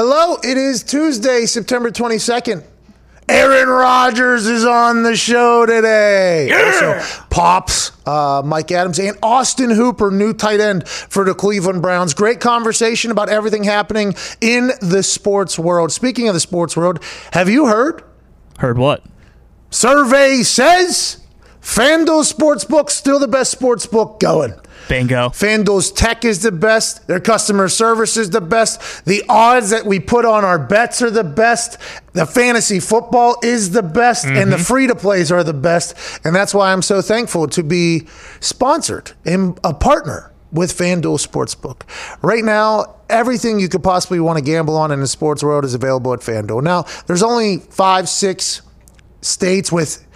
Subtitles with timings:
[0.00, 2.62] Hello, it is Tuesday, September 22nd.
[3.28, 6.52] Aaron Rodgers is on the show today.
[6.52, 12.14] Also, Pops, uh, Mike Adams, and Austin Hooper, new tight end for the Cleveland Browns.
[12.14, 15.90] Great conversation about everything happening in the sports world.
[15.90, 17.02] Speaking of the sports world,
[17.32, 18.04] have you heard?
[18.60, 19.02] Heard what?
[19.70, 21.26] Survey says
[21.60, 24.54] FanDuel Sportsbook still the best sportsbook going.
[24.88, 25.28] Bingo.
[25.28, 27.06] FanDuel's tech is the best.
[27.06, 29.04] Their customer service is the best.
[29.04, 31.78] The odds that we put on our bets are the best.
[32.12, 34.24] The fantasy football is the best.
[34.24, 34.64] And the mm-hmm.
[34.64, 35.94] free to plays are the best.
[36.24, 38.06] And that's why I'm so thankful to be
[38.40, 41.82] sponsored and a partner with FanDuel Sportsbook.
[42.22, 45.74] Right now, everything you could possibly want to gamble on in the sports world is
[45.74, 46.62] available at FanDuel.
[46.62, 48.62] Now, there's only five, six
[49.20, 50.06] states with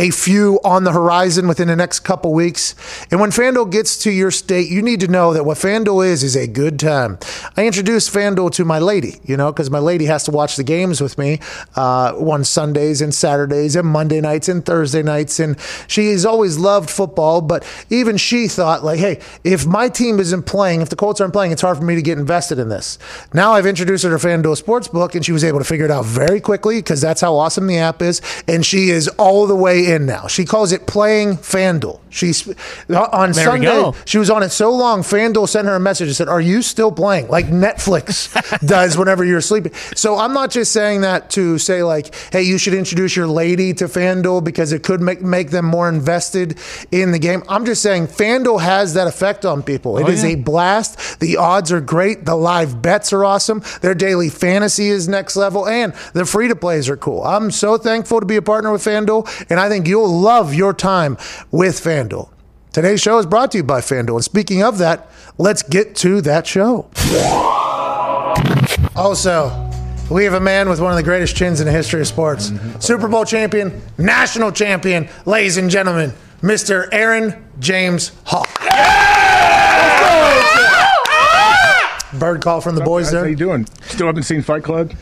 [0.00, 2.74] a few on the horizon within the next couple weeks.
[3.10, 6.22] And when FanDuel gets to your state, you need to know that what FanDuel is
[6.22, 7.18] is a good time.
[7.54, 10.64] I introduced FanDuel to my lady, you know, because my lady has to watch the
[10.64, 11.38] games with me
[11.76, 15.38] uh, on Sundays and Saturdays and Monday nights and Thursday nights.
[15.38, 20.44] And she's always loved football, but even she thought, like, hey, if my team isn't
[20.44, 22.98] playing, if the Colts aren't playing, it's hard for me to get invested in this.
[23.34, 26.06] Now I've introduced her to FanDuel Sportsbook, and she was able to figure it out
[26.06, 28.22] very quickly because that's how awesome the app is.
[28.48, 30.26] And she is all the way in now.
[30.26, 32.00] She calls it playing FanDuel.
[32.10, 33.92] She's uh, on There Sunday.
[34.04, 35.02] She was on it so long.
[35.02, 38.30] FanDuel sent her a message and said, "Are you still playing?" Like Netflix
[38.66, 39.72] does whenever you're sleeping.
[39.94, 43.72] So I'm not just saying that to say like, "Hey, you should introduce your lady
[43.74, 46.58] to FanDuel because it could make make them more invested
[46.90, 49.98] in the game." I'm just saying FanDuel has that effect on people.
[49.98, 51.20] It oh, is a blast.
[51.20, 52.24] The odds are great.
[52.24, 53.62] The live bets are awesome.
[53.82, 57.22] Their daily fantasy is next level, and the free to plays are cool.
[57.24, 60.74] I'm so thankful to be a partner with FanDuel, and I think you'll love your
[60.74, 61.16] time
[61.50, 62.28] with FanDuel.
[62.72, 64.16] Today's show is brought to you by FanDuel.
[64.16, 66.90] And speaking of that, let's get to that show.
[68.96, 69.70] Also,
[70.10, 72.50] we have a man with one of the greatest chins in the history of sports.
[72.50, 72.80] Mm-hmm.
[72.80, 76.12] Super Bowl champion, national champion, ladies and gentlemen,
[76.42, 76.88] Mr.
[76.90, 78.48] Aaron James Hawk.
[82.18, 83.20] Bird call from the boys there.
[83.20, 83.66] How are you doing?
[83.82, 84.92] Still haven't seen Fight Club?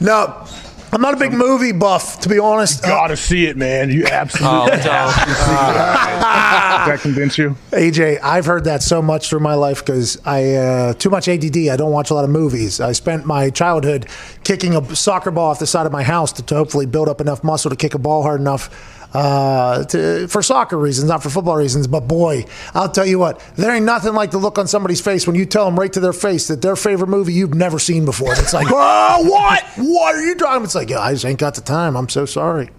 [0.00, 0.46] No,
[0.92, 2.84] I'm not a big movie buff, to be honest.
[2.84, 3.90] Uh, Gotta see it, man.
[3.90, 5.70] You absolutely have to see it.
[6.80, 7.50] Does that convince you?
[7.70, 11.56] AJ, I've heard that so much through my life because I uh, too much ADD.
[11.68, 12.80] I don't watch a lot of movies.
[12.80, 14.08] I spent my childhood
[14.42, 17.20] kicking a soccer ball off the side of my house to, to hopefully build up
[17.20, 21.30] enough muscle to kick a ball hard enough uh, to, for soccer reasons, not for
[21.30, 21.86] football reasons.
[21.86, 25.26] But boy, I'll tell you what, there ain't nothing like the look on somebody's face
[25.26, 28.04] when you tell them right to their face that their favorite movie you've never seen
[28.04, 28.32] before.
[28.32, 29.64] It's like, oh, what?
[29.76, 30.64] What are you talking?
[30.64, 31.96] It's like, yeah, I just ain't got the time.
[31.96, 32.70] I'm so sorry.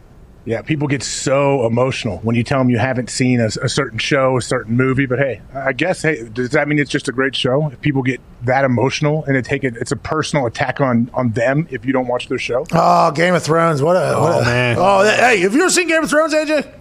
[0.44, 4.00] Yeah, people get so emotional when you tell them you haven't seen a, a certain
[4.00, 5.06] show, a certain movie.
[5.06, 7.68] But hey, I guess hey, does that mean it's just a great show?
[7.70, 11.32] If people get that emotional and it take it, it's a personal attack on on
[11.32, 12.66] them if you don't watch their show.
[12.72, 13.84] Oh, Game of Thrones.
[13.84, 14.20] What a.
[14.20, 14.76] what a- oh, man.
[14.80, 16.74] Oh, that- hey, have you ever seen Game of Thrones, AJ?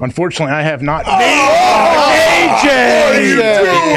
[0.00, 1.04] Unfortunately, I have not.
[1.04, 2.66] AJ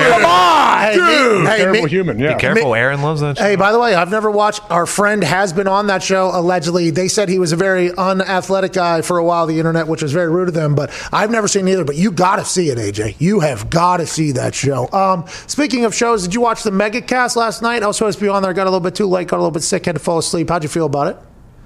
[0.10, 2.20] Come on, hey, me- hey, Terrible me- human.
[2.20, 2.34] Yeah.
[2.34, 3.38] Be careful, Aaron loves that.
[3.38, 4.62] Hey, by the way, I've never watched.
[4.70, 6.30] Our friend has been on that show.
[6.34, 9.46] Allegedly, they said he was a very unathletic guy for a while.
[9.46, 11.86] The internet, which was very rude of them, but I've never seen either.
[11.86, 13.16] But you got to see it, AJ.
[13.20, 14.90] You have got to see that show.
[14.92, 17.82] Um, speaking of shows, did you watch the Mega Cast last night?
[17.84, 18.54] I was supposed to be on there.
[18.54, 19.28] Got a little bit too late.
[19.30, 19.86] Got a little bit sick.
[19.86, 20.50] Had to fall asleep.
[20.50, 21.18] How'd you feel about it?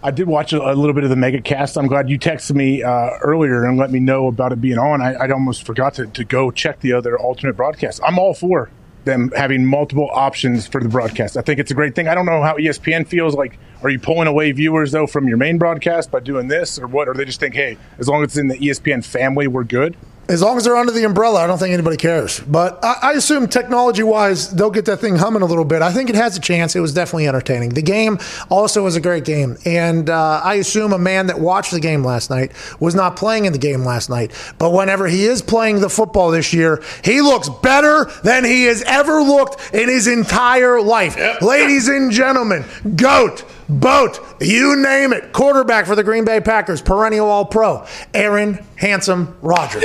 [0.04, 1.78] I did watch a, little bit of the mega cast.
[1.78, 5.02] I'm glad you texted me uh, earlier and let me know about it being on.
[5.02, 8.00] I, I almost forgot to, to go check the other alternate broadcasts.
[8.06, 8.70] I'm all for
[9.06, 11.36] them having multiple options for the broadcast.
[11.36, 12.08] I think it's a great thing.
[12.08, 13.58] I don't know how ESPN feels like.
[13.82, 17.08] Are you pulling away viewers though from your main broadcast by doing this, or what?
[17.08, 19.96] Or they just think, hey, as long as it's in the ESPN family, we're good.
[20.30, 22.40] As long as they're under the umbrella, I don't think anybody cares.
[22.42, 25.82] But I, I assume technology wise, they'll get that thing humming a little bit.
[25.82, 26.76] I think it has a chance.
[26.76, 27.70] It was definitely entertaining.
[27.70, 29.58] The game also was a great game.
[29.66, 33.46] And uh, I assume a man that watched the game last night was not playing
[33.46, 34.32] in the game last night.
[34.58, 38.84] But whenever he is playing the football this year, he looks better than he has
[38.84, 41.16] ever looked in his entire life.
[41.42, 42.66] Ladies and gentlemen,
[42.96, 43.46] GOAT.
[43.70, 45.34] Boat, you name it.
[45.34, 49.84] Quarterback for the Green Bay Packers, perennial All Pro, Aaron Handsome Rodgers.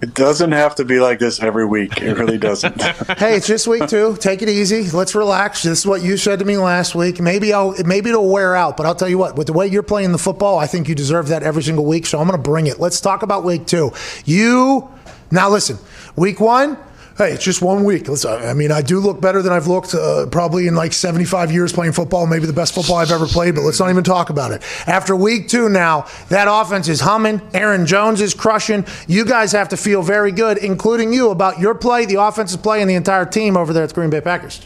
[0.00, 2.00] It doesn't have to be like this every week.
[2.00, 2.80] It really doesn't.
[3.18, 4.16] hey, it's just week two.
[4.20, 4.88] Take it easy.
[4.90, 5.64] Let's relax.
[5.64, 7.18] This is what you said to me last week.
[7.18, 9.36] Maybe I'll maybe it'll wear out, but I'll tell you what.
[9.36, 12.06] With the way you're playing the football, I think you deserve that every single week.
[12.06, 12.78] So I'm going to bring it.
[12.78, 13.90] Let's talk about week two.
[14.24, 14.88] You
[15.32, 15.78] now listen.
[16.14, 16.78] Week one.
[17.18, 18.06] Hey, it's just one week.
[18.06, 21.50] Listen, I mean, I do look better than I've looked uh, probably in like 75
[21.50, 24.30] years playing football, maybe the best football I've ever played, but let's not even talk
[24.30, 24.62] about it.
[24.86, 27.42] After week two now, that offense is humming.
[27.52, 28.86] Aaron Jones is crushing.
[29.08, 32.82] You guys have to feel very good, including you, about your play, the offensive play,
[32.82, 34.60] and the entire team over there at the Green Bay Packers.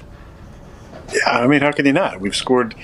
[1.10, 2.20] Yeah, I mean, how can you not?
[2.20, 2.74] We've scored,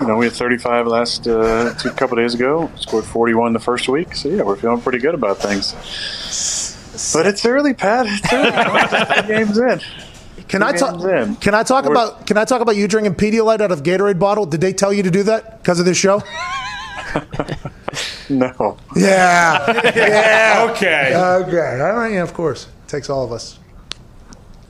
[0.00, 3.88] you know, we had 35 last uh, two couple days ago, scored 41 the first
[3.88, 4.14] week.
[4.14, 6.69] So, yeah, we're feeling pretty good about things.
[7.12, 8.06] But it's early, Pat.
[8.08, 9.26] It's early.
[9.28, 9.80] game's in.
[10.48, 11.00] Can I talk?
[11.40, 12.26] Can I talk about?
[12.26, 14.46] Can I talk about you drinking Pedialyte out of Gatorade bottle?
[14.46, 16.22] Did they tell you to do that because of this show?
[18.30, 18.76] no.
[18.96, 19.80] Yeah.
[19.96, 20.68] yeah.
[20.70, 21.14] Okay.
[21.14, 21.80] Okay.
[21.80, 22.12] All right.
[22.12, 22.22] Yeah.
[22.22, 22.68] Of course.
[22.88, 23.58] takes all of us.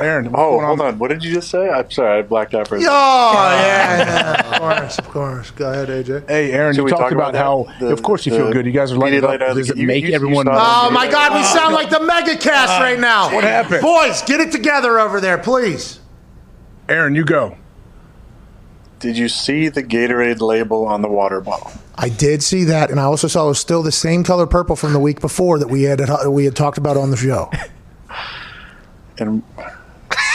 [0.01, 0.31] Aaron.
[0.35, 0.99] Oh, hold on.
[0.99, 1.69] What did you just say?
[1.69, 2.19] I'm sorry.
[2.19, 2.93] I blacked out for a second.
[2.93, 4.51] Oh, yeah, yeah.
[4.51, 4.99] Of course.
[4.99, 5.51] Of course.
[5.53, 6.29] Go ahead, AJ.
[6.29, 8.67] Hey, Aaron, Should you talked talk about, about how, the, of course, you feel good.
[8.67, 9.39] You guys are lighting up.
[9.39, 10.47] Does it make you, everyone.
[10.51, 11.35] oh, my God.
[11.35, 13.33] We sound like the mega cast uh, right now.
[13.35, 13.83] What happened?
[13.83, 16.01] Boys, get it together over there, please.
[16.89, 17.57] Aaron, you go.
[18.99, 21.73] Did you see the Gatorade label on the water bottle?
[21.97, 24.77] I did see that, and I also saw it was still the same color purple
[24.77, 27.51] from the week before that we had we had talked about on the show.
[29.19, 29.43] and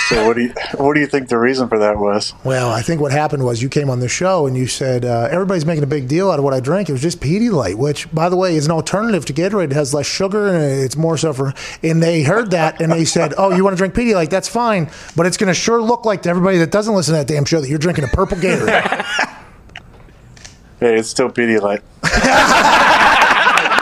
[0.10, 2.34] so what do you what do you think the reason for that was?
[2.44, 5.28] Well, I think what happened was you came on the show and you said uh,
[5.32, 6.90] everybody's making a big deal out of what I drink.
[6.90, 9.72] It was just Pedialyte, which, by the way, is an alternative to Gatorade.
[9.72, 11.54] It has less sugar and it's more so for.
[11.82, 14.30] And they heard that and they said, "Oh, you want to drink Pedialyte?
[14.30, 17.18] That's fine, but it's going to sure look like to everybody that doesn't listen to
[17.20, 18.86] that damn show that you're drinking a purple Gatorade."
[20.80, 21.82] hey, it's still Pedialyte.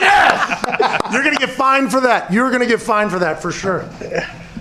[0.02, 2.32] yeah, you're going to get fined for that.
[2.32, 3.90] You're going to get fined for that for sure.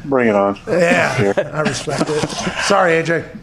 [0.05, 0.59] Bring it on.
[0.67, 2.29] Yeah, I respect it.
[2.65, 3.39] Sorry, AJ.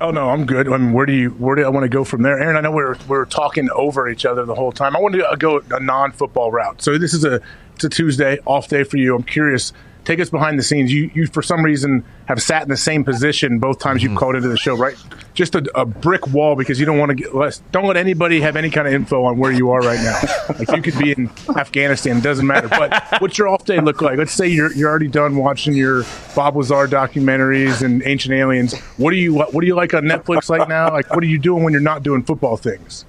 [0.00, 0.68] Oh no, I'm good.
[0.68, 2.56] I mean, where do you where do I want to go from there, Aaron?
[2.56, 4.96] I know we are we are talking over each other the whole time.
[4.96, 6.82] I want to uh, go a non-football route.
[6.82, 7.40] So this is a
[7.74, 9.14] it's a Tuesday off day for you.
[9.14, 9.72] I'm curious
[10.04, 10.92] take us behind the scenes.
[10.92, 14.12] You, you for some reason have sat in the same position both times mm-hmm.
[14.12, 14.96] you've called into the show, right?
[15.34, 17.62] Just a, a, brick wall because you don't want to get less.
[17.70, 20.18] Don't let anybody have any kind of info on where you are right now.
[20.58, 22.68] like you could be in Afghanistan, it doesn't matter.
[22.68, 24.18] But what's your off day look like?
[24.18, 28.78] Let's say you're you're already done watching your Bob Lazar documentaries and Ancient Aliens.
[28.96, 30.90] What do you what, what do you like on Netflix right now?
[30.92, 33.04] Like what are you doing when you're not doing football things?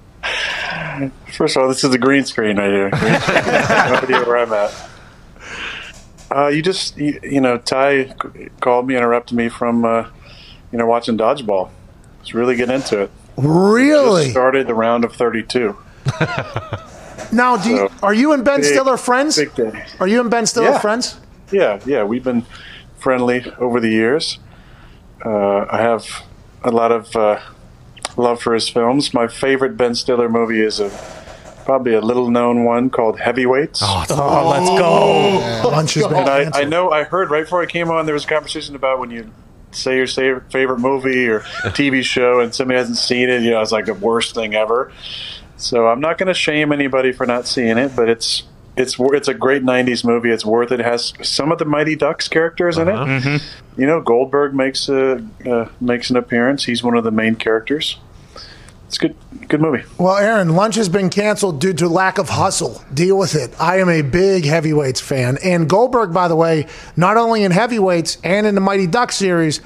[1.32, 2.90] First of all, this is a green screen right here.
[2.94, 3.12] Screen.
[3.12, 4.93] no idea where I'm at.
[6.34, 8.14] Uh, you just, you, you, know, Ty
[8.60, 10.08] called me, interrupted me from, uh,
[10.72, 11.70] you know, watching dodgeball.
[12.20, 13.10] It's really getting into it.
[13.36, 14.30] Really?
[14.30, 15.76] Started the round of 32.
[17.32, 19.38] now, do you, are you and Ben big, Stiller friends?
[20.00, 20.78] Are you and Ben Stiller yeah.
[20.78, 21.20] friends?
[21.52, 22.02] Yeah, yeah.
[22.02, 22.44] We've been
[22.98, 24.38] friendly over the years.
[25.24, 26.24] Uh, I have
[26.64, 27.40] a lot of uh,
[28.16, 29.14] love for his films.
[29.14, 30.90] My favorite Ben Stiller movie is a
[31.64, 33.80] probably a little known one called Heavyweights.
[33.82, 36.10] Oh, oh let's go.
[36.10, 36.18] Yeah.
[36.18, 38.74] and I, I, know I heard right before I came on there was a conversation
[38.76, 39.30] about when you
[39.72, 41.40] say your favorite movie or
[41.70, 44.92] TV show and somebody hasn't seen it, you know, it's like the worst thing ever.
[45.56, 48.44] So I'm not going to shame anybody for not seeing it, but it's
[48.76, 50.30] it's it's a great '90s movie.
[50.30, 50.80] It's worth it.
[50.80, 53.04] it has some of the Mighty Ducks characters in uh-huh.
[53.04, 53.06] it.
[53.06, 53.80] Mm-hmm.
[53.80, 56.64] You know, Goldberg makes a uh, makes an appearance.
[56.64, 57.98] He's one of the main characters
[58.94, 59.84] it's good good movie.
[59.98, 62.82] Well, Aaron, lunch has been canceled due to lack of hustle.
[62.92, 63.52] Deal with it.
[63.60, 65.38] I am a big heavyweights fan.
[65.44, 69.60] And Goldberg, by the way, not only in heavyweights and in the Mighty Duck series,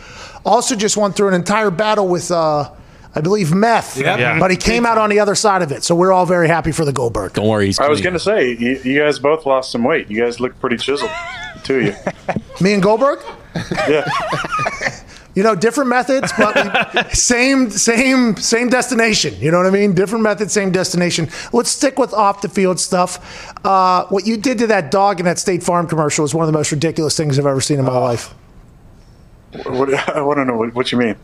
[0.45, 2.73] also just went through an entire battle with uh,
[3.15, 4.19] I believe meth, yep.
[4.19, 4.39] yeah.
[4.39, 5.85] but he came out on the other side of it.
[5.85, 7.35] So we're all very happy for the Goldberg.
[7.35, 7.73] Don't worry.
[7.79, 10.11] I was going to say, you, you, guys both lost some weight.
[10.11, 11.11] You guys look pretty chiseled,
[11.65, 11.95] to you.
[12.61, 13.21] Me and Goldberg?
[13.89, 14.09] Yeah.
[15.39, 19.33] you know, different methods, but same, same, same destination.
[19.39, 19.95] You know what I mean?
[19.95, 21.29] Different method, same destination.
[21.53, 23.55] Let's stick with off the field stuff.
[23.65, 26.49] Uh, what you did to that dog in that State Farm commercial was one of
[26.53, 28.35] the most ridiculous things I've ever seen in my uh, life.
[29.53, 31.17] What, I want to know what, what, you mean.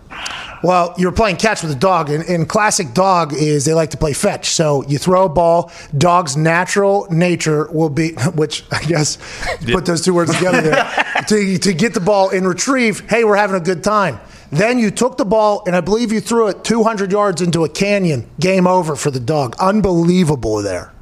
[0.63, 3.99] Well, you're playing catch with a dog, and, and classic dog is they like to
[3.99, 4.51] play fetch.
[4.51, 5.71] So you throw a ball.
[5.97, 9.19] Dog's natural nature will be, which I guess
[9.67, 13.09] put those two words together there, to, to get the ball and retrieve.
[13.11, 14.19] Hey, we're having a good time.
[14.51, 17.69] Then you took the ball, and I believe you threw it 200 yards into a
[17.69, 18.31] canyon.
[18.39, 19.57] Game over for the dog.
[19.59, 20.94] Unbelievable there.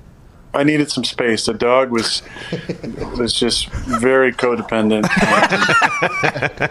[0.54, 1.47] I needed some space.
[1.47, 2.23] The dog was
[3.16, 5.09] was just very codependent.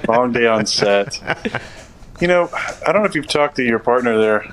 [0.07, 1.19] Long day on set.
[2.19, 4.43] You know, I don't know if you've talked to your partner there,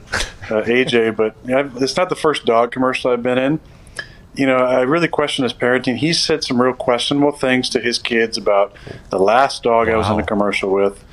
[0.51, 3.61] uh, AJ, but it's not the first dog commercial I've been in.
[4.35, 5.97] You know, I really question his parenting.
[5.97, 8.75] He said some real questionable things to his kids about
[9.11, 9.95] the last dog wow.
[9.95, 11.05] I was in a commercial with.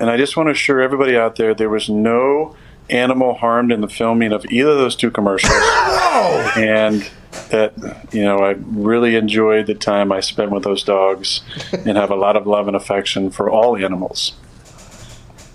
[0.00, 2.56] And I just want to assure everybody out there there was no
[2.88, 5.52] animal harmed in the filming of either of those two commercials.
[6.56, 7.08] and
[7.50, 7.72] that
[8.12, 12.16] you know I really enjoyed the time I spent with those dogs, and have a
[12.16, 14.34] lot of love and affection for all animals.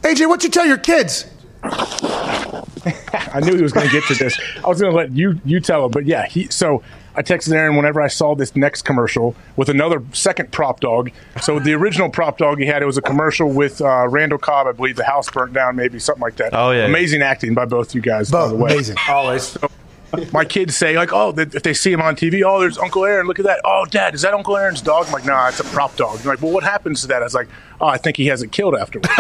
[0.02, 1.26] AJ, what'd you tell your kids?
[1.64, 4.40] I knew he was going to get to this.
[4.64, 6.48] I was going to let you you tell him, but yeah, he.
[6.50, 6.84] So
[7.16, 11.12] I texted Aaron whenever I saw this next commercial with another second prop dog.
[11.42, 14.68] So the original prop dog he had it was a commercial with uh, Randall Cobb,
[14.68, 14.96] I believe.
[14.96, 16.54] The house burnt down, maybe something like that.
[16.54, 16.86] Oh, yeah.
[16.86, 18.30] amazing acting by both you guys.
[18.30, 18.74] by Both the way.
[18.74, 18.98] amazing.
[19.10, 19.58] Always.
[20.34, 23.28] My kids say like, oh, if they see him on TV, oh, there's Uncle Aaron.
[23.28, 23.62] Look at that.
[23.64, 25.08] Oh, Dad, is that Uncle Aaron's dog?
[25.08, 26.20] I'm like, nah, it's a prop dog.
[26.20, 27.22] They're like, well, what happens to that?
[27.22, 27.48] I was like,
[27.82, 29.08] oh, I think he has it killed afterwards.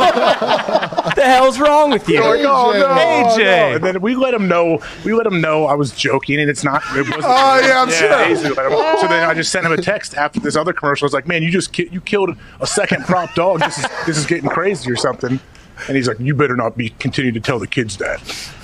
[0.00, 2.20] The hell's wrong with you?
[2.20, 3.38] Like, oh, no, AJ.
[3.38, 3.74] no.
[3.76, 4.80] And then we let him know.
[5.04, 6.82] We let him know I was joking, and it's not.
[6.96, 7.24] It wasn't.
[7.24, 8.08] Oh, yeah, I'm sure.
[8.10, 11.04] basically let him- So then I just sent him a text after this other commercial.
[11.04, 13.60] I was like, "Man, you just ki- you killed a second prop dog.
[13.60, 15.40] This is this is getting crazy or something."
[15.88, 18.20] And he's like, "You better not be continue to tell the kids that."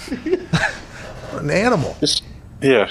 [1.32, 1.96] An animal.
[2.62, 2.90] Yeah.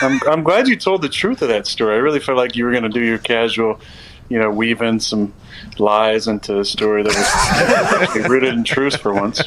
[0.00, 1.94] I'm, I'm glad you told the truth of that story.
[1.94, 3.80] I really felt like you were going to do your casual,
[4.28, 5.32] you know, weave in some
[5.78, 9.40] lies into a story that was rooted in truth for once.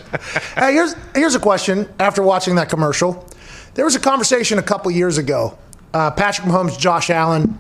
[0.55, 1.87] Hey, here's here's a question.
[1.99, 3.27] After watching that commercial,
[3.75, 5.57] there was a conversation a couple years ago.
[5.93, 7.59] Uh, Patrick Mahomes, Josh Allen,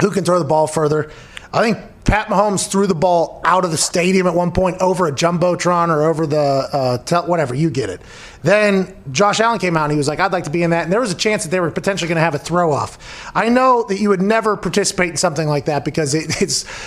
[0.00, 1.10] who can throw the ball further?
[1.52, 1.78] I think
[2.12, 5.88] Pat Mahomes threw the ball out of the stadium at one point over a jumbotron
[5.88, 7.54] or over the uh, tel- whatever.
[7.54, 8.02] You get it.
[8.42, 10.84] Then Josh Allen came out and he was like, "I'd like to be in that."
[10.84, 13.30] And there was a chance that they were potentially going to have a throw off.
[13.34, 16.28] I know that you would never participate in something like that because it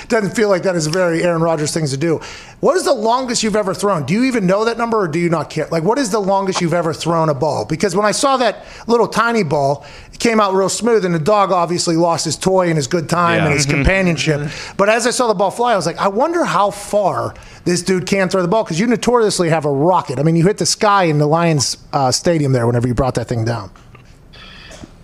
[0.09, 2.19] doesn't feel like that is a very Aaron Rodgers things to do.
[2.59, 4.05] What is the longest you've ever thrown?
[4.05, 5.67] Do you even know that number or do you not care?
[5.71, 7.65] Like, what is the longest you've ever thrown a ball?
[7.65, 11.19] Because when I saw that little tiny ball, it came out real smooth, and the
[11.19, 13.45] dog obviously lost his toy and his good time Yeah.
[13.47, 14.49] and his companionship.
[14.77, 17.33] But as I saw the ball fly, I was like, I wonder how far
[17.65, 20.17] this dude can throw the ball because you notoriously have a rocket.
[20.17, 23.15] I mean, you hit the sky in the Lions uh, stadium there whenever you brought
[23.15, 23.71] that thing down.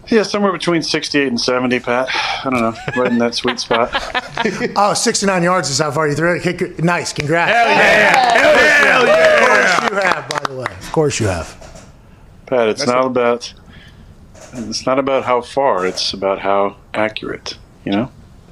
[0.07, 2.09] Yeah, somewhere between 68 and 70, Pat.
[2.45, 3.89] I don't know, right in that sweet spot.
[4.75, 6.83] Oh, 69 yards is how far you threw it.
[6.83, 7.51] Nice, congrats.
[7.51, 8.37] Hell yeah.
[8.87, 9.37] Hell yeah.
[9.37, 10.65] Of course you have, by the way.
[10.79, 11.85] Of course you have.
[12.47, 13.53] Pat, it's not a- about
[14.53, 18.11] it's not about how far, it's about how accurate, you know?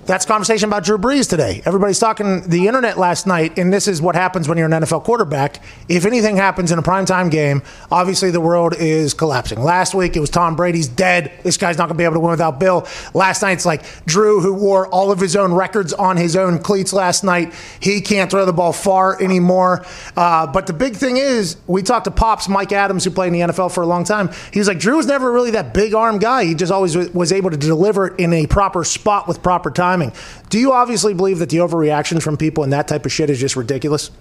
[0.10, 1.62] That's conversation about Drew Brees today.
[1.66, 5.04] Everybody's talking the internet last night, and this is what happens when you're an NFL
[5.04, 5.62] quarterback.
[5.88, 7.62] If anything happens in a primetime game,
[7.92, 9.62] obviously the world is collapsing.
[9.62, 11.32] Last week it was Tom Brady's dead.
[11.44, 12.88] This guy's not going to be able to win without Bill.
[13.14, 16.58] Last night it's like Drew, who wore all of his own records on his own
[16.58, 17.54] cleats last night.
[17.80, 19.86] He can't throw the ball far anymore.
[20.18, 23.34] Uh, but the big thing is, we talked to Pops Mike Adams, who played in
[23.34, 24.32] the NFL for a long time.
[24.52, 26.46] He was like, Drew was never really that big arm guy.
[26.46, 30.16] He just always was able to deliver it in a proper spot with proper timing.
[30.50, 33.40] Do you obviously believe that the overreaction from people and that type of shit is
[33.40, 34.12] just ridiculous?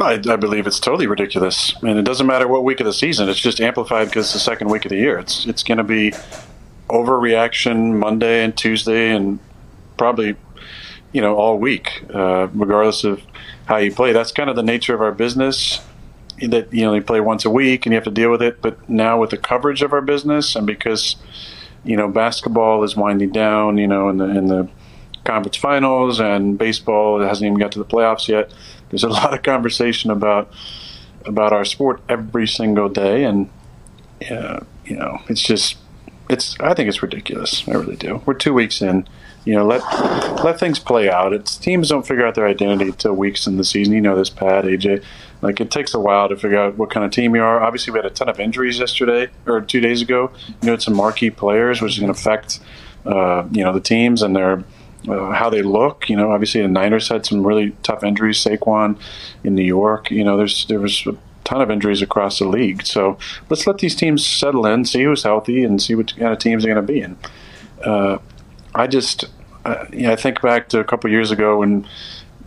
[0.00, 1.74] I, I believe it's totally ridiculous.
[1.82, 4.40] And it doesn't matter what week of the season, it's just amplified because it's the
[4.40, 5.18] second week of the year.
[5.18, 6.12] It's, it's going to be
[6.88, 9.38] overreaction Monday and Tuesday and
[9.96, 10.36] probably,
[11.12, 13.22] you know, all week, uh, regardless of
[13.66, 14.12] how you play.
[14.12, 15.80] That's kind of the nature of our business.
[16.40, 18.60] That you know, you play once a week and you have to deal with it.
[18.60, 21.14] But now with the coverage of our business, and because
[21.84, 24.68] you know basketball is winding down, you know, in the in the
[25.24, 28.52] conference finals, and baseball hasn't even got to the playoffs yet.
[28.90, 30.52] There's a lot of conversation about
[31.24, 33.50] about our sport every single day, and
[34.30, 35.76] uh, you know, it's just
[36.28, 36.58] it's.
[36.60, 37.66] I think it's ridiculous.
[37.68, 38.22] I really do.
[38.26, 39.06] We're two weeks in.
[39.44, 39.82] You know, let
[40.42, 41.34] let things play out.
[41.34, 43.92] It's teams don't figure out their identity until weeks in the season.
[43.92, 45.04] You know this, Pat, AJ.
[45.42, 47.62] Like it takes a while to figure out what kind of team you are.
[47.62, 50.30] Obviously, we had a ton of injuries yesterday or two days ago.
[50.62, 52.60] You had some marquee players, which is going to affect
[53.04, 54.64] uh, you know the teams and their
[55.08, 56.08] uh, how they look.
[56.08, 58.42] You know, obviously the Niners had some really tough injuries.
[58.42, 58.98] Saquon
[59.42, 60.10] in New York.
[60.10, 62.84] You know, there's there was a ton of injuries across the league.
[62.84, 63.18] So
[63.50, 66.64] let's let these teams settle in, see who's healthy, and see what kind of teams
[66.64, 67.16] they're going to be in.
[67.84, 68.18] Uh,
[68.74, 69.26] I just,
[69.64, 71.86] uh, you know, I think back to a couple years ago when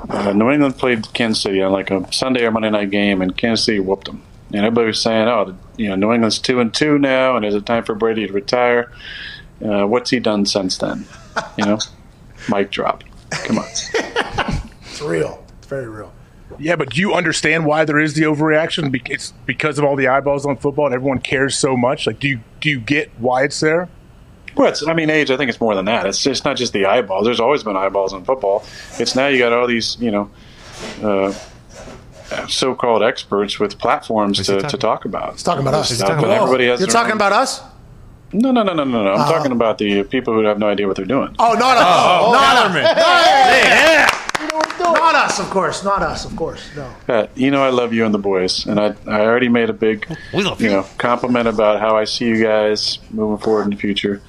[0.10, 3.36] uh, New England played Kansas City on like a Sunday or Monday night game, and
[3.38, 4.24] Kansas City whooped them.
[4.48, 7.56] And everybody was saying, "Oh, you know, New England's two and two now, and is
[7.56, 8.92] it time for Brady to retire?"
[9.64, 11.06] Uh, what's he done since then?
[11.58, 11.80] You know,
[12.50, 13.04] mic drop.
[13.32, 13.66] Come on.
[13.68, 15.44] It's real.
[15.60, 16.12] It's very real.
[16.60, 19.00] Yeah, but do you understand why there is the overreaction?
[19.10, 22.08] It's because of all the eyeballs on football, and everyone cares so much.
[22.08, 23.90] Like, do you do you get why it's there?
[24.56, 25.30] Well, it's, I mean, age.
[25.30, 26.06] I think it's more than that.
[26.08, 27.26] It's it's not just the eyeballs.
[27.26, 28.64] There's always been eyeballs on football.
[28.98, 30.32] It's now you got all these, you know,
[31.04, 31.34] uh,
[32.48, 35.34] so-called experts with platforms to, to talk about.
[35.34, 35.90] He's talking about us.
[35.90, 37.62] He's talking about- everybody has You're talking own- about us?
[38.34, 39.14] No, no, no, no, no, no.
[39.14, 41.36] I'm talking about the people who have no idea what they're doing.
[41.40, 42.34] Oh, not us.
[42.34, 42.74] not us.
[42.74, 42.84] Kellerman.
[42.84, 44.18] Not us.
[45.28, 45.84] us, of course.
[45.84, 46.70] Not us, of course.
[46.76, 46.94] No.
[47.06, 49.74] Pat, you know I love you and the boys, and I I already made a
[49.74, 50.76] big We love you you.
[50.76, 54.22] know compliment about how I see you guys moving forward in the future.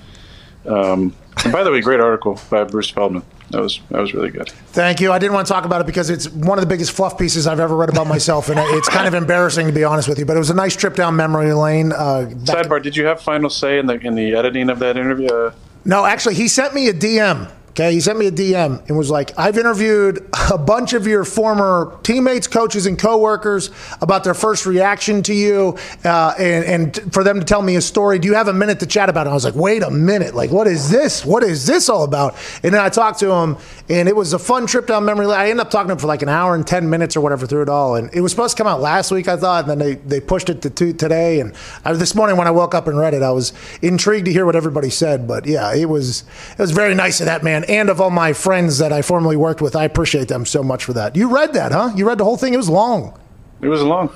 [0.67, 1.15] Um,
[1.45, 3.23] and by the way, great article by Bruce Feldman.
[3.51, 4.51] That was that was really good.
[4.51, 5.11] Thank you.
[5.11, 7.47] I didn't want to talk about it because it's one of the biggest fluff pieces
[7.47, 10.27] I've ever read about myself, and it's kind of embarrassing to be honest with you.
[10.27, 11.93] But it was a nice trip down memory lane.
[11.93, 15.29] Uh, Sidebar: Did you have final say in the in the editing of that interview?
[15.29, 15.53] Uh,
[15.85, 17.51] No, actually, he sent me a DM.
[17.79, 21.25] Okay, he sent me a DM and was like, "I've interviewed a bunch of your
[21.25, 23.71] former teammates, coaches, and coworkers
[24.01, 27.81] about their first reaction to you, uh, and, and for them to tell me a
[27.81, 28.19] story.
[28.19, 30.35] Do you have a minute to chat about it?" I was like, "Wait a minute!
[30.35, 31.25] Like, what is this?
[31.25, 33.57] What is this all about?" And then I talked to him,
[33.89, 35.39] and it was a fun trip down memory lane.
[35.39, 37.47] I ended up talking to him for like an hour and ten minutes or whatever
[37.47, 39.71] through it all, and it was supposed to come out last week, I thought, and
[39.71, 41.39] then they they pushed it to two, today.
[41.39, 41.55] And
[41.85, 44.47] I, this morning when I woke up and read it, I was intrigued to hear
[44.47, 45.29] what everybody said.
[45.29, 48.33] But yeah, it was it was very nice of that man and of all my
[48.33, 49.77] friends that I formerly worked with.
[49.77, 51.17] I appreciate them so much for that.
[51.17, 51.93] You read that, huh?
[51.95, 52.55] You read the whole thing.
[52.55, 53.19] It was long.
[53.61, 54.11] It was long.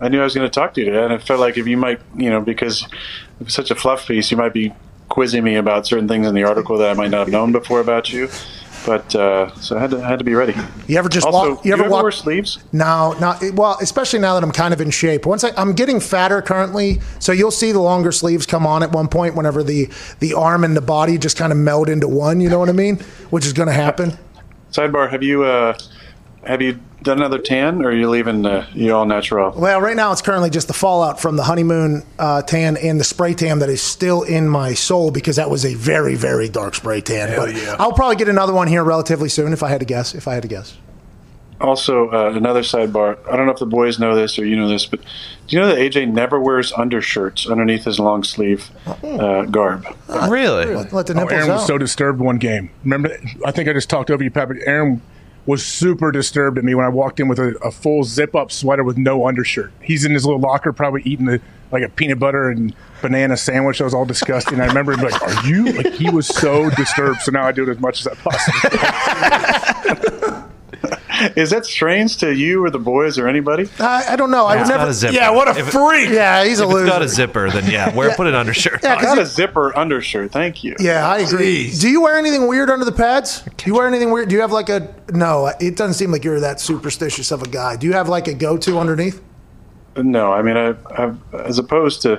[0.00, 1.66] I knew I was going to talk to you today, and it felt like if
[1.66, 2.82] you might, you know, because
[3.40, 4.72] it was such a fluff piece, you might be
[5.08, 7.80] quizzing me about certain things in the article that I might not have known before
[7.80, 8.28] about you.
[8.86, 10.54] But uh, so I had to I had to be ready.
[10.86, 11.64] You ever just also, walk?
[11.64, 12.02] You ever you walk?
[12.02, 12.62] wear sleeves?
[12.72, 13.78] No, not well.
[13.80, 15.24] Especially now that I'm kind of in shape.
[15.24, 18.92] Once I, I'm getting fatter currently, so you'll see the longer sleeves come on at
[18.92, 19.34] one point.
[19.36, 19.88] Whenever the
[20.20, 22.72] the arm and the body just kind of meld into one, you know what I
[22.72, 22.98] mean?
[23.30, 24.18] Which is going to happen.
[24.70, 25.78] Sidebar: Have you uh,
[26.44, 29.52] have you done another tan, or are you leaving uh, you all natural?
[29.52, 33.04] Well, right now it's currently just the fallout from the honeymoon uh, tan and the
[33.04, 36.74] spray tan that is still in my soul because that was a very, very dark
[36.74, 37.36] spray tan.
[37.36, 40.14] but I'll probably get another one here relatively soon if I had to guess.
[40.14, 40.76] If I had to guess.
[41.60, 43.16] Also, uh, another sidebar.
[43.30, 45.60] I don't know if the boys know this or you know this, but do you
[45.60, 48.70] know that AJ never wears undershirts underneath his long sleeve
[49.04, 49.86] uh, garb?
[50.28, 50.66] Really?
[50.74, 52.70] Let the Oh, nipples Aaron was so disturbed one game.
[52.82, 55.00] Remember, I think I just talked over you, Pat, but Aaron
[55.46, 58.50] was super disturbed at me when I walked in with a, a full zip up
[58.50, 59.72] sweater with no undershirt.
[59.82, 63.80] He's in his little locker, probably eating the, like a peanut butter and banana sandwich.
[63.80, 64.60] I was all disgusting.
[64.60, 67.20] I remember him like, "Are you?" Like he was so disturbed.
[67.20, 68.70] So now I do it as much as I possibly.
[71.36, 73.68] Is that strange to you or the boys or anybody?
[73.78, 74.46] I, I don't know.
[74.46, 74.86] I would never.
[74.88, 75.14] a zipper.
[75.14, 76.10] Yeah, what a If it- freak.
[76.10, 76.86] Yeah, he's a If it's loser.
[76.86, 78.80] got a zipper, then yeah, wear put an undershirt.
[78.82, 78.98] Yeah, on.
[79.00, 80.32] 'cause Not a zipper undershirt.
[80.32, 80.76] Thank you.
[80.78, 81.68] Yeah, I agree.
[81.68, 81.80] Jeez.
[81.80, 83.42] Do you wear anything weird under the pads?
[83.56, 84.28] Do you wear anything weird?
[84.28, 85.52] Do you have like a no?
[85.60, 87.76] It doesn't seem like you're that superstitious of a guy.
[87.76, 89.20] Do you have like a go-to underneath?
[89.96, 92.14] No, I mean, I, I've, as opposed to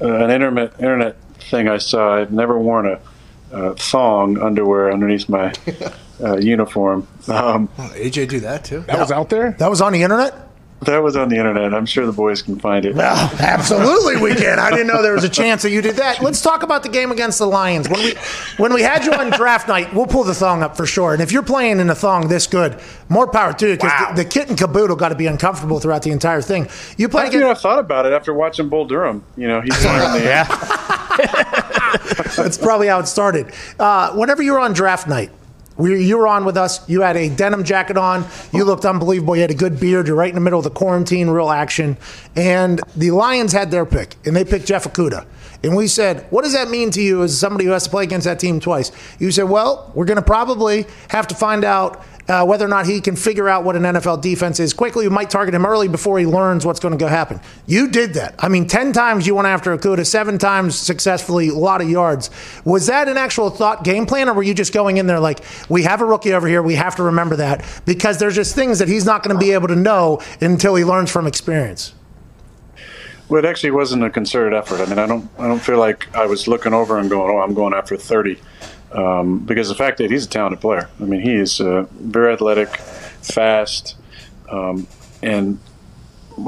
[0.00, 1.16] uh, an internet internet
[1.50, 3.00] thing I saw, I've never worn a
[3.54, 5.52] uh, thong underwear underneath my
[6.22, 7.06] uh, uniform.
[7.28, 8.80] Um, AJ do that too.
[8.82, 9.52] That was out there.
[9.58, 10.34] That was on the internet.
[10.82, 11.74] that was on the internet.
[11.74, 12.94] I'm sure the boys can find it.
[12.94, 14.58] Well, absolutely we can.
[14.58, 16.22] I didn't know there was a chance that you did that.
[16.22, 17.86] Let's talk about the game against the Lions.
[17.88, 18.14] When we
[18.56, 21.12] when we had you on draft night, we'll pull the thong up for sure.
[21.12, 22.80] And if you're playing in a thong this good,
[23.10, 26.02] more power to you because the, the kit and caboodle got to be uncomfortable throughout
[26.02, 26.66] the entire thing.
[26.96, 29.22] You play You know, against I thought about it after watching Bull Durham.
[29.36, 30.30] You know, he's wearing the
[32.36, 33.52] That's probably how it started.
[33.78, 35.30] Uh, whenever you were on draft night,
[35.80, 36.86] we, you were on with us.
[36.88, 38.26] You had a denim jacket on.
[38.52, 39.34] You looked unbelievable.
[39.34, 40.06] You had a good beard.
[40.06, 41.96] You're right in the middle of the quarantine, real action.
[42.36, 45.26] And the Lions had their pick, and they picked Jeff Okudah.
[45.62, 48.04] And we said, What does that mean to you as somebody who has to play
[48.04, 48.92] against that team twice?
[49.18, 52.86] You said, Well, we're going to probably have to find out uh, whether or not
[52.86, 55.04] he can figure out what an NFL defense is quickly.
[55.04, 57.40] You might target him early before he learns what's going to go happen.
[57.66, 58.36] You did that.
[58.38, 62.30] I mean, 10 times you went after Okudah, seven times successfully, a lot of yards.
[62.64, 65.40] Was that an actual thought game plan, or were you just going in there like,
[65.68, 67.64] we have a rookie over here, we have to remember that?
[67.84, 70.84] Because there's just things that he's not going to be able to know until he
[70.84, 71.94] learns from experience.
[73.28, 74.80] Well, it actually wasn't a concerted effort.
[74.80, 77.38] I mean, I don't, I don't feel like I was looking over and going, "Oh,
[77.38, 78.40] I'm going after 30,"
[78.92, 80.88] um, because the fact that he's a talented player.
[81.00, 83.96] I mean, he is uh, very athletic, fast,
[84.50, 84.86] um,
[85.22, 85.58] and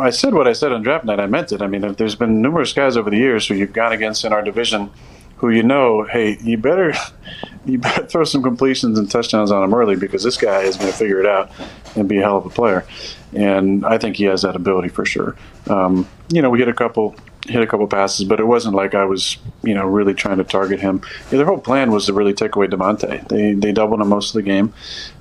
[0.00, 1.20] I said what I said on draft night.
[1.20, 1.62] I meant it.
[1.62, 4.42] I mean, there's been numerous guys over the years who you've gone against in our
[4.42, 4.90] division,
[5.36, 6.94] who you know, hey, you better,
[7.66, 10.90] you better throw some completions and touchdowns on him early because this guy is going
[10.90, 11.50] to figure it out
[11.96, 12.86] and be a hell of a player.
[13.34, 15.36] And I think he has that ability for sure.
[15.68, 17.14] Um, you know, we hit a couple
[17.46, 20.44] hit a couple passes, but it wasn't like I was, you know, really trying to
[20.44, 21.02] target him.
[21.30, 23.26] Yeah, their whole plan was to really take away Davante.
[23.28, 24.72] They they doubled him most of the game.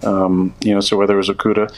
[0.03, 1.71] Um, you know, so whether it was Okudah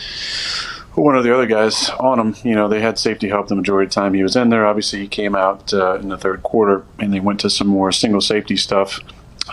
[0.95, 3.55] or one of the other guys on him, you know, they had safety help the
[3.55, 4.65] majority of the time he was in there.
[4.65, 7.91] Obviously, he came out uh, in the third quarter, and they went to some more
[7.91, 8.99] single safety stuff.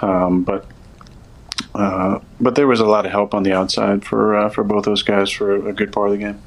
[0.02, 0.66] Um, but
[1.74, 4.84] uh, but there was a lot of help on the outside for uh, for both
[4.84, 6.42] those guys for a good part of the game.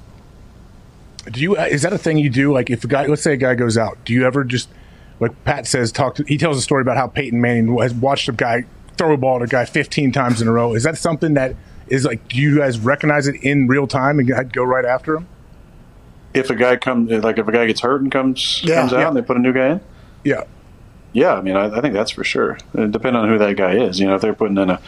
[1.32, 1.56] Do you?
[1.58, 2.54] uh, Is that a thing you do?
[2.54, 4.70] Like, if a guy, let's say a guy goes out, do you ever just,
[5.20, 6.16] like Pat says, talk?
[6.16, 8.66] To, he tells a story about how Peyton Manning has watched a guy
[8.98, 10.74] throw a ball at a guy 15 times in a row.
[10.76, 11.56] Is that something that
[11.88, 15.28] is like, do you guys recognize it in real time and go right after him?
[16.34, 18.82] If a guy comes, like if a guy gets hurt and comes Yeah.
[18.82, 19.08] comes out Yeah.
[19.10, 19.82] and they put a new guy in,
[20.24, 20.44] Yeah.
[21.12, 22.58] yeah, I mean, I, I think that's for sure.
[22.78, 24.80] Uh, depending on who that guy is, you know, if they're putting in a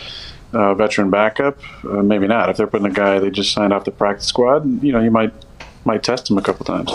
[0.54, 2.50] uh, veteran backup, uh, maybe not.
[2.50, 5.12] If they're putting a guy they just signed off the practice squad, you know, you
[5.12, 5.34] might
[5.86, 6.92] might test him a couple times.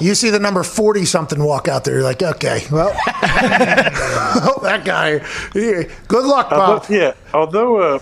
[0.00, 2.90] You see the number 40 something walk out there, you're like, okay, well,
[4.62, 5.24] that guy,
[5.54, 6.82] yeah, good luck, Bob.
[6.82, 7.98] Although, yeah, although uh,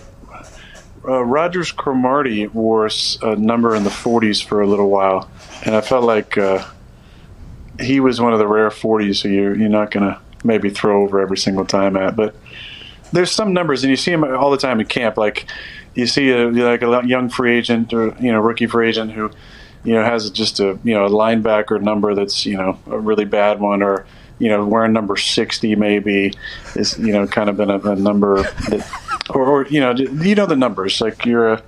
[1.07, 2.89] uh, Rodgers-Cromartie wore
[3.23, 5.29] a number in the 40s for a little while,
[5.65, 6.65] and I felt like uh,
[7.81, 11.03] he was one of the rare 40s who you're, you're not going to maybe throw
[11.03, 12.17] over every single time at.
[12.17, 12.35] But
[13.13, 15.17] there's some numbers, and you see them all the time in camp.
[15.17, 15.47] Like
[15.95, 19.31] you see a, like a young free agent or you know rookie free agent who
[19.85, 23.25] you know has just a you know a linebacker number that's you know a really
[23.25, 24.07] bad one or
[24.39, 26.33] you know wearing number 60 maybe
[26.75, 28.87] is you know kind of been a, a number that
[29.31, 31.63] or, or you know you know the numbers like you're a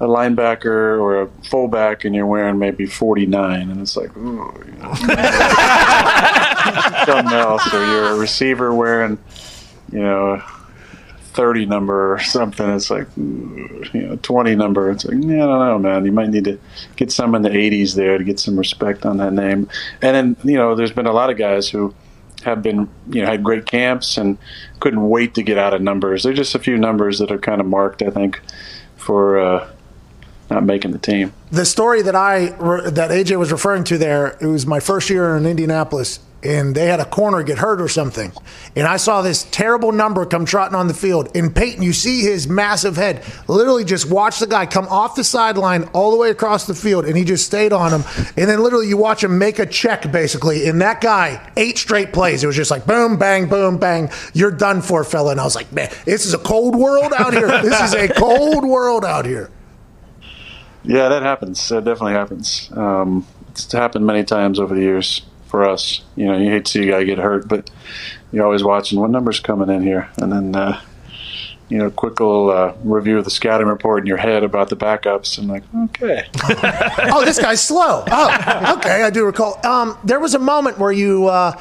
[0.00, 4.72] a linebacker or a fullback and you're wearing maybe 49 and it's like ooh, you
[4.72, 4.92] know.
[7.06, 9.16] something else or you're a receiver wearing
[9.92, 10.42] you know
[11.34, 14.90] 30 number or something it's like you know 20 number.
[14.90, 16.04] It's like i don't know man.
[16.04, 16.58] You might need to
[16.96, 19.68] get some in the 80s there to get some respect on that name.
[20.00, 21.94] And then you know there's been a lot of guys who
[22.44, 24.38] have been you know had great camps and
[24.80, 26.22] couldn't wait to get out of numbers.
[26.22, 28.40] There's just a few numbers that are kind of marked i think
[28.96, 29.70] for uh,
[30.50, 31.32] not making the team.
[31.50, 32.46] The story that I
[32.90, 36.86] that AJ was referring to there, it was my first year in Indianapolis, and they
[36.86, 38.32] had a corner get hurt or something,
[38.76, 41.34] and I saw this terrible number come trotting on the field.
[41.34, 45.24] And Peyton, you see his massive head, literally just watch the guy come off the
[45.24, 48.04] sideline all the way across the field, and he just stayed on him.
[48.36, 52.12] And then literally you watch him make a check basically, and that guy eight straight
[52.12, 52.44] plays.
[52.44, 54.10] It was just like boom, bang, boom, bang.
[54.32, 55.32] You're done for, fella.
[55.32, 57.44] And I was like, man, this is a cold world out here.
[57.64, 59.50] This is a cold world out here.
[60.82, 61.66] Yeah, that happens.
[61.68, 62.70] That definitely happens.
[62.72, 65.22] Um, it's happened many times over the years
[65.54, 66.00] for us.
[66.16, 67.70] You know, you hate to see a guy get hurt, but
[68.32, 70.80] you're always watching what numbers coming in here, and then uh,
[71.68, 74.76] you know, quick little uh, review of the scouting report in your head about the
[74.76, 76.26] backups, and like, okay,
[77.12, 78.02] oh, this guy's slow.
[78.10, 79.64] Oh, okay, I do recall.
[79.64, 81.52] Um, there was a moment where you uh,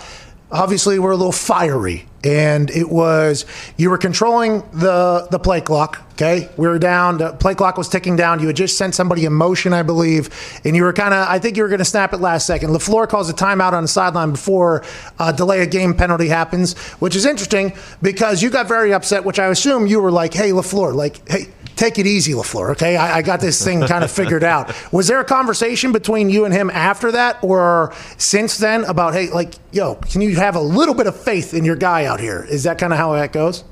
[0.54, 6.02] obviously were a little fiery, and it was you were controlling the the play clock.
[6.14, 7.18] Okay, we were down.
[7.18, 8.40] The play clock was ticking down.
[8.40, 10.30] You had just sent somebody in motion, I believe,
[10.64, 11.28] and you were kind of.
[11.28, 12.70] I think you were going to snap it last second.
[12.70, 14.84] LaFleur calls a timeout on the sideline before
[15.20, 19.26] a delay of game penalty happens, which is interesting because you got very upset.
[19.26, 22.96] Which I assume you were like, "Hey, LaFleur, like, hey." Take it easy, LaFleur, okay?
[22.96, 24.74] I, I got this thing kind of figured out.
[24.92, 29.30] Was there a conversation between you and him after that or since then about, hey,
[29.30, 32.46] like, yo, can you have a little bit of faith in your guy out here?
[32.50, 33.64] Is that kind of how that goes?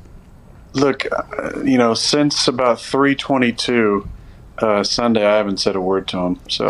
[0.73, 4.07] look, uh, you know, since about three twenty-two.
[4.57, 6.67] Uh, Sunday, I haven't said a word to him, so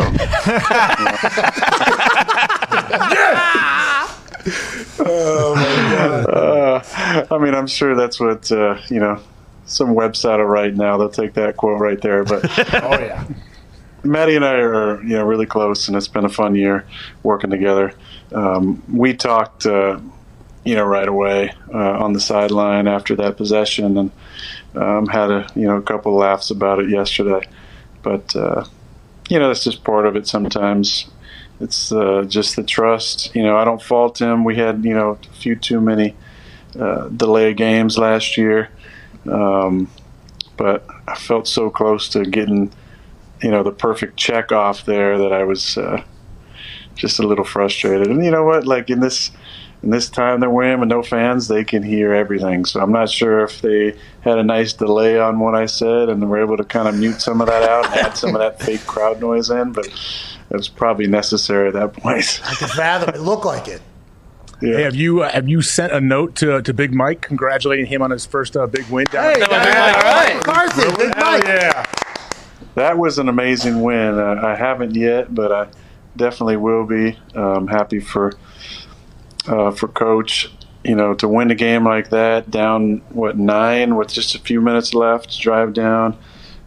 [5.04, 9.20] oh my Uh, I mean, I'm sure that's what uh, you know.
[9.72, 10.98] Some website will write now.
[10.98, 12.24] They'll take that quote right there.
[12.24, 12.44] But
[12.82, 13.26] Oh yeah.
[14.04, 16.84] Matty and I are you know really close, and it's been a fun year
[17.22, 17.94] working together.
[18.34, 20.00] Um, we talked, uh,
[20.64, 24.10] you know, right away uh, on the sideline after that possession, and
[24.74, 27.46] um, had a you know a couple laughs about it yesterday.
[28.02, 28.64] But uh,
[29.28, 30.26] you know, that's just part of it.
[30.26, 31.08] Sometimes
[31.60, 33.34] it's uh, just the trust.
[33.34, 34.44] You know, I don't fault him.
[34.44, 36.16] We had you know a few too many
[36.78, 38.70] uh, delay games last year,
[39.30, 39.90] um,
[40.56, 42.72] but I felt so close to getting
[43.42, 46.02] you know the perfect check off there that I was uh,
[46.94, 48.08] just a little frustrated.
[48.08, 48.66] And you know what?
[48.66, 49.30] Like in this
[49.82, 52.64] in this time they're winning with no fans, they can hear everything.
[52.64, 56.28] So I'm not sure if they had a nice delay on what I said and
[56.30, 58.62] were able to kind of mute some of that out and add some of that
[58.62, 62.40] fake crowd noise in, but it was probably necessary at that point.
[62.44, 63.20] I can fathom it.
[63.20, 63.82] Looked like it.
[64.62, 64.76] Yeah.
[64.76, 68.00] Hey, have you uh, have you sent a note to to Big Mike congratulating him
[68.00, 69.34] on his first uh, big win down?
[69.34, 70.34] Hey, All right.
[70.36, 71.42] McCarthy, Big Mike.
[71.44, 71.84] yeah.
[72.76, 74.18] that was an amazing win.
[74.18, 75.68] Uh, I haven't yet, but I
[76.16, 77.18] definitely will be.
[77.34, 78.34] Um, happy for
[79.48, 80.48] uh, for coach,
[80.84, 84.60] you know, to win a game like that, down what nine with just a few
[84.60, 86.16] minutes left, drive down,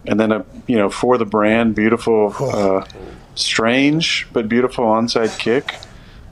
[0.05, 2.85] and then a you know for the brand, beautiful, uh,
[3.35, 5.75] strange but beautiful onside kick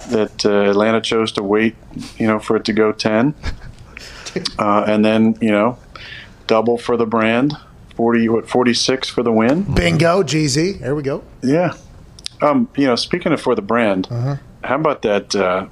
[0.10, 1.76] that uh, Atlanta chose to wait,
[2.18, 3.34] you know, for it to go ten,
[4.60, 5.78] uh, and then you know
[6.48, 7.54] double for the brand.
[7.96, 10.80] 40 what 46 for the win Bingo, GZ.
[10.80, 11.24] There we go.
[11.44, 11.76] yeah.
[12.42, 14.08] Um, you know, speaking of for the brand,
[14.64, 15.68] how about that uh,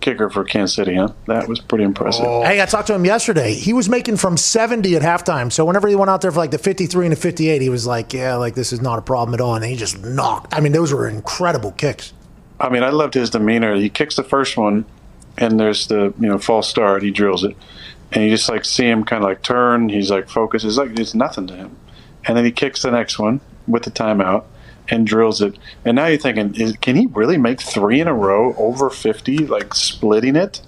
[0.00, 1.08] kicker for Kansas City, huh?
[1.26, 2.24] That was pretty impressive.
[2.24, 3.54] Hey, I talked to him yesterday.
[3.54, 5.50] He was making from 70 at halftime.
[5.50, 7.86] So whenever he went out there for like the 53 and the 58, he was
[7.88, 9.56] like, yeah, like this is not a problem at all.
[9.56, 10.54] And he just knocked.
[10.54, 12.12] I mean, those were incredible kicks.
[12.58, 13.74] I mean, I loved his demeanor.
[13.74, 14.84] He kicks the first one,
[15.36, 17.02] and there's the you know false start.
[17.02, 17.56] He drills it,
[18.12, 19.88] and you just like see him kind of like turn.
[19.88, 20.64] He's like focused.
[20.64, 21.76] It's like it's nothing to him,
[22.24, 24.44] and then he kicks the next one with the timeout
[24.88, 25.58] and drills it.
[25.84, 29.38] And now you're thinking, is, can he really make three in a row over 50,
[29.38, 30.60] like splitting it?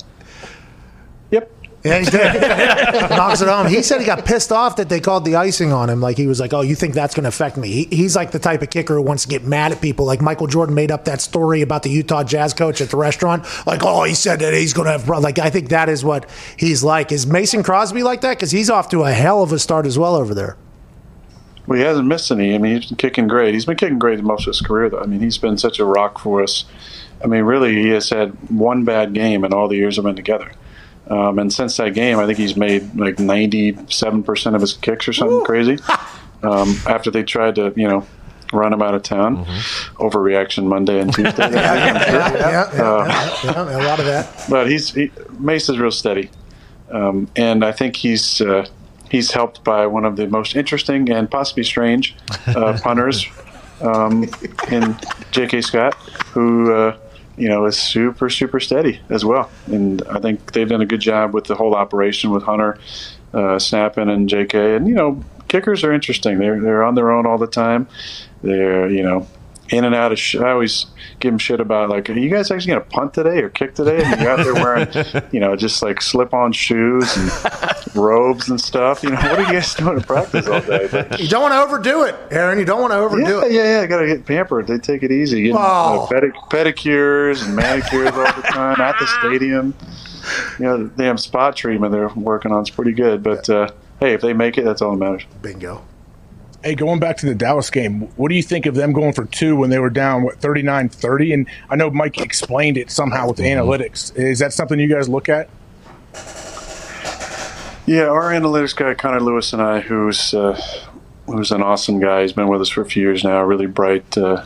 [1.84, 3.10] Yeah, he did.
[3.10, 3.68] Knocks it home.
[3.68, 6.00] He said he got pissed off that they called the icing on him.
[6.00, 8.32] Like he was like, "Oh, you think that's going to affect me?" He, he's like
[8.32, 10.04] the type of kicker who wants to get mad at people.
[10.04, 13.44] Like Michael Jordan made up that story about the Utah Jazz coach at the restaurant.
[13.66, 15.38] Like, oh, he said that he's going to have pro-" like.
[15.38, 17.12] I think that is what he's like.
[17.12, 18.36] Is Mason Crosby like that?
[18.36, 20.56] Because he's off to a hell of a start as well over there.
[21.68, 22.54] Well, he hasn't missed any.
[22.54, 23.54] I mean, he's been kicking great.
[23.54, 25.00] He's been kicking great most of his career, though.
[25.00, 26.64] I mean, he's been such a rock for us.
[27.22, 30.16] I mean, really, he has had one bad game in all the years we've been
[30.16, 30.50] together.
[31.10, 35.12] Um, and since that game, I think he's made like 97% of his kicks or
[35.12, 35.78] something crazy.
[36.42, 38.06] Um, after they tried to, you know,
[38.52, 39.44] run him out of town.
[39.96, 41.48] Overreaction Monday and Tuesday.
[41.58, 44.44] Yeah, yeah, yeah, yeah, a lot of that.
[44.48, 46.30] but he's he, Mace is real steady,
[46.90, 48.66] um, and I think he's uh,
[49.10, 52.14] he's helped by one of the most interesting and possibly strange
[52.46, 53.26] uh, punters
[53.80, 54.24] um,
[54.70, 54.96] in
[55.30, 55.60] J.K.
[55.62, 55.94] Scott,
[56.32, 56.96] who uh,
[57.38, 61.00] you know is super super steady as well, and I think they've done a good
[61.00, 62.78] job with the whole operation with Hunter
[63.32, 64.76] uh, snapping and J.K.
[64.76, 66.38] and you know kickers are interesting.
[66.38, 67.88] They're they're on their own all the time.
[68.42, 69.26] They're you know
[69.70, 70.18] in and out of.
[70.18, 70.86] Sh- I always
[71.20, 74.02] give them shit about like, are you guys actually gonna punt today or kick today?
[74.04, 74.88] And you're out there wearing,
[75.32, 79.02] you know, just like slip-on shoes and robes and stuff.
[79.02, 80.88] You know, what are you guys doing in practice all day?
[80.90, 82.58] But, You don't want to overdo it, Aaron.
[82.58, 83.52] You don't want to overdo yeah, it.
[83.52, 83.80] yeah, yeah.
[83.82, 84.66] I Gotta get pampered.
[84.66, 85.42] They take it easy.
[85.42, 86.04] Getting, Wow.
[86.04, 89.74] uh, pedi- pedicures and manicures all the time at the stadium.
[90.58, 93.22] You know, the damn spot treatment they're working on is pretty good.
[93.22, 95.24] But uh, hey, if they make it, that's all that matters.
[95.42, 95.82] Bingo.
[96.62, 99.26] Hey, going back to the Dallas game, what do you think of them going for
[99.26, 101.32] two when they were down, what, 39 30?
[101.32, 104.14] And I know Mike explained it somehow with the analytics.
[104.16, 105.48] Is that something you guys look at?
[107.86, 110.60] Yeah, our analytics guy Connor Lewis and I, who's uh,
[111.26, 112.22] who's an awesome guy.
[112.22, 113.42] He's been with us for a few years now.
[113.44, 114.44] Really bright, uh,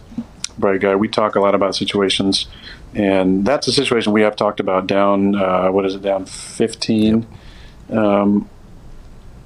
[0.59, 0.95] bright guy.
[0.95, 2.47] We talk a lot about situations,
[2.95, 4.87] and that's a situation we have talked about.
[4.87, 6.03] Down, uh, what is it?
[6.03, 7.27] Down fifteen.
[7.91, 8.49] Um,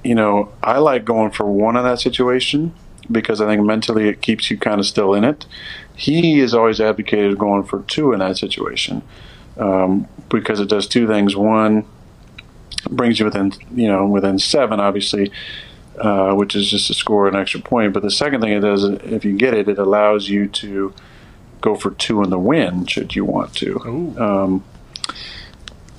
[0.07, 2.73] you know, I like going for one in that situation
[3.11, 5.47] because I think mentally it keeps you kind of still in it.
[5.95, 9.03] He has always advocated going for two in that situation
[9.57, 11.35] um, because it does two things.
[11.37, 11.87] One,
[12.91, 15.33] brings you within you know within seven, obviously,
[15.99, 17.93] uh, which is just to score an extra point.
[17.93, 20.95] But the second thing it does, if you get it, it allows you to
[21.61, 23.81] go for two in the win should you want to.
[24.19, 24.65] Um,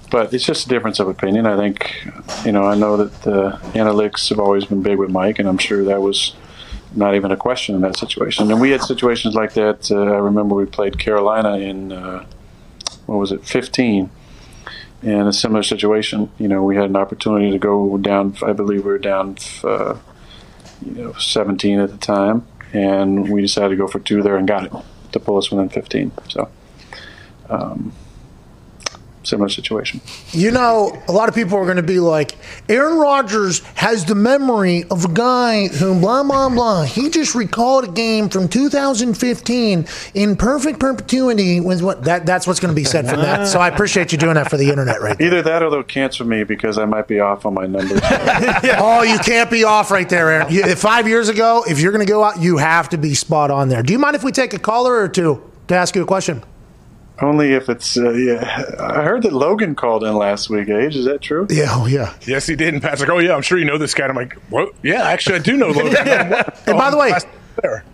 [0.09, 1.45] but it's just a difference of opinion.
[1.45, 2.07] I think,
[2.45, 5.57] you know, I know that the analytics have always been big with Mike, and I'm
[5.57, 6.35] sure that was
[6.95, 8.49] not even a question in that situation.
[8.51, 9.91] And we had situations like that.
[9.91, 12.25] Uh, I remember we played Carolina in uh,
[13.05, 14.09] what was it, 15
[15.03, 16.31] in a similar situation.
[16.39, 18.35] You know, we had an opportunity to go down.
[18.43, 19.97] I believe we were down, uh,
[20.85, 24.47] you know, 17 at the time, and we decided to go for two there and
[24.47, 24.73] got it
[25.11, 26.11] to pull us within 15.
[26.29, 26.49] So,
[27.49, 27.93] um,
[29.27, 30.01] similar situation.
[30.31, 32.35] You know, a lot of people are going to be like,
[32.69, 36.83] Aaron Rodgers has the memory of a guy who blah, blah, blah.
[36.83, 41.59] He just recalled a game from 2015 in perfect perpetuity.
[41.59, 43.47] Was what that, That's what's going to be said from that.
[43.47, 45.27] So I appreciate you doing that for the internet right there.
[45.27, 48.01] Either that or they'll cancel me because I might be off on my numbers.
[48.79, 50.51] Oh, you can't be off right there, Aaron.
[50.51, 53.49] You, five years ago, if you're going to go out, you have to be spot
[53.51, 53.81] on there.
[53.83, 56.43] Do you mind if we take a caller or two to ask you a question?
[57.21, 57.97] Only if it's.
[57.97, 60.69] Uh, yeah, I heard that Logan called in last week.
[60.69, 61.47] Age is that true?
[61.49, 62.13] Yeah, oh, yeah.
[62.25, 62.73] Yes, he did.
[62.73, 64.03] And Pat's like, oh, yeah, I'm sure you know this guy.
[64.05, 64.73] And I'm like, what?
[64.83, 65.95] Yeah, actually, I do know Logan.
[66.67, 67.11] And by the way,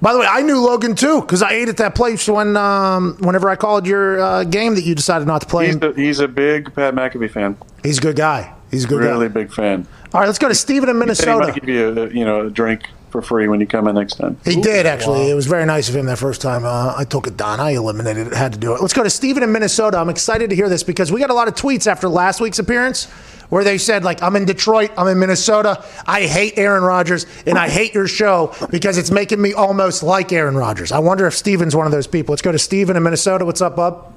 [0.01, 3.15] By the way, I knew Logan too because I ate at that place when, um,
[3.21, 5.67] whenever I called your uh, game that you decided not to play.
[5.67, 7.57] He's a, he's a big Pat McAfee fan.
[7.81, 8.53] He's a good guy.
[8.71, 9.07] He's a good guy.
[9.07, 9.33] really guy.
[9.36, 9.88] big fan.
[10.13, 11.45] All right, let's go to Steven in He said he Minnesota.
[11.45, 12.83] might give you a you know a drink
[13.13, 14.38] for free when you come in next time.
[14.43, 15.30] He did actually.
[15.30, 16.65] It was very nice of him that first time.
[16.65, 17.60] Uh, I took it down.
[17.60, 18.34] I eliminated it.
[18.34, 18.82] Had to do it.
[18.82, 19.99] Let's go to Steven in Minnesota.
[19.99, 22.58] I'm excited to hear this because we got a lot of tweets after last week's
[22.58, 23.06] appearance
[23.49, 24.91] where they said like, "I'm in Detroit.
[24.97, 25.86] I'm in Minnesota.
[26.08, 30.34] I hate Aaron Rodgers and I hate your show because it's making me almost like
[30.34, 32.34] Aaron Rodgers." I wonder if Steven's one of those people.
[32.34, 33.45] Let's go to Steven in Minnesota.
[33.45, 34.12] What's up, bub?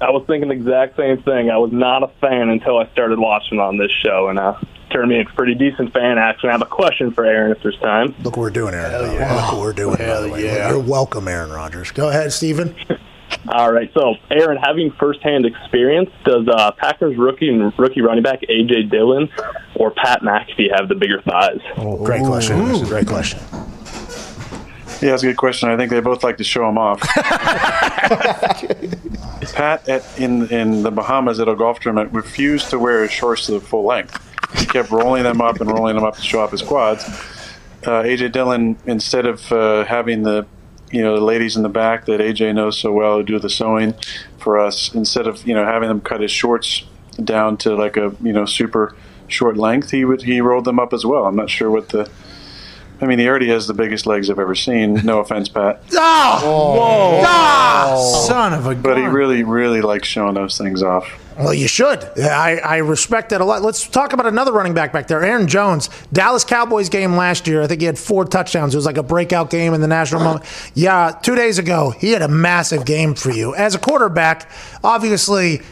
[0.00, 1.50] I was thinking the exact same thing.
[1.50, 4.58] I was not a fan until I started watching on this show, and uh,
[4.92, 6.18] turned me a pretty decent fan.
[6.18, 8.14] Actually, I have a question for Aaron if there's time.
[8.22, 8.92] Look what we're doing, Aaron.
[8.92, 9.96] Look what we're doing.
[9.96, 10.44] by the way.
[10.44, 11.90] You're welcome, Aaron Rodgers.
[11.90, 12.74] Go ahead, Steven.
[13.48, 18.42] All right, so Aaron, having firsthand experience, does uh, Packers rookie and rookie running back
[18.42, 19.28] AJ Dillon
[19.74, 21.60] or Pat McAfee have the bigger thighs?
[22.04, 22.84] Great question.
[22.84, 23.40] Great question.
[25.00, 25.68] Yeah, that's a good question.
[25.68, 27.00] I think they both like to show them off.
[29.52, 33.46] Pat at, in in the Bahamas at a golf tournament refused to wear his shorts
[33.46, 34.31] to the full length.
[34.56, 37.04] He kept rolling them up and rolling them up to show off his quads.
[37.84, 40.46] Uh, AJ Dillon, instead of uh, having the
[40.90, 43.50] you know the ladies in the back that AJ knows so well who do the
[43.50, 43.94] sewing
[44.38, 46.84] for us, instead of you know having them cut his shorts
[47.22, 48.94] down to like a you know super
[49.26, 51.24] short length, he would he rolled them up as well.
[51.24, 52.10] I'm not sure what the
[53.02, 54.94] I mean, he already has the biggest legs I've ever seen.
[55.04, 55.82] No offense, Pat.
[55.96, 58.22] Ah, Oh, Ah!
[58.26, 59.12] son of a But he gun.
[59.12, 61.08] really, really likes showing those things off.
[61.38, 62.06] Well, you should.
[62.14, 63.62] Yeah, I, I respect that a lot.
[63.62, 65.88] Let's talk about another running back back there, Aaron Jones.
[66.12, 67.62] Dallas Cowboys game last year.
[67.62, 68.74] I think he had four touchdowns.
[68.74, 70.44] It was like a breakout game in the national moment.
[70.74, 73.54] Yeah, two days ago, he had a massive game for you.
[73.54, 74.48] As a quarterback,
[74.84, 75.62] obviously,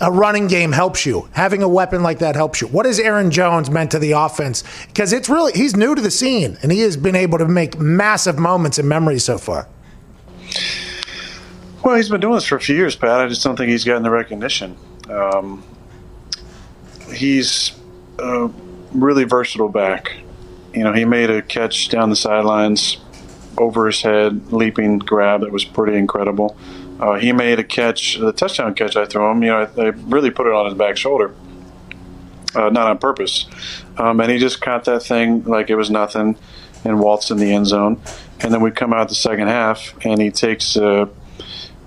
[0.00, 1.28] a running game helps you.
[1.32, 2.68] Having a weapon like that helps you.
[2.68, 4.64] What has Aaron Jones meant to the offense?
[4.86, 7.78] Because it's really, he's new to the scene, and he has been able to make
[7.78, 9.68] massive moments in memory so far.
[11.84, 13.20] Well, he's been doing this for a few years, Pat.
[13.20, 14.76] I just don't think he's gotten the recognition.
[15.08, 15.64] Um,
[17.12, 17.72] he's
[18.18, 18.50] a
[18.92, 20.12] really versatile back.
[20.74, 22.98] You know, he made a catch down the sidelines
[23.58, 26.56] over his head, leaping grab that was pretty incredible.
[27.00, 29.42] Uh, he made a catch, the touchdown catch I threw him.
[29.42, 31.34] You know, I really put it on his back shoulder,
[32.54, 33.46] uh, not on purpose.
[33.96, 36.36] Um, and he just caught that thing like it was nothing
[36.84, 38.00] and waltzed in the end zone.
[38.40, 40.76] And then we come out the second half, and he takes.
[40.76, 41.06] Uh,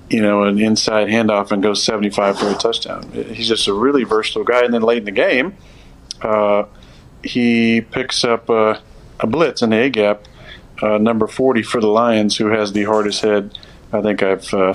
[0.10, 3.10] you know, an inside handoff and goes 75 for a touchdown.
[3.13, 4.63] He's just a really versatile guy.
[4.63, 5.58] And then late in the game,
[6.21, 6.65] uh,
[7.23, 8.78] he picks up uh,
[9.19, 10.28] a blitz in the A gap,
[10.84, 13.58] uh, number 40 for the Lions, who has the hardest head
[13.93, 14.73] I think I've uh,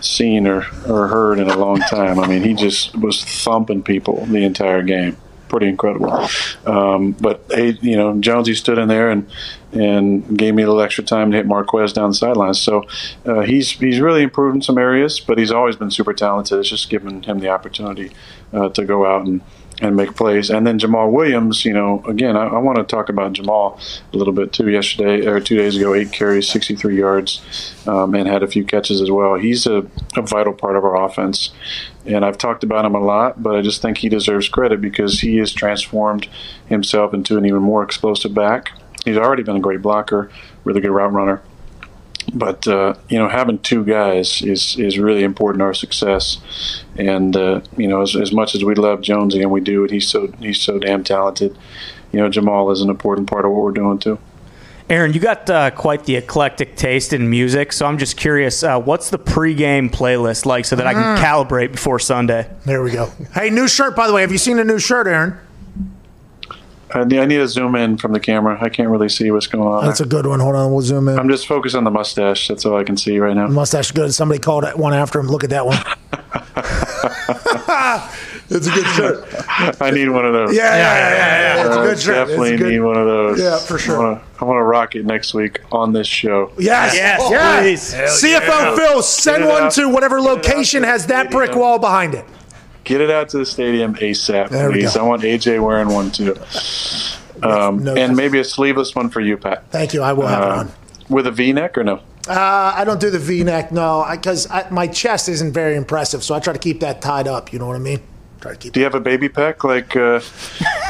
[0.00, 2.18] seen or, or heard in a long time.
[2.18, 5.16] I mean, he just was thumping people the entire game.
[5.48, 6.28] Pretty incredible.
[6.66, 7.42] Um, but
[7.82, 9.28] you know, Jonesy stood in there and
[9.72, 12.60] and gave me a little extra time to hit Marquez down the sidelines.
[12.60, 12.84] So
[13.24, 16.58] uh, he's he's really improved in some areas, but he's always been super talented.
[16.58, 18.12] It's just given him the opportunity
[18.52, 19.40] uh, to go out and
[19.80, 20.50] and make plays.
[20.50, 23.80] And then Jamaal Williams, you know, again, I, I want to talk about Jamaal
[24.12, 24.68] a little bit too.
[24.68, 29.00] Yesterday or two days ago, eight carries, 63 yards, um, and had a few catches
[29.00, 29.34] as well.
[29.36, 29.86] He's a,
[30.16, 31.52] a vital part of our offense.
[32.04, 35.20] And I've talked about him a lot, but I just think he deserves credit because
[35.20, 36.28] he has transformed
[36.66, 38.72] himself into an even more explosive back.
[39.04, 40.30] He's already been a great blocker,
[40.64, 41.42] really good route runner
[42.34, 46.38] but uh, you know having two guys is is really important to our success
[46.96, 49.90] and uh, you know as, as much as we love Jonesy and we do it
[49.90, 51.56] he's so he's so damn talented
[52.12, 54.18] you know Jamaal is an important part of what we're doing too
[54.90, 58.80] Aaron, you got uh, quite the eclectic taste in music, so I'm just curious, uh,
[58.80, 62.50] what's the pregame playlist like so that I can calibrate before Sunday?
[62.64, 63.12] There we go.
[63.34, 64.22] Hey, new shirt, by the way.
[64.22, 65.38] Have you seen a new shirt, Aaron?
[66.94, 69.30] Uh, I need, I need to zoom in from the camera I can't really see
[69.30, 70.40] what's going on That's a good one.
[70.40, 71.18] Hold on, we'll zoom in.
[71.18, 74.12] I'm just focused on the mustache that's all I can see right now Mustache good.
[74.14, 75.26] Somebody called it one after him.
[75.28, 75.78] Look at that one.
[78.50, 79.26] it's a good shirt.
[79.80, 81.54] I need one of those Yeah, yeah, yeah, yeah.
[81.56, 81.66] yeah.
[81.66, 82.14] It's a I good shirt.
[82.28, 83.96] Definitely good- need one of those Yeah, for sure.
[83.96, 87.30] I wanna, I want to rock it next week on this show Yes, Yes, oh,
[87.30, 87.94] yes.
[87.94, 88.32] please.
[88.32, 89.72] CFO Phil, send one out.
[89.72, 92.24] to whatever Get location has that brick wall behind it.
[92.88, 94.96] Get it out to the stadium ASAP, There please.
[94.96, 96.34] I want AJ wearing one too.
[97.42, 99.64] Um, No- and maybe a sleeveless one for you, Pat.
[99.70, 100.00] Thank you.
[100.00, 100.72] I will have it Uh, on.
[101.10, 102.00] with a V neck or no?
[102.26, 106.40] Uh, I don't do the V-neck, no, because my chest isn't very impressive, so I
[106.40, 107.52] try to keep that tied up.
[107.54, 108.00] You know what I mean?
[108.40, 108.72] Try to keep.
[108.72, 110.20] Do you have a baby peck like uh,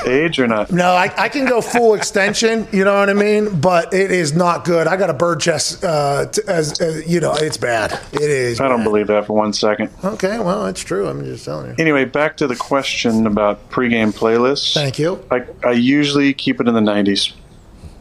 [0.04, 0.70] AJ or not?
[0.70, 2.68] No, I, I can go full extension.
[2.72, 3.58] You know what I mean?
[3.60, 4.86] But it is not good.
[4.86, 5.82] I got a bird chest.
[5.82, 7.98] Uh, t- as, as you know, it's bad.
[8.12, 8.60] It is.
[8.60, 8.84] I don't bad.
[8.84, 9.90] believe that for one second.
[10.04, 11.08] Okay, well, that's true.
[11.08, 11.74] I'm just telling you.
[11.78, 14.74] Anyway, back to the question about pregame playlists.
[14.74, 15.24] Thank you.
[15.30, 17.32] I, I usually keep it in the 90s.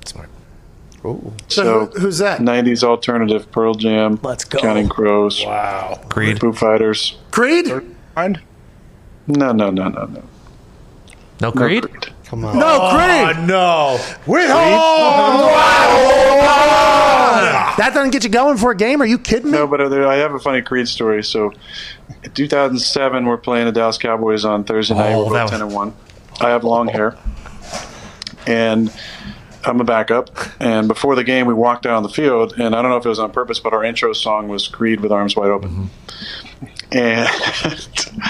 [0.05, 0.29] Smart.
[1.03, 2.41] So, So, who's that?
[2.41, 4.60] 90s alternative, Pearl Jam, Let's go.
[4.60, 6.01] Counting Crows, Wow.
[6.10, 6.41] Creed.
[6.41, 7.17] Foo Fighters.
[7.31, 7.71] Creed?
[8.13, 8.41] Mind?
[9.27, 10.23] No, no, no, no, no.
[11.41, 11.85] No Creed?
[12.25, 12.57] Come on.
[12.57, 13.47] No, Creed.
[13.47, 13.99] no.
[14.25, 14.47] With
[17.77, 19.01] That doesn't get you going for a game?
[19.01, 19.57] Are you kidding me?
[19.57, 21.23] No, but uh, I have a funny Creed story.
[21.23, 21.53] So,
[22.23, 25.13] in 2007, we're playing the Dallas Cowboys on Thursday night.
[25.13, 25.93] Oh, we're that both was- 10 and 1.
[26.41, 27.15] I have long hair.
[28.45, 28.91] And
[29.65, 30.29] I'm a backup.
[30.59, 32.53] And before the game, we walked out on the field.
[32.59, 34.99] And I don't know if it was on purpose, but our intro song was Creed
[35.01, 35.89] with Arms Wide Open.
[36.91, 37.28] And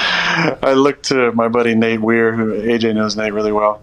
[0.61, 3.81] I looked to my buddy Nate Weir, who AJ knows Nate really well.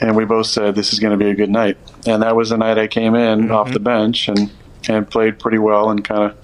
[0.00, 1.76] And we both said, this is going to be a good night.
[2.06, 4.50] And that was the night I came in off the bench and,
[4.88, 6.36] and played pretty well and kind of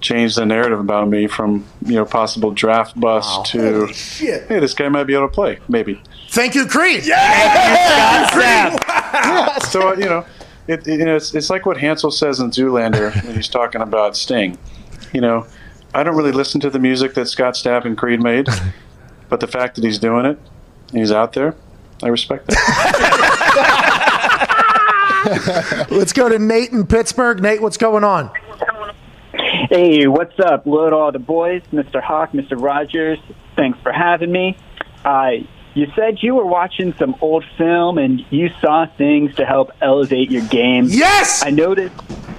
[0.00, 4.48] changed the narrative about me from you know possible draft bust to shit.
[4.48, 6.02] hey, this guy might be able to play, maybe.
[6.30, 7.04] Thank you, Creed.
[8.42, 9.58] Yeah.
[9.60, 10.24] So you know,
[10.66, 13.80] it, it- you know, it's, it's like what Hansel says in Zoolander when he's talking
[13.80, 14.58] about Sting.
[15.12, 15.46] You know,
[15.94, 18.48] I don't really listen to the music that Scott Stapp and Creed made,
[19.28, 20.38] but the fact that he's doing it,
[20.92, 21.54] he's out there,
[22.02, 22.58] I respect that.
[25.90, 27.40] Let's go to Nate in Pittsburgh.
[27.42, 28.30] Nate, what's going on?
[29.70, 30.66] Hey, what's up?
[30.66, 32.02] Load all the boys, Mr.
[32.02, 32.60] Hawk, Mr.
[32.60, 33.18] Rodgers.
[33.56, 34.56] Thanks for having me.
[35.04, 35.30] Uh,
[35.74, 40.30] you said you were watching some old film and you saw things to help elevate
[40.30, 40.86] your game.
[40.88, 41.42] Yes.
[41.44, 41.94] I noticed.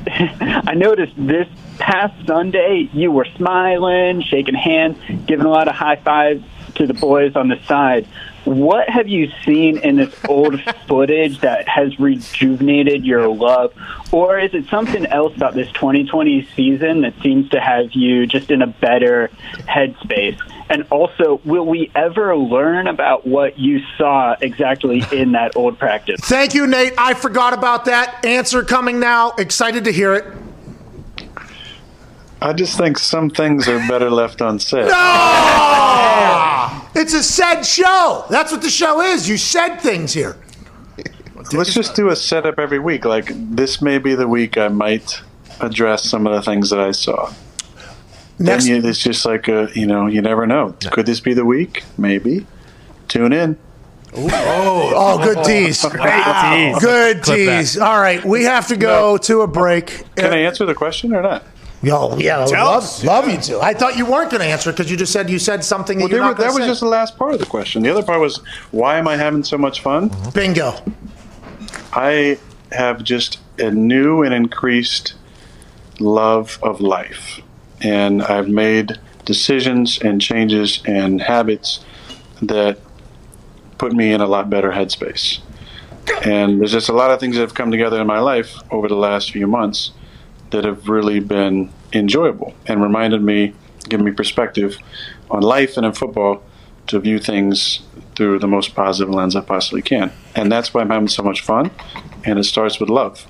[0.08, 1.48] I noticed this
[1.80, 6.44] past Sunday you were smiling, shaking hands, giving a lot of high fives
[6.76, 8.08] to the boys on the side.
[8.46, 13.74] What have you seen in this old footage that has rejuvenated your love,
[14.12, 18.52] or is it something else about this 2020 season that seems to have you just
[18.52, 19.30] in a better
[19.68, 20.40] headspace?
[20.70, 26.22] And also, will we ever learn about what you saw exactly in that old practice?
[26.22, 26.94] Thank you, Nate.
[26.98, 28.26] I forgot about that.
[28.26, 29.32] Answer coming now.
[29.38, 30.26] Excited to hear it.
[32.42, 34.88] I just think some things are better left unsaid.
[34.88, 36.82] No!
[36.96, 38.26] It's a said show.
[38.30, 39.30] That's what the show is.
[39.30, 40.38] You said things here.
[41.54, 43.06] Let's just do a setup every week.
[43.06, 45.22] Like this may be the week I might
[45.60, 47.34] address some of the things that I saw.
[48.44, 50.76] Next, Then it's just like a, you know, you never know.
[50.92, 51.84] Could this be the week?
[51.98, 52.46] Maybe.
[53.08, 53.58] Tune in.
[54.16, 55.82] Oh, oh, good tease.
[55.82, 56.80] tease.
[56.80, 57.78] Good tease.
[57.78, 60.04] All right, we have to go to a break.
[60.16, 61.44] Can I answer the question or not?
[61.82, 63.60] Yo, yeah, I would love, love you to.
[63.60, 66.06] I thought you weren't going to answer because you just said you said something that
[66.06, 66.68] Well, you're they were, that to was say.
[66.68, 67.82] just the last part of the question.
[67.82, 68.38] The other part was,
[68.72, 70.10] why am I having so much fun?
[70.10, 70.30] Mm-hmm.
[70.30, 70.74] Bingo.
[71.92, 72.38] I
[72.72, 75.16] have just a new and increased
[76.00, 77.42] love of life.
[77.84, 81.84] And I've made decisions and changes and habits
[82.42, 82.80] that
[83.78, 85.40] put me in a lot better headspace.
[86.26, 88.88] And there's just a lot of things that have come together in my life over
[88.88, 89.92] the last few months
[90.52, 93.54] that have really been enjoyable and reminded me,
[93.90, 94.78] given me perspective
[95.30, 96.44] on life and in football
[96.88, 97.82] to view things
[98.16, 100.12] through the most positive lens I possibly can.
[100.36, 101.72] And that's why I'm having so much fun.
[102.26, 103.26] And it starts with love.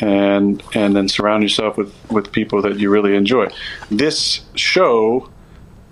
[0.00, 3.48] And and then surround yourself with, with people that you really enjoy.
[3.90, 5.28] This show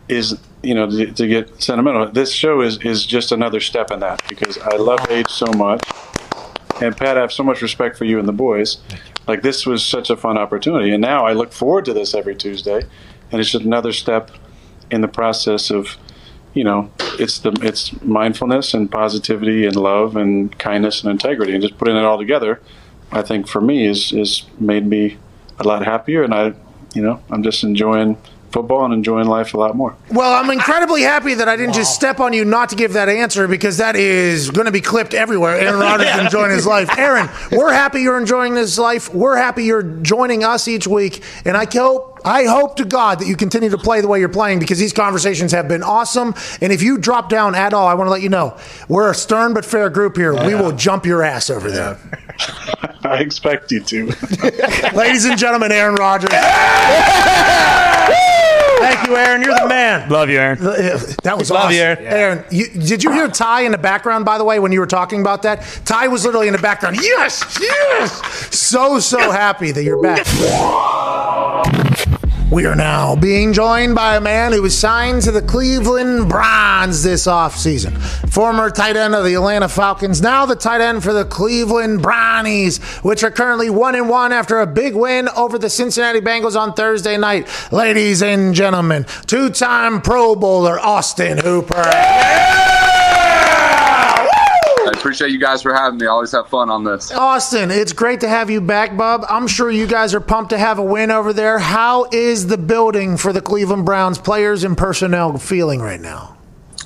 [0.09, 2.07] is you know to, to get sentimental.
[2.11, 5.83] This show is is just another step in that because I love AJ so much,
[6.81, 8.79] and Pat, I have so much respect for you and the boys.
[9.27, 12.37] Like this was such a fun opportunity, and now I look forward to this every
[12.37, 12.83] Tuesday,
[13.33, 14.31] and it's just another step
[14.91, 15.97] in the process of,
[16.55, 21.63] you know, it's the it's mindfulness and positivity and love and kindness and integrity, and
[21.63, 22.61] just putting it all together.
[23.13, 25.19] I think for me is is made me
[25.59, 26.55] a lot happier, and I,
[26.95, 28.19] you know, I'm just enjoying
[28.57, 29.95] football and enjoying life a lot more.
[30.11, 33.07] Well, I'm incredibly happy that I didn't just step on you not to give that
[33.07, 35.59] answer because that is going to be clipped everywhere.
[35.59, 36.89] Aaron Rodgers enjoying his life.
[36.97, 39.15] Aaron, we're happy you're enjoying this life.
[39.15, 42.15] We're happy you're joining us each week, and I hope.
[42.25, 44.93] I hope to God that you continue to play the way you're playing because these
[44.93, 46.35] conversations have been awesome.
[46.61, 49.15] And if you drop down at all, I want to let you know we're a
[49.15, 50.35] stern but fair group here.
[50.35, 52.01] We will jump your ass over there.
[53.05, 54.07] I expect you to.
[54.93, 56.31] Ladies and gentlemen, Aaron Rodgers.
[58.79, 59.43] Thank you, Aaron.
[59.43, 60.09] You're the man.
[60.09, 60.59] Love you, Aaron.
[60.61, 61.75] That was Love awesome.
[61.77, 62.05] you, Aaron.
[62.07, 64.87] Aaron, you, did you hear Ty in the background, by the way, when you were
[64.87, 65.63] talking about that?
[65.85, 66.97] Ty was literally in the background.
[67.01, 68.57] Yes, yes.
[68.57, 70.27] So, so happy that you're back.
[72.49, 77.03] We are now being joined by a man who was signed to the Cleveland Browns
[77.03, 77.99] this offseason.
[78.31, 82.79] Former tight end of the Atlanta Falcons, now the tight end for the Cleveland Brownies,
[83.03, 86.73] which are currently one and one after a big win over the Cincinnati Bengals on
[86.73, 87.49] Thursday night.
[87.73, 92.76] Ladies and gentlemen, two-time Pro Bowler Austin Hooper.
[94.87, 96.07] I appreciate you guys for having me.
[96.07, 97.11] I always have fun on this.
[97.11, 99.25] Austin, it's great to have you back, bub.
[99.29, 101.59] I'm sure you guys are pumped to have a win over there.
[101.59, 106.37] How is the building for the Cleveland Browns players and personnel feeling right now?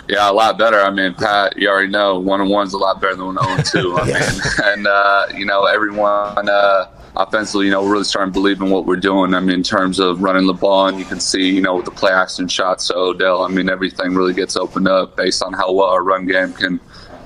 [0.08, 0.80] Yeah, a lot better.
[0.80, 3.64] I mean, Pat, you already know one and one's a lot better than one and
[3.64, 3.96] two.
[3.96, 6.86] I mean, and uh, you know, everyone uh,
[7.16, 9.34] offensively, you know, we're really starting to believe in what we're doing.
[9.34, 11.84] I mean, in terms of running the ball, and you can see, you know, with
[11.84, 13.42] the play action shots to Odell.
[13.42, 16.80] I mean, everything really gets opened up based on how well our run game can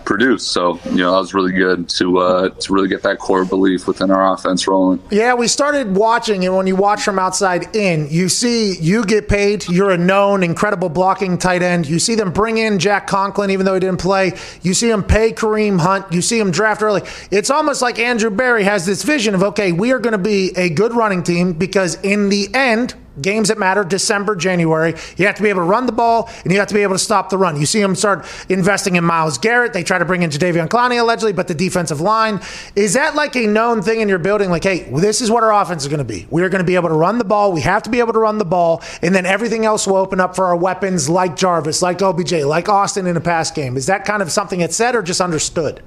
[0.04, 0.46] produce.
[0.46, 3.86] So, you know, that was really good to uh, to really get that core belief
[3.86, 5.02] within our offense rolling.
[5.10, 9.28] Yeah, we started watching, and when you watch from outside in, you see you get
[9.28, 9.68] paid.
[9.68, 11.86] You're a known, incredible blocking tight end.
[11.86, 14.32] You see them bring in Jack Conklin, even though he didn't play.
[14.62, 16.12] You see him pay Kareem Hunt.
[16.12, 17.02] You see him draft early.
[17.30, 20.52] It's almost like Andrew Berry has this vision of, okay, we are going to be
[20.56, 24.94] a good running team because in the end, games that matter, December, January.
[25.16, 26.94] You have to be able to run the ball and you have to be able
[26.94, 27.58] to stop the run.
[27.58, 29.72] You see them start investing in Myles Garrett.
[29.72, 32.40] They try to bring in Jadeveon Clowney allegedly, but the defensive line
[32.76, 34.50] is that like a known thing in your building?
[34.50, 36.26] Like, hey, this is what our offense is going to be.
[36.30, 37.52] We're going to be able to run the ball.
[37.52, 40.20] We have to be able to run the ball, and then everything else will open
[40.20, 43.76] up for our weapons like Jarvis, like OBJ, like Austin in a pass game.
[43.76, 45.82] Is that kind of something that's said or just understood?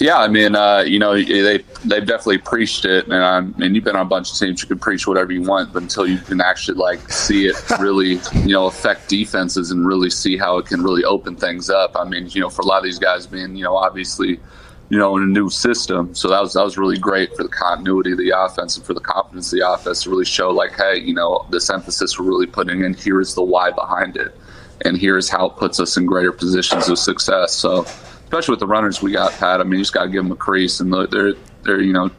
[0.00, 3.84] Yeah, I mean, uh, you know, they they've definitely preached it, and I mean, you've
[3.84, 4.62] been on a bunch of teams.
[4.62, 8.20] You can preach whatever you want, but until you can actually like see it really,
[8.44, 11.96] you know, affect defenses and really see how it can really open things up.
[11.96, 14.40] I mean, you know, for a lot of these guys being, you know, obviously,
[14.88, 17.48] you know, in a new system, so that was that was really great for the
[17.48, 20.76] continuity of the offense and for the confidence of the offense to really show like,
[20.76, 24.36] hey, you know, this emphasis we're really putting in here is the why behind it,
[24.84, 27.52] and here's how it puts us in greater positions of success.
[27.52, 27.84] So
[28.28, 29.58] especially with the runners we got, Pat.
[29.58, 32.10] I mean, you just got to give them a crease, and they're they're you know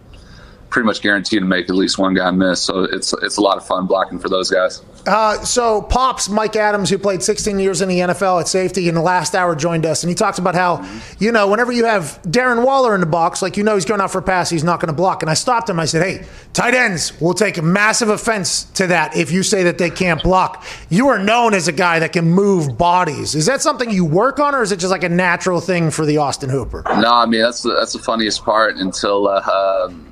[0.70, 2.62] pretty much guaranteed to make at least one guy miss.
[2.62, 4.82] So it's it's a lot of fun blocking for those guys.
[5.08, 8.96] Uh, so Pops Mike Adams, who played 16 years in the NFL at safety, in
[8.96, 10.88] the last hour joined us, and he talks about how
[11.20, 14.02] you know whenever you have Darren Waller in the box, like you know he's going
[14.02, 15.24] out for a pass, he's not going to block.
[15.24, 15.80] And I stopped him.
[15.80, 19.78] I said, "Hey, tight ends will take massive offense to that if you say that
[19.78, 20.66] they can't block.
[20.90, 23.36] You are known as a guy that can move bodies.
[23.36, 26.06] Is that something you work on, or is it just like a natural thing for
[26.06, 29.28] the Austin Hooper?" No, I mean that's the, that's the funniest part until.
[29.28, 30.09] Uh, um,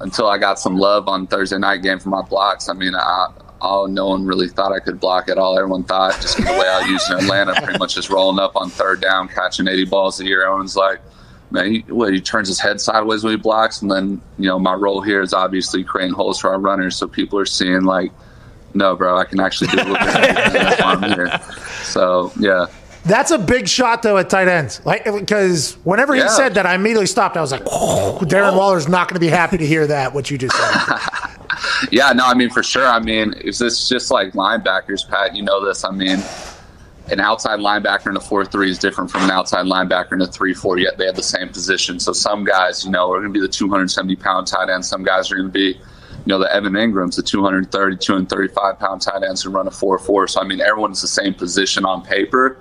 [0.00, 2.68] until I got some love on Thursday night game for my blocks.
[2.68, 3.28] I mean, I,
[3.60, 5.58] all no one really thought I could block at all.
[5.58, 8.70] Everyone thought just the way I used in Atlanta, pretty much just rolling up on
[8.70, 10.44] third down, catching 80 balls a year.
[10.44, 11.00] Everyone's like,
[11.50, 13.80] man, he, he turns his head sideways when he blocks.
[13.80, 16.96] And then, you know, my role here is obviously creating holes for our runners.
[16.96, 18.12] So people are seeing like,
[18.74, 21.42] no, bro, I can actually do a little bit.
[21.84, 22.66] So, yeah.
[23.04, 26.74] That's a big shot though at tight ends, like because whenever he said that, I
[26.74, 27.36] immediately stopped.
[27.36, 30.38] I was like, Darren Waller's not going to be happy to hear that what you
[30.38, 30.98] just said.
[31.90, 32.86] Yeah, no, I mean for sure.
[32.86, 35.36] I mean, is this just like linebackers, Pat?
[35.36, 35.84] You know this.
[35.84, 36.22] I mean,
[37.10, 40.26] an outside linebacker in a four three is different from an outside linebacker in a
[40.26, 40.78] three four.
[40.78, 42.00] Yet they have the same position.
[42.00, 44.84] So some guys, you know, are going to be the 270 pound tight end.
[44.84, 45.82] Some guys are going to be, you
[46.26, 50.26] know, the Evan Engrams, the 230, 235 pound tight ends who run a four four.
[50.26, 52.58] So I mean, everyone's the same position on paper.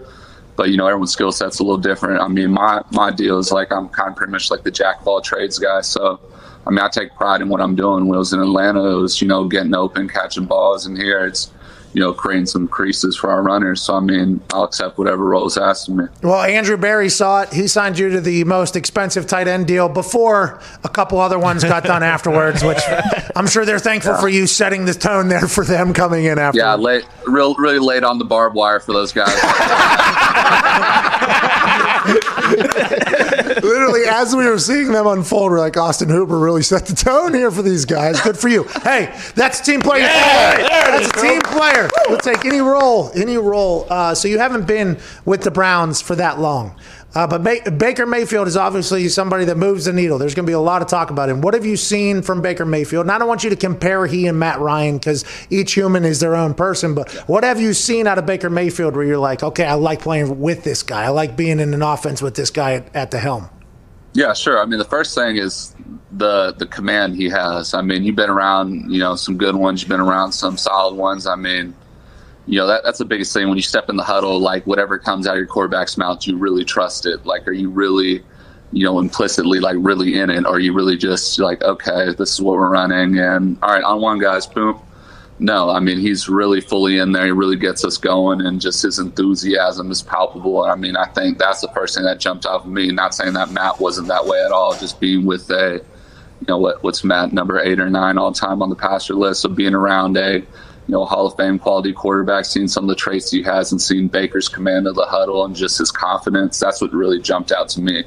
[0.55, 2.21] But you know, everyone's skill set's a little different.
[2.21, 5.01] I mean, my my deal is like I'm kind of pretty much like the jack
[5.01, 5.81] of all trades guy.
[5.81, 6.19] So
[6.65, 8.07] I mean, I take pride in what I'm doing.
[8.07, 10.85] When I was in Atlanta, it was, you know, getting open, catching balls.
[10.85, 11.51] And here it's,
[11.93, 13.81] you know, creating some creases for our runners.
[13.81, 16.05] So, I mean, I'll accept whatever role is asked of me.
[16.21, 17.53] Well, Andrew Berry saw it.
[17.53, 21.63] He signed you to the most expensive tight end deal before a couple other ones
[21.63, 22.81] got done afterwards, which
[23.35, 26.59] I'm sure they're thankful for you setting the tone there for them coming in after.
[26.59, 29.33] Yeah, late, real, really late on the barbed wire for those guys.
[33.63, 37.33] Literally, as we were seeing them unfold, we're like, Austin Hooper really set the tone
[37.33, 38.19] here for these guys.
[38.21, 38.63] Good for you.
[38.83, 40.03] Hey, that's a team player.
[40.05, 41.89] that's a team player.
[42.09, 43.87] We'll take any role, any role.
[43.89, 46.75] Uh, so you haven't been with the Browns for that long.
[47.15, 50.17] Uh, but Ba- Baker Mayfield is obviously somebody that moves the needle.
[50.17, 51.41] There's going to be a lot of talk about him.
[51.41, 53.05] What have you seen from Baker Mayfield?
[53.05, 56.19] And I don't want you to compare he and Matt Ryan because each human is
[56.19, 56.95] their own person.
[56.95, 60.01] But what have you seen out of Baker Mayfield where you're like, okay, I like
[60.01, 61.03] playing with this guy.
[61.03, 63.47] I like being in an offense with this guy at, at the helm.
[64.13, 64.61] Yeah, sure.
[64.61, 65.75] I mean, the first thing is
[66.11, 67.73] the the command he has.
[67.73, 69.81] I mean, you've been around, you know, some good ones.
[69.81, 71.25] You've been around some solid ones.
[71.25, 71.73] I mean,
[72.45, 74.39] you know, that that's the biggest thing when you step in the huddle.
[74.39, 77.25] Like whatever comes out of your quarterback's mouth, you really trust it.
[77.25, 78.23] Like, are you really,
[78.71, 82.33] you know, implicitly like really in it, or are you really just like, okay, this
[82.33, 84.79] is what we're running, and all right, on one guys, boom.
[85.39, 87.25] No, I mean he's really fully in there.
[87.25, 90.63] He really gets us going, and just his enthusiasm is palpable.
[90.63, 92.91] I mean, I think that's the first thing that jumped off of me.
[92.91, 94.77] Not saying that Matt wasn't that way at all.
[94.77, 95.73] Just being with a,
[96.39, 99.41] you know, what what's Matt number eight or nine all time on the passer list.
[99.41, 100.45] So being around a, you
[100.87, 104.07] know, Hall of Fame quality quarterback, seeing some of the traits he has, and seeing
[104.07, 106.59] Baker's command of the huddle and just his confidence.
[106.59, 108.03] That's what really jumped out to me.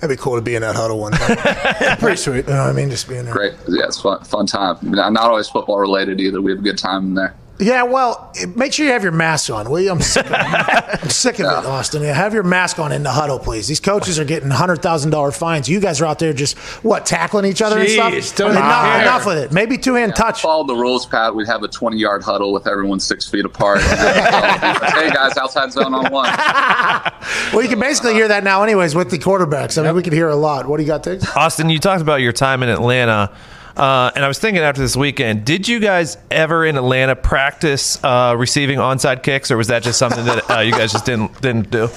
[0.00, 1.96] That'd be cool to be in that huddle one time.
[1.98, 2.46] Pretty sweet.
[2.46, 2.90] You know what I mean?
[2.90, 3.32] Just being there.
[3.32, 4.76] Great, yeah, it's fun, fun time.
[4.82, 6.42] Not always football related either.
[6.42, 7.34] We have a good time in there.
[7.58, 9.90] Yeah, well, make sure you have your mask on, will you?
[9.90, 12.02] I'm sick of, I'm sick of it, Austin.
[12.02, 13.66] Yeah, have your mask on in the huddle, please.
[13.66, 15.68] These coaches are getting $100,000 fines.
[15.68, 18.36] You guys are out there just, what, tackling each other Jeez, and stuff?
[18.36, 19.02] don't enough, care.
[19.02, 19.52] enough with it.
[19.52, 20.42] Maybe two hand touch.
[20.42, 21.34] Follow the rules, Pat.
[21.34, 23.78] We'd have a 20 yard huddle with everyone six feet apart.
[23.82, 26.30] Uh, hey, guys, outside zone on one.
[27.52, 29.80] Well, you can basically hear that now, anyways, with the quarterbacks.
[29.80, 30.66] I mean, we could hear a lot.
[30.68, 31.26] What do you got, Tiggs?
[31.34, 33.34] Austin, you talked about your time in Atlanta.
[33.76, 38.02] Uh, and I was thinking after this weekend, did you guys ever in Atlanta practice
[38.02, 41.38] uh, receiving onside kicks, or was that just something that uh, you guys just didn't
[41.42, 41.88] didn't do?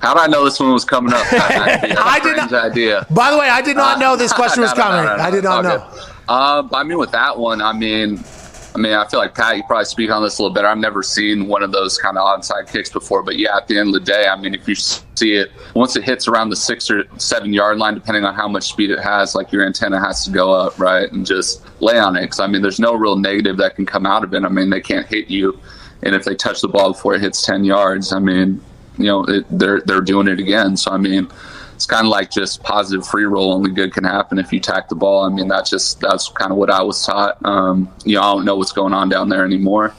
[0.00, 1.20] How did I know this one was coming up?
[1.32, 3.06] I I did not- idea.
[3.10, 5.04] By the way, I did not Uh, know this question was no, no, coming.
[5.06, 5.90] no, no, I did not all know.
[6.28, 8.22] Uh, I mean, with that one, I mean,
[8.76, 10.68] I mean, I feel like Pat, you probably speak on this a little better.
[10.68, 13.78] I've never seen one of those kind of onside kicks before, but yeah, at the
[13.78, 16.56] end of the day, I mean, if you see it once it hits around the
[16.56, 19.98] six or seven yard line, depending on how much speed it has, like your antenna
[19.98, 22.20] has to go up, right, and just lay on it.
[22.20, 24.44] Because I mean, there's no real negative that can come out of it.
[24.44, 25.58] I mean, they can't hit you,
[26.02, 28.60] and if they touch the ball before it hits ten yards, I mean,
[28.98, 30.76] you know, it, they're they're doing it again.
[30.76, 31.30] So I mean
[31.76, 33.52] it's kind of like just positive free roll.
[33.52, 35.24] Only good can happen if you tack the ball.
[35.24, 37.36] I mean, that's just that's kind of what I was taught.
[37.44, 39.94] Um, you know, I don't know what's going on down there anymore.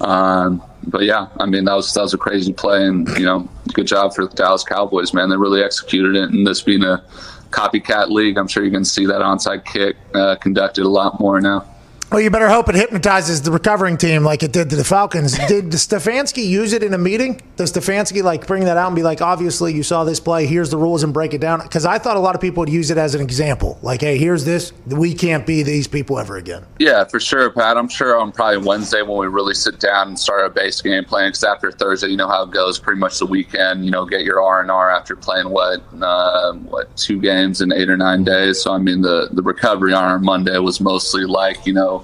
[0.00, 3.48] Um, but yeah, I mean, that was that was a crazy play, and you know,
[3.74, 5.30] good job for the Dallas Cowboys, man.
[5.30, 7.04] They really executed it, and this being a
[7.50, 11.40] copycat league, I'm sure you can see that onside kick uh, conducted a lot more
[11.40, 11.64] now.
[12.10, 15.38] Well, you better hope it hypnotizes the recovering team like it did to the Falcons.
[15.46, 17.40] did Stefanski use it in a meeting?
[17.54, 20.70] Does Stefanski like bring that out and be like, obviously you saw this play, here's
[20.70, 21.62] the rules and break it down?
[21.62, 24.18] Because I thought a lot of people would use it as an example, like, hey,
[24.18, 26.66] here's this, we can't be these people ever again.
[26.80, 27.76] Yeah, for sure, Pat.
[27.76, 31.04] I'm sure on probably Wednesday when we really sit down and start our base game
[31.04, 31.28] plan.
[31.28, 32.80] Because after Thursday, you know how it goes.
[32.80, 36.54] Pretty much the weekend, you know, get your R and R after playing what uh,
[36.54, 38.60] what two games in eight or nine days.
[38.60, 41.99] So I mean, the the recovery on our Monday was mostly like you know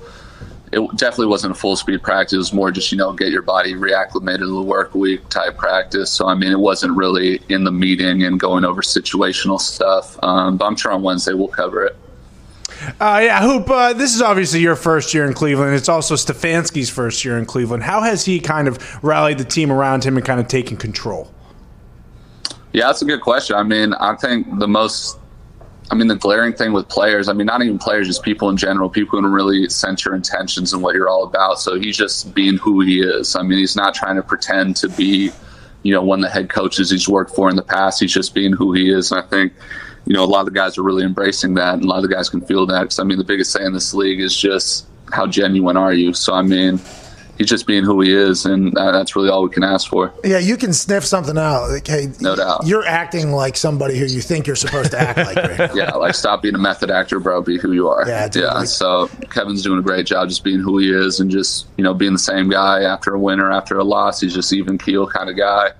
[0.72, 2.34] it definitely wasn't a full speed practice.
[2.34, 5.56] It was more just, you know, get your body reacclimated to the work week type
[5.56, 6.10] practice.
[6.10, 10.22] So, I mean, it wasn't really in the meeting and going over situational stuff.
[10.22, 11.96] Um, but I'm sure on Wednesday we'll cover it.
[13.00, 15.74] Uh, yeah, Hoop, uh, this is obviously your first year in Cleveland.
[15.74, 17.84] It's also Stefanski's first year in Cleveland.
[17.84, 21.32] How has he kind of rallied the team around him and kind of taken control?
[22.72, 23.56] Yeah, that's a good question.
[23.56, 25.18] I mean, I think the most
[25.90, 28.56] I mean, the glaring thing with players, I mean, not even players, just people in
[28.56, 31.60] general, people who don't really sense your intentions and what you're all about.
[31.60, 33.36] So he's just being who he is.
[33.36, 35.30] I mean, he's not trying to pretend to be,
[35.84, 38.00] you know, one of the head coaches he's worked for in the past.
[38.00, 39.12] He's just being who he is.
[39.12, 39.52] And I think,
[40.06, 42.02] you know, a lot of the guys are really embracing that, and a lot of
[42.02, 42.82] the guys can feel that.
[42.82, 46.12] Because, I mean, the biggest thing in this league is just how genuine are you?
[46.14, 46.80] So, I mean,
[47.38, 50.12] he's just being who he is, and that's really all we can ask for.
[50.24, 51.70] Yeah, you can sniff something out.
[51.70, 55.18] Like, hey, no doubt, you're acting like somebody who you think you're supposed to act
[55.18, 55.36] like.
[55.36, 57.42] Right yeah, like stop being a method actor, bro.
[57.42, 58.06] Be who you are.
[58.06, 58.52] Yeah, dude, yeah.
[58.52, 61.84] Like, so Kevin's doing a great job, just being who he is, and just you
[61.84, 64.20] know being the same guy after a win or after a loss.
[64.20, 65.70] He's just even keel kind of guy,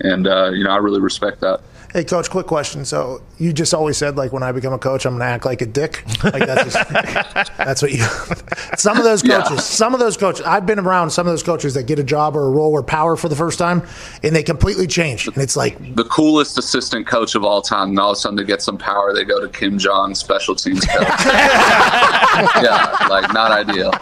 [0.00, 1.60] and uh, you know I really respect that.
[1.92, 2.86] Hey, coach, quick question.
[2.86, 5.44] So you just always said like when I become a coach, I'm going to act
[5.44, 6.02] like a dick.
[6.24, 6.88] Like that's just,
[7.58, 7.98] that's what you.
[8.78, 9.56] some of those coaches, yeah.
[9.56, 12.34] some of those coaches, I've been around some of those coaches that get a job
[12.34, 13.82] or a role or power for the first time,
[14.22, 15.28] and they completely change.
[15.28, 18.36] And it's like the coolest assistant coach of all time, and all of a sudden
[18.36, 21.06] they get some power, they go to Kim Jong special teams coach.
[21.26, 23.92] yeah, like not ideal,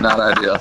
[0.00, 0.58] not ideal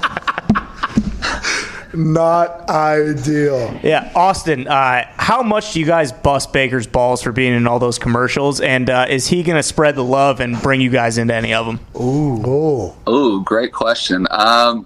[1.93, 3.79] not ideal.
[3.83, 7.79] Yeah, Austin, uh, how much do you guys bust Baker's balls for being in all
[7.79, 8.61] those commercials?
[8.61, 11.53] And uh, is he going to spread the love and bring you guys into any
[11.53, 11.79] of them?
[11.99, 14.27] Ooh, ooh, great question.
[14.29, 14.85] Um,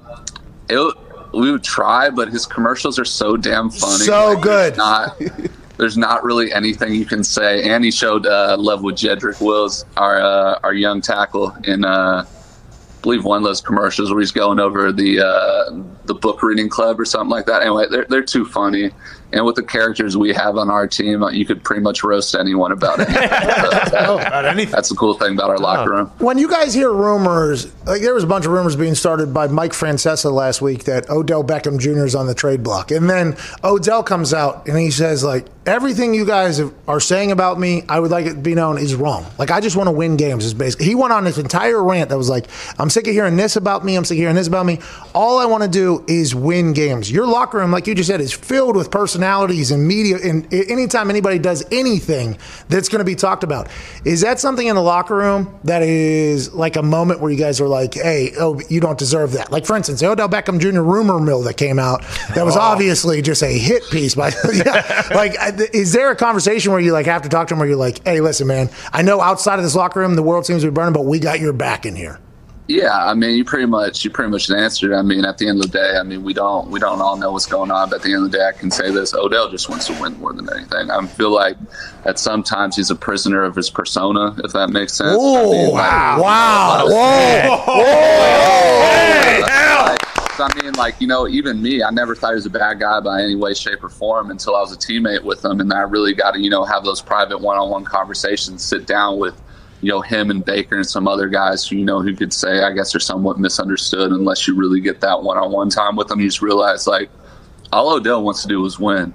[0.70, 0.98] it,
[1.34, 4.06] we would try, but his commercials are so damn funny.
[4.06, 4.76] So like, good.
[4.76, 5.22] There's not,
[5.78, 7.70] there's not really anything you can say.
[7.70, 12.26] And he showed uh, love with Jedrick Wills, our uh, our young tackle in uh,
[13.04, 15.72] believe one of those commercials where he's going over the uh,
[16.06, 17.62] the book reading club or something like that.
[17.62, 18.92] Anyway, they're they're too funny,
[19.32, 22.36] and with the characters we have on our team, uh, you could pretty much roast
[22.36, 23.30] anyone about anything.
[24.00, 24.72] oh, about anything.
[24.72, 26.12] That's the cool thing about our locker room.
[26.20, 29.48] When you guys hear rumors, like there was a bunch of rumors being started by
[29.48, 32.06] Mike Francesa last week that Odell Beckham Jr.
[32.06, 36.14] is on the trade block, and then Odell comes out and he says like everything
[36.14, 39.26] you guys are saying about me, I would like it to be known is wrong.
[39.38, 40.46] Like I just want to win games.
[40.46, 42.48] Is basically he went on this entire rant that was like,
[42.78, 43.96] I'm sick of hearing this about me.
[43.96, 44.80] I'm sick of hearing this about me.
[45.14, 47.12] All I want to do is win games.
[47.12, 50.18] Your locker room, like you just said, is filled with personalities and media.
[50.24, 52.38] And anytime anybody does anything,
[52.70, 53.70] that's going to be talked about.
[54.06, 57.60] Is that something in the locker room that is like a moment where you guys
[57.62, 59.52] are like, hey, oh, you don't deserve that?
[59.52, 60.82] Like for instance, the Odell Beckham Jr.
[60.82, 62.02] rumor mill that came out
[62.36, 62.62] that was oh.
[62.62, 64.16] obviously just a hit piece.
[64.16, 65.36] By yeah, like
[65.74, 68.06] is there a conversation where you like have to talk to him where you're like,
[68.06, 70.74] hey, listen, man, I know outside of this locker room the world seems to be
[70.74, 72.20] burning, but we got your back in here.
[72.68, 74.94] Yeah, I mean, you pretty much you pretty much answered.
[74.94, 77.18] I mean, at the end of the day, I mean, we don't we don't all
[77.18, 79.14] know what's going on, but at the end of the day, I can say this:
[79.14, 80.90] Odell just wants to win more than anything.
[80.90, 81.58] I feel like
[82.06, 85.18] at sometimes he's a prisoner of his persona, if that makes sense.
[85.20, 86.16] Oh, I mean, wow!
[86.16, 86.86] Like, wow!
[86.86, 87.58] Whoa!
[87.58, 87.84] Whoa!
[89.24, 90.00] Hey, like,
[90.40, 93.02] I mean, like you know, even me, I never thought he was a bad guy
[93.02, 95.82] by any way, shape, or form until I was a teammate with him, and I
[95.82, 99.36] really got to you know have those private one-on-one conversations, sit down with
[99.84, 102.64] you know him and Baker and some other guys who you know who could say
[102.64, 106.22] I guess are somewhat misunderstood unless you really get that one-on-one time with them.
[106.22, 107.10] You just realize like
[107.74, 109.14] all Odell wants to do is win.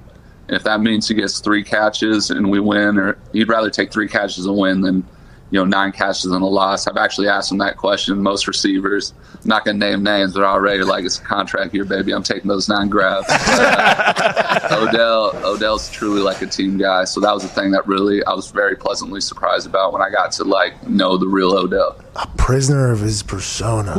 [0.51, 4.09] If that means he gets three catches and we win, or he'd rather take three
[4.09, 5.07] catches and win than
[5.51, 6.87] you know, nine catches and a loss.
[6.87, 8.23] I've actually asked him that question.
[8.23, 11.85] Most receivers, I'm not going to name names, they're already like it's a contract year,
[11.85, 12.13] baby.
[12.13, 13.27] I'm taking those nine grabs.
[14.73, 17.05] Odell, Odell's truly like a team guy.
[17.05, 20.11] So that was the thing that really I was very pleasantly surprised about when I
[20.11, 21.99] got to like know the real Odell.
[22.17, 23.95] A prisoner of his persona.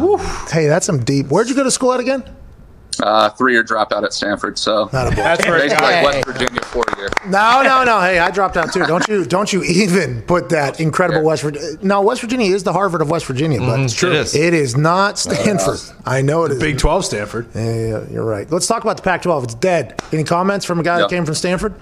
[0.51, 1.27] Hey, that's some deep.
[1.27, 2.23] Where'd you go to school at again?
[3.01, 4.57] Uh, three year dropout at Stanford.
[4.57, 5.15] So Not a.
[5.15, 6.05] That's where it basically like.
[6.05, 7.09] West Virginia four year.
[7.27, 7.99] No, no, no.
[8.01, 8.85] Hey, I dropped out too.
[8.85, 9.25] Don't you?
[9.25, 11.77] Don't you even put that incredible West Virginia?
[11.81, 14.11] No, West Virginia is the Harvard of West Virginia, but It's true.
[14.11, 14.35] It is.
[14.35, 15.79] It is not Stanford.
[16.05, 16.59] I know it is.
[16.59, 17.47] Big 12 Stanford.
[17.55, 18.49] Yeah, yeah, you're right.
[18.51, 19.43] Let's talk about the Pac-12.
[19.45, 20.01] It's dead.
[20.11, 21.73] Any comments from a guy that came from Stanford?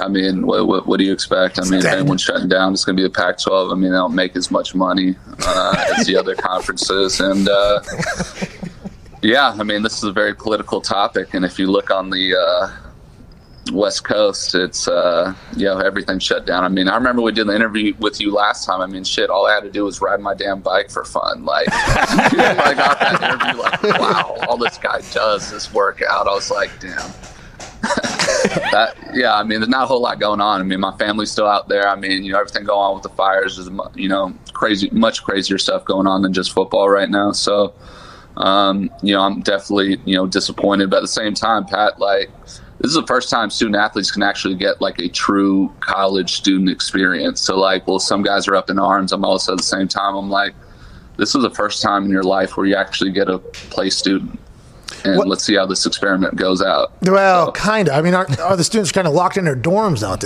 [0.00, 1.58] I mean, what, what, what do you expect?
[1.58, 3.70] I mean, if anyone's shutting down, it's going to be the Pac-12.
[3.70, 5.16] I mean, they don't make as much money
[5.46, 7.80] uh, as the other conferences, and uh,
[9.22, 11.34] yeah, I mean, this is a very political topic.
[11.34, 16.46] And if you look on the uh, West Coast, it's uh, you know everything shut
[16.46, 16.64] down.
[16.64, 18.80] I mean, I remember we did the interview with you last time.
[18.80, 21.44] I mean, shit, all I had to do was ride my damn bike for fun.
[21.44, 26.26] Like, I got that interview, like, wow, all this guy does is work out.
[26.26, 27.12] I was like, damn
[28.70, 31.32] that yeah i mean there's not a whole lot going on i mean my family's
[31.32, 34.08] still out there i mean you know everything going on with the fires is you
[34.08, 37.74] know crazy much crazier stuff going on than just football right now so
[38.36, 42.30] um, you know i'm definitely you know disappointed but at the same time pat like
[42.82, 46.68] this is the first time student athletes can actually get like a true college student
[46.68, 47.40] experience.
[47.40, 50.16] So like well some guys are up in arms i'm also at the same time
[50.16, 50.54] i'm like
[51.16, 54.38] this is the first time in your life where you actually get to play student
[55.04, 57.94] and What- let's see how this experiment goes out Well, kind of.
[57.94, 60.16] I mean, are, are the students kind of locked in their dorms now?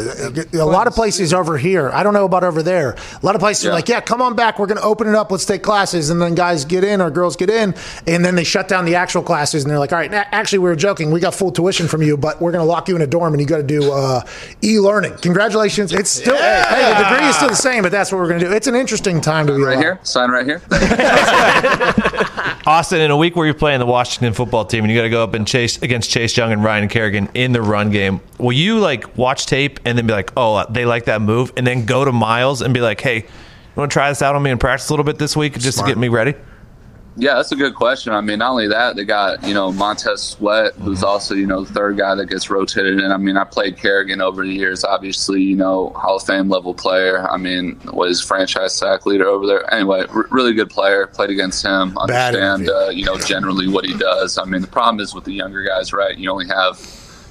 [0.61, 1.91] A lot of places over here.
[1.93, 2.97] I don't know about over there.
[3.23, 4.59] A lot of places are like, yeah, come on back.
[4.59, 5.31] We're going to open it up.
[5.31, 6.11] Let's take classes.
[6.11, 7.75] And then guys get in or girls get in.
[8.07, 9.65] And then they shut down the actual classes.
[9.65, 11.11] And they're like, all right, actually, we were joking.
[11.11, 13.33] We got full tuition from you, but we're going to lock you in a dorm
[13.33, 14.23] and you got to do uh,
[14.63, 15.15] e learning.
[15.23, 15.93] Congratulations.
[15.93, 18.47] It's still, hey, the degree is still the same, but that's what we're going to
[18.47, 18.53] do.
[18.53, 19.85] It's an interesting time to be right alive.
[19.85, 20.61] here sign right here
[22.67, 25.11] Austin, in a week where you're playing the Washington football team and you got to
[25.11, 28.53] go up and chase against Chase Young and Ryan Kerrigan in the run game, will
[28.53, 31.85] you like watch tape and then be like, oh, they like that move, and then
[31.85, 33.25] go to Myles and be like, hey, you
[33.75, 35.79] want to try this out on me and practice a little bit this week just
[35.79, 36.35] to get me ready?
[37.19, 38.13] Yeah, that's a good question.
[38.13, 41.65] I mean, not only that, they got you know Montez Sweat, who's also you know
[41.65, 43.11] the third guy that gets rotated in.
[43.11, 44.85] I mean, I played Kerrigan over the years.
[44.85, 47.27] Obviously, you know Hall of Fame level player.
[47.29, 49.73] I mean, was franchise sack leader over there.
[49.73, 51.07] Anyway, r- really good player.
[51.07, 51.95] Played against him.
[52.07, 54.37] Bad Understand uh, you know generally what he does.
[54.37, 56.17] I mean, the problem is with the younger guys, right?
[56.19, 56.79] You only have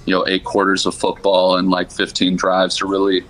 [0.08, 3.24] you know eight quarters of football and like 15 drives to really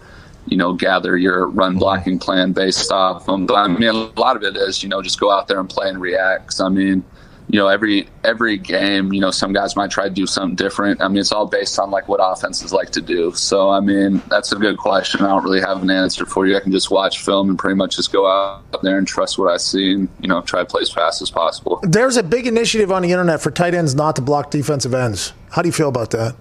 [0.48, 1.80] you know, gather your run mm-hmm.
[1.80, 3.46] blocking plan based off them.
[3.46, 5.70] But I mean, a lot of it is, you know, just go out there and
[5.70, 6.48] play and react.
[6.48, 7.04] 'Cause, I mean,
[7.48, 11.02] you know, every every game, you know, some guys might try to do something different.
[11.02, 13.32] I mean, it's all based on like what offenses like to do.
[13.34, 15.22] So, I mean, that's a good question.
[15.22, 16.58] I don't really have an answer for you.
[16.58, 19.52] I can just watch film and pretty much just go out there and trust what
[19.52, 21.80] I see and you know try to play as fast as possible.
[21.84, 25.34] There's a big initiative on the internet for tight ends not to block defensive ends.
[25.52, 26.36] How do you feel about that?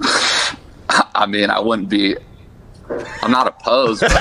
[1.14, 2.16] I mean, I wouldn't be.
[3.22, 4.00] I'm not opposed.
[4.00, 4.12] But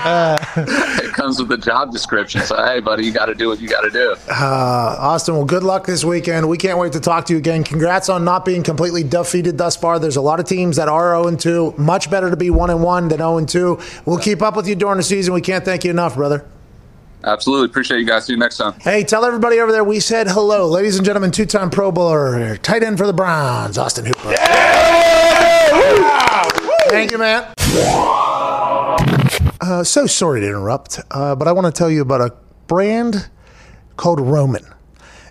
[1.04, 2.40] it comes with the job description.
[2.42, 4.14] So, hey, buddy, you got to do what you got to do.
[4.28, 6.48] Uh, Austin, well, good luck this weekend.
[6.48, 7.64] We can't wait to talk to you again.
[7.64, 9.98] Congrats on not being completely defeated thus far.
[9.98, 11.74] There's a lot of teams that are 0 2.
[11.78, 13.80] Much better to be 1 1 than 0 2.
[14.06, 15.34] We'll keep up with you during the season.
[15.34, 16.46] We can't thank you enough, brother.
[17.22, 17.66] Absolutely.
[17.66, 18.24] Appreciate you guys.
[18.24, 18.72] See you next time.
[18.80, 20.66] Hey, tell everybody over there we said hello.
[20.68, 24.34] Ladies and gentlemen, two time Pro Bowler, tight end for the Browns, Austin Hooper.
[26.88, 27.52] Thank you, man.
[29.60, 32.34] Uh, so sorry to interrupt, uh, but I want to tell you about a
[32.66, 33.28] brand
[33.96, 34.64] called Roman.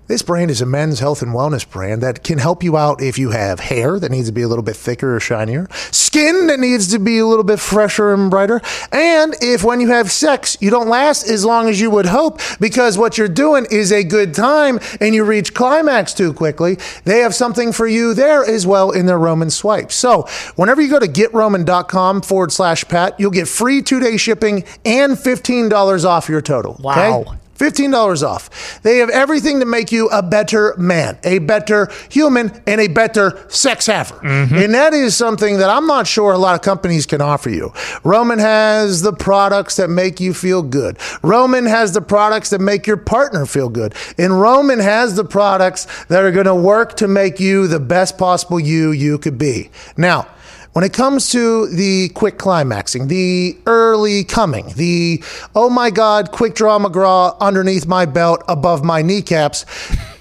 [0.10, 3.20] This brand is a men's health and wellness brand that can help you out if
[3.20, 6.60] you have hair that needs to be a little bit thicker or shinier, skin that
[6.60, 8.60] needs to be a little bit fresher and brighter,
[8.92, 12.40] and if when you have sex, you don't last as long as you would hope
[12.60, 17.20] because what you're doing is a good time and you reach climax too quickly, they
[17.20, 19.92] have something for you there as well in their Roman swipe.
[19.92, 20.24] So
[20.56, 25.14] whenever you go to getroman.com forward slash Pat, you'll get free two day shipping and
[25.18, 26.78] $15 off your total.
[26.80, 27.22] Wow.
[27.22, 27.39] Okay?
[27.60, 28.82] $15 off.
[28.84, 33.46] They have everything to make you a better man, a better human, and a better
[33.50, 34.16] sex haver.
[34.16, 34.56] Mm-hmm.
[34.56, 37.74] And that is something that I'm not sure a lot of companies can offer you.
[38.04, 40.98] Roman has the products that make you feel good.
[41.22, 43.94] Roman has the products that make your partner feel good.
[44.18, 48.18] And Roman has the products that are going to work to make you the best
[48.18, 49.70] possible you you could be.
[49.98, 50.28] Now,
[50.74, 55.24] when it comes to the quick climaxing, the early coming, the
[55.56, 59.66] oh my God, quick draw McGraw underneath my belt, above my kneecaps,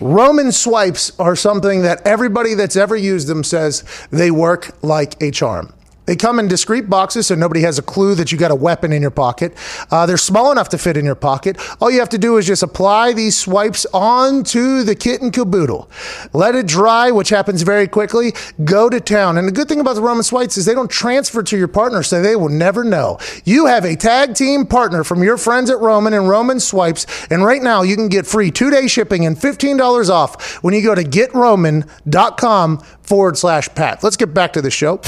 [0.01, 5.31] Roman swipes are something that everybody that's ever used them says they work like a
[5.31, 5.73] charm.
[6.09, 8.95] They come in discreet boxes so nobody has a clue that you got a weapon
[8.95, 9.53] in your pocket.
[9.91, 11.59] Uh, they're small enough to fit in your pocket.
[11.83, 15.91] All you have to do is just apply these swipes onto the kit and caboodle.
[16.33, 18.33] Let it dry, which happens very quickly.
[18.65, 19.37] Go to town.
[19.37, 22.03] And the good thing about the Roman swipes is they don't transfer to your partner,
[22.03, 23.19] so they will never know.
[23.45, 27.05] You have a tag team partner from your friends at Roman and Roman Swipes.
[27.31, 30.83] And right now, you can get free two day shipping and $15 off when you
[30.83, 34.03] go to getroman.com forward slash Pat.
[34.03, 35.03] Let's get back to the show.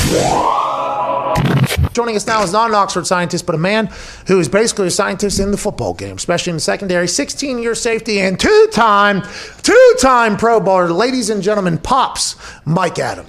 [1.93, 3.91] Joining us now is not an Oxford scientist, but a man
[4.27, 7.09] who is basically a scientist in the football game, especially in the secondary.
[7.09, 9.23] 16 year safety and two time,
[9.63, 10.93] two time Pro Bowler.
[10.93, 13.29] Ladies and gentlemen, Pops Mike Adams.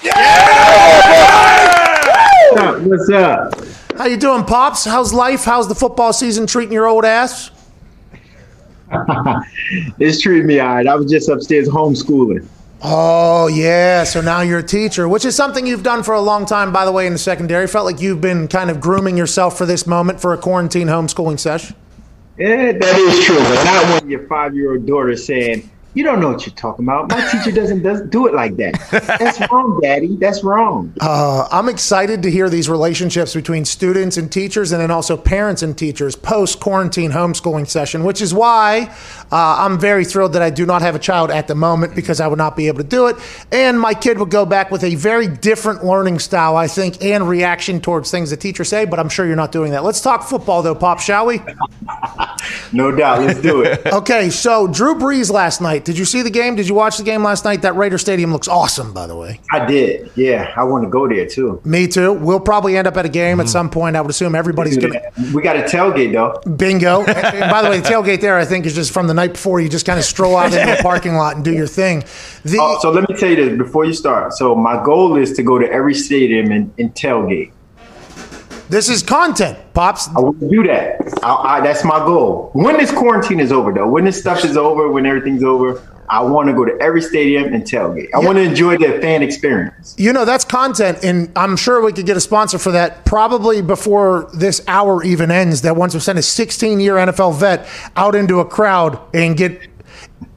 [2.87, 3.55] What's up?
[3.97, 4.85] How you doing, Pops?
[4.85, 5.43] How's life?
[5.43, 7.51] How's the football season treating your old ass?
[9.99, 10.87] it's treating me all right.
[10.87, 12.47] I was just upstairs homeschooling.
[12.83, 14.03] Oh, yeah.
[14.03, 16.85] So now you're a teacher, which is something you've done for a long time, by
[16.85, 17.67] the way, in the secondary.
[17.67, 21.39] Felt like you've been kind of grooming yourself for this moment for a quarantine homeschooling
[21.39, 21.75] session.
[22.37, 23.37] Yeah, that is true.
[23.37, 26.85] But not when your five year old daughter saying, you don't know what you're talking
[26.85, 27.09] about.
[27.09, 28.73] My teacher doesn't does, do it like that.
[29.19, 30.15] That's wrong, Daddy.
[30.15, 30.93] That's wrong.
[31.01, 35.61] Uh, I'm excited to hear these relationships between students and teachers, and then also parents
[35.61, 38.93] and teachers post quarantine homeschooling session, which is why
[39.31, 42.21] uh, I'm very thrilled that I do not have a child at the moment because
[42.21, 43.17] I would not be able to do it.
[43.51, 47.27] And my kid would go back with a very different learning style, I think, and
[47.27, 48.85] reaction towards things the teachers say.
[48.85, 49.83] But I'm sure you're not doing that.
[49.83, 51.41] Let's talk football, though, Pop, shall we?
[52.71, 53.21] no doubt.
[53.21, 53.85] Let's do it.
[53.93, 55.80] okay, so Drew Brees last night.
[55.85, 56.55] Did you see the game?
[56.55, 57.61] Did you watch the game last night?
[57.61, 59.39] That Raider Stadium looks awesome, by the way.
[59.51, 60.11] I did.
[60.15, 61.61] Yeah, I want to go there too.
[61.63, 62.13] Me too.
[62.13, 63.41] We'll probably end up at a game mm-hmm.
[63.41, 63.95] at some point.
[63.95, 65.31] I would assume everybody's going to.
[65.33, 66.39] We got a tailgate though.
[66.51, 67.01] Bingo.
[67.05, 69.33] and, and by the way, the tailgate there, I think, is just from the night
[69.33, 69.59] before.
[69.59, 72.03] You just kind of stroll out into the parking lot and do your thing.
[72.43, 74.33] The, oh, so let me tell you this before you start.
[74.33, 77.51] So my goal is to go to every stadium and, and tailgate.
[78.71, 80.07] This is content, pops.
[80.15, 80.95] I will do that.
[81.25, 82.51] I, I, that's my goal.
[82.53, 86.21] When this quarantine is over, though, when this stuff is over, when everything's over, I
[86.21, 88.07] want to go to every stadium and tailgate.
[88.13, 88.25] I yeah.
[88.25, 89.93] want to enjoy the fan experience.
[89.97, 93.61] You know, that's content, and I'm sure we could get a sponsor for that probably
[93.61, 95.63] before this hour even ends.
[95.63, 97.67] That once we send a 16 year NFL vet
[97.97, 99.70] out into a crowd and get.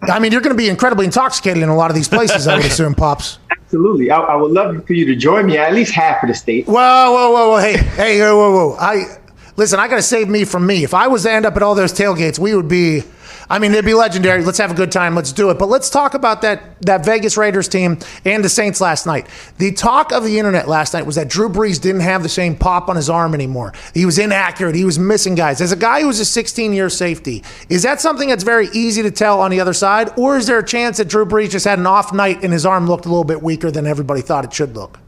[0.02, 2.56] I mean, you're going to be incredibly intoxicated in a lot of these places, I
[2.56, 3.38] would assume, Pops.
[3.50, 4.10] Absolutely.
[4.10, 6.66] I, I, would love for you to join me at least half of the state.
[6.66, 7.58] Whoa, whoa, whoa, whoa.
[7.58, 8.76] Hey, hey, whoa, whoa, whoa.
[8.78, 9.18] I,
[9.56, 10.84] listen, I got to save me from me.
[10.84, 13.02] If I was to end up at all those tailgates, we would be
[13.48, 14.42] I mean, it'd be legendary.
[14.42, 15.14] Let's have a good time.
[15.14, 15.58] Let's do it.
[15.58, 19.28] But let's talk about that that Vegas Raiders team and the Saints last night.
[19.58, 22.56] The talk of the internet last night was that Drew Brees didn't have the same
[22.56, 23.72] pop on his arm anymore.
[23.92, 24.74] He was inaccurate.
[24.74, 25.60] He was missing guys.
[25.60, 29.02] As a guy who was a 16 year safety, is that something that's very easy
[29.02, 31.64] to tell on the other side, or is there a chance that Drew Brees just
[31.64, 34.44] had an off night and his arm looked a little bit weaker than everybody thought
[34.44, 34.98] it should look?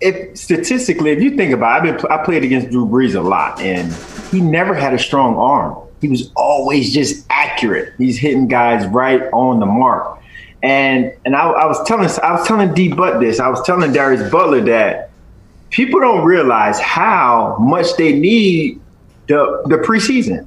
[0.00, 3.20] If statistically, if you think about, it, I've been I played against Drew Brees a
[3.20, 3.92] lot, and
[4.30, 7.94] he never had a strong arm he was always just accurate.
[7.98, 10.20] He's hitting guys right on the mark.
[10.62, 13.40] And and I, I was telling I was telling D Butt this.
[13.40, 15.10] I was telling Darius Butler that
[15.70, 18.80] people don't realize how much they need
[19.28, 20.46] the the preseason.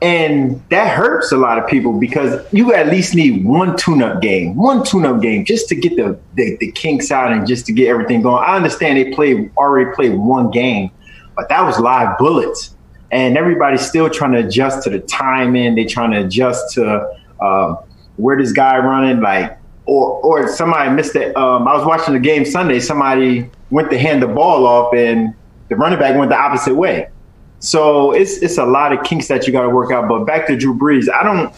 [0.00, 4.56] And that hurts a lot of people because you at least need one tune-up game,
[4.56, 7.86] one tune-up game just to get the, the, the kinks out and just to get
[7.86, 8.42] everything going.
[8.44, 10.90] I understand they played already played one game,
[11.36, 12.74] but that was live bullets
[13.12, 15.74] and everybody's still trying to adjust to the timing.
[15.74, 17.08] They're trying to adjust to
[17.40, 17.74] uh,
[18.16, 21.36] where this guy running, like, or or somebody missed it.
[21.36, 22.80] Um, I was watching the game Sunday.
[22.80, 25.34] Somebody went to hand the ball off, and
[25.68, 27.10] the running back went the opposite way.
[27.58, 30.08] So it's it's a lot of kinks that you got to work out.
[30.08, 31.54] But back to Drew Brees, I don't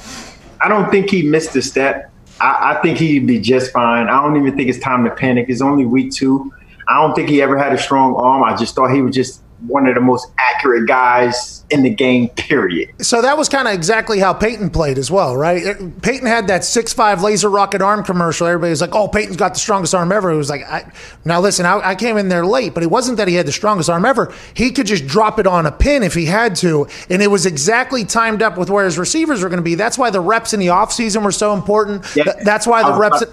[0.61, 2.11] I don't think he missed a step.
[2.41, 4.09] I, I think he'd be just fine.
[4.09, 5.47] I don't even think it's time to panic.
[5.49, 6.53] It's only week two.
[6.89, 8.43] I don't think he ever had a strong arm.
[8.43, 12.29] I just thought he was just one of the most accurate guys in the game,
[12.31, 12.91] period.
[13.05, 15.66] So that was kind of exactly how Peyton played as well, right?
[15.66, 18.47] Uh, Peyton had that six-five laser rocket arm commercial.
[18.47, 20.31] Everybody was like, oh, Peyton's got the strongest arm ever.
[20.31, 20.91] It was like, I,
[21.25, 23.53] now listen, I, I, came in there late, but it wasn't that he had the
[23.53, 24.33] strongest arm ever.
[24.55, 27.45] He could just drop it on a pin if he had to, and it was
[27.45, 29.75] exactly timed up with where his receivers were going to be.
[29.75, 32.05] That's why the reps in the offseason were so important.
[32.14, 32.33] Yeah.
[32.45, 33.25] That's why the reps.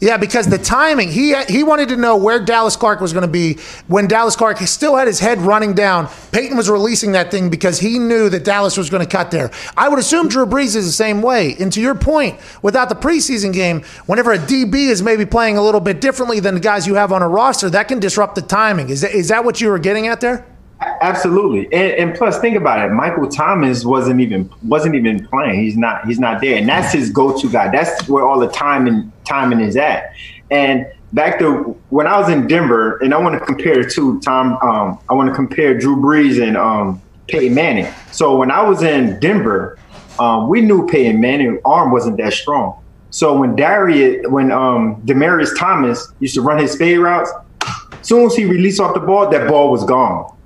[0.00, 3.28] Yeah, because the timing, he, he wanted to know where Dallas Clark was going to
[3.28, 3.54] be
[3.86, 6.08] when Dallas Clark still had his head running down.
[6.32, 9.50] Peyton was releasing that thing because he knew that Dallas was going to cut there.
[9.76, 11.56] I would assume Drew Brees is the same way.
[11.60, 15.62] And to your point, without the preseason game, whenever a DB is maybe playing a
[15.62, 18.42] little bit differently than the guys you have on a roster, that can disrupt the
[18.42, 18.90] timing.
[18.90, 20.46] Is that, is that what you were getting at there?
[21.02, 22.90] Absolutely, and, and, plus, think about it.
[22.90, 25.60] Michael Thomas wasn't even wasn't even playing.
[25.60, 26.06] He's not.
[26.06, 27.70] He's not there, and that's his go-to guy.
[27.70, 30.14] That's where all the time and timing is at.
[30.50, 34.56] And back to when I was in Denver, and I want to compare to Tom.
[34.62, 37.92] Um, I want to compare Drew Brees and um, Peyton Manning.
[38.12, 39.78] So when I was in Denver,
[40.18, 42.82] um, we knew Peyton Manning arm wasn't that strong.
[43.10, 47.30] So when Darius, when um, Demaryius Thomas used to run his fade routes,
[48.02, 50.36] soon as he released off the ball, that ball was gone.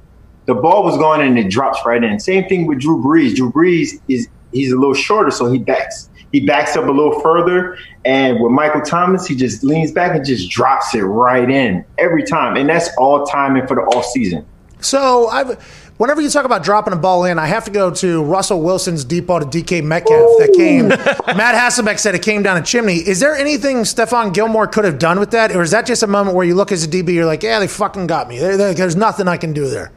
[0.46, 2.20] The ball was gone and it drops right in.
[2.20, 3.34] Same thing with Drew Brees.
[3.34, 6.10] Drew Brees is he's a little shorter, so he backs.
[6.32, 10.24] He backs up a little further, and with Michael Thomas, he just leans back and
[10.24, 14.44] just drops it right in every time, and that's all timing for the off season.
[14.80, 18.22] So I've whenever you talk about dropping a ball in, I have to go to
[18.24, 20.88] Russell Wilson's deep ball to DK Metcalf that came.
[21.36, 22.96] Matt Hasselbeck said it came down a chimney.
[22.96, 26.06] Is there anything Stephon Gilmore could have done with that, or is that just a
[26.06, 28.38] moment where you look as a DB, you're like, yeah, they fucking got me.
[28.38, 29.92] There- there- there's nothing I can do there.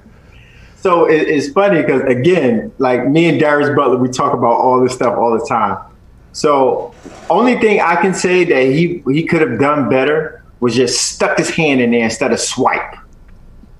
[0.79, 4.79] So it, it's funny because again, like me and Darius Butler, we talk about all
[4.81, 5.77] this stuff all the time.
[6.33, 6.93] So
[7.31, 11.37] only thing I can say that he he could have done better was just stuck
[11.39, 12.95] his hand in there instead of swipe.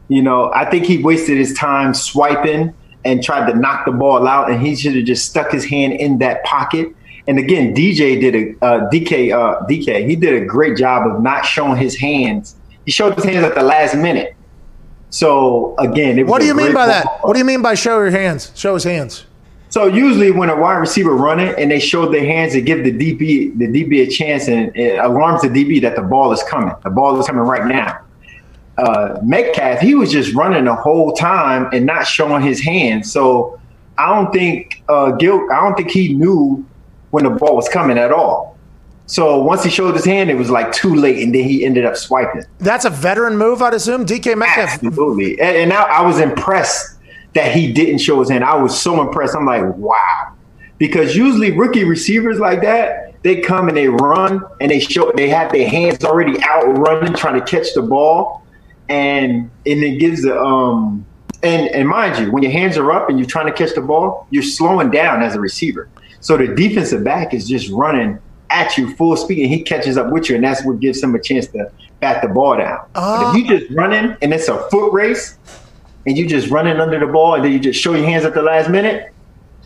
[0.10, 4.28] You know, I think he wasted his time swiping and tried to knock the ball
[4.28, 6.96] out, and he should have just stuck his hand in that pocket.
[7.28, 10.08] And again, DJ did a uh, DK uh, DK.
[10.08, 12.56] He did a great job of not showing his hands.
[12.86, 14.36] He showed his hands at the last minute.
[15.10, 17.06] So again, it was What do you mean by that?
[17.06, 17.20] ball.
[17.24, 18.52] What do you mean by show your hands?
[18.56, 19.26] Show his hands.
[19.70, 22.92] So usually when a wide receiver running and they show their hands, it give the
[22.92, 26.74] DB the DB a chance and it alarms the DB that the ball is coming.
[26.84, 28.00] The ball is coming right now.
[28.78, 33.12] Uh, Metcalf, he was just running the whole time and not showing his hands.
[33.12, 33.60] So
[33.98, 36.66] I don't think uh, Gil, I don't think he knew
[37.10, 38.58] when the ball was coming at all.
[39.08, 41.86] So once he showed his hand, it was like too late, and then he ended
[41.86, 42.44] up swiping.
[42.60, 44.06] That's a veteran move, I'd assume.
[44.06, 44.84] DK Metcalf.
[44.84, 45.40] Absolutely.
[45.40, 46.98] And, and now I was impressed
[47.34, 48.44] that he didn't show his hand.
[48.44, 49.36] I was so impressed.
[49.36, 50.34] I'm like, wow.
[50.78, 55.30] Because usually rookie receivers like that, they come and they run and they show they
[55.30, 58.44] have their hands already out running, trying to catch the ball.
[58.90, 61.06] And and it gives the um
[61.44, 63.82] and and mind you, when your hands are up and you're trying to catch the
[63.82, 65.90] ball, you're slowing down as a receiver.
[66.20, 68.20] So the defensive back is just running
[68.50, 71.14] at you full speed and he catches up with you, and that's what gives him
[71.16, 72.86] a chance to bat the ball down.
[72.94, 75.38] But if you just running and it's a foot race
[76.06, 78.34] and you just running under the ball and then you just show your hands at
[78.34, 79.14] the last minute,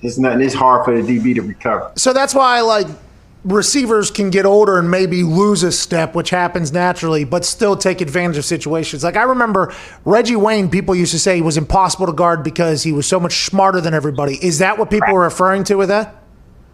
[0.02, 0.42] it's nothing.
[0.42, 1.92] It's hard for the DB to recover.
[1.96, 2.88] So that's why I like
[3.44, 8.02] receivers can get older and maybe lose a step, which happens naturally, but still take
[8.02, 9.04] advantage of situations.
[9.04, 9.74] Like I remember
[10.06, 13.20] Reggie Wayne, people used to say he was impossible to guard because he was so
[13.20, 14.38] much smarter than everybody.
[14.46, 16.24] Is that what people were referring to with that?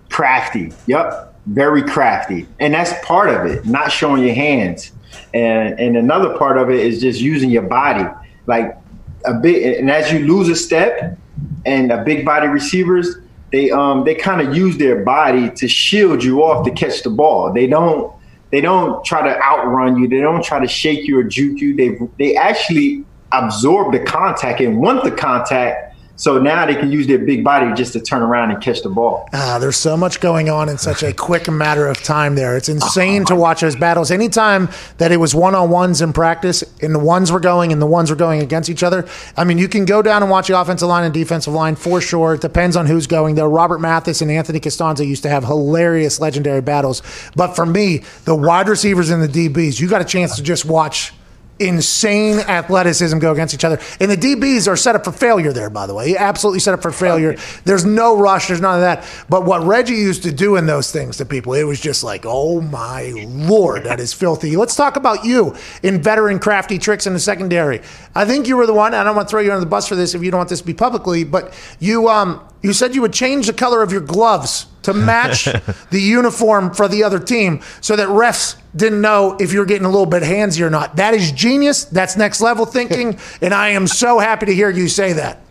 [0.10, 0.74] Crafty.
[0.88, 1.36] Yep.
[1.46, 2.48] Very crafty.
[2.60, 4.92] And that's part of it, not showing your hands.
[5.34, 8.06] And and another part of it is just using your body.
[8.46, 8.78] Like
[9.26, 11.18] a bit and as you lose a step
[11.66, 13.16] and a big body receivers,
[13.52, 17.10] they um they kind of use their body to shield you off to catch the
[17.10, 17.54] ball.
[17.54, 18.14] They don't
[18.52, 20.08] they don't try to outrun you.
[20.08, 21.76] They don't try to shake you or juke you.
[21.76, 25.87] They they actually absorb the contact and want the contact.
[26.18, 28.90] So now they can use their big body just to turn around and catch the
[28.90, 29.30] ball.
[29.34, 32.58] Ah, there's so much going on in such a quick matter of time there.
[32.58, 34.10] It's insane to watch those battles.
[34.10, 37.80] Anytime that it was one on ones in practice and the ones were going and
[37.80, 39.08] the ones were going against each other,
[39.38, 42.02] I mean, you can go down and watch the offensive line and defensive line for
[42.02, 42.34] sure.
[42.34, 43.48] It depends on who's going though.
[43.48, 47.04] Robert Mathis and Anthony Castonzo used to have hilarious, legendary battles.
[47.36, 50.66] But for me, the wide receivers and the DBs, you got a chance to just
[50.66, 51.14] watch
[51.60, 53.80] insane athleticism go against each other.
[54.00, 56.16] And the DBs are set up for failure there, by the way.
[56.16, 57.36] Absolutely set up for failure.
[57.64, 59.08] There's no rush, there's none of that.
[59.30, 62.24] But what Reggie used to do in those things to people, it was just like,
[62.26, 64.56] oh my lord, that is filthy.
[64.56, 67.82] Let's talk about you in veteran crafty tricks in the secondary.
[68.16, 69.88] I think you were the one, I don't want to throw you under the bus
[69.88, 72.96] for this if you don't want this to be publicly, but you um you said
[72.96, 75.44] you would change the color of your gloves to match
[75.92, 79.90] the uniform for the other team so that refs didn't know if you're getting a
[79.90, 80.96] little bit handsy or not.
[80.96, 81.84] That is genius.
[81.84, 83.20] That's next level thinking.
[83.42, 85.42] and I am so happy to hear you say that.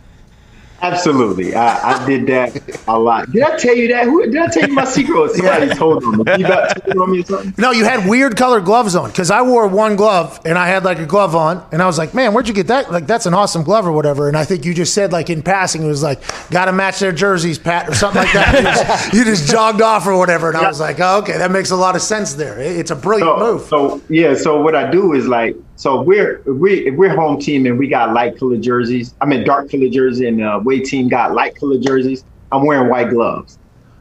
[0.81, 3.31] Absolutely, I, I did that a lot.
[3.31, 4.05] Did I tell you that?
[4.05, 5.31] Who, did I tell you my secret?
[5.31, 6.23] Somebody told on me.
[6.37, 7.53] You got told on me or something?
[7.57, 10.83] No, you had weird colored gloves on because I wore one glove and I had
[10.83, 12.91] like a glove on, and I was like, "Man, where'd you get that?
[12.91, 15.41] Like, that's an awesome glove or whatever." And I think you just said like in
[15.41, 16.21] passing, it was like,
[16.51, 18.53] "Got to match their jerseys, Pat," or something like that.
[18.55, 21.49] you, just, you just jogged off or whatever, and I was like, oh, "Okay, that
[21.51, 22.59] makes a lot of sense there.
[22.59, 26.01] It- It's a brilliant So, move." so yeah, so what I do is like, so
[26.01, 29.13] we're we if we're home team and we got light colored jerseys.
[29.21, 32.25] I mean dark colored jersey, and uh, the away team got light colored jerseys.
[32.51, 33.59] I'm wearing white gloves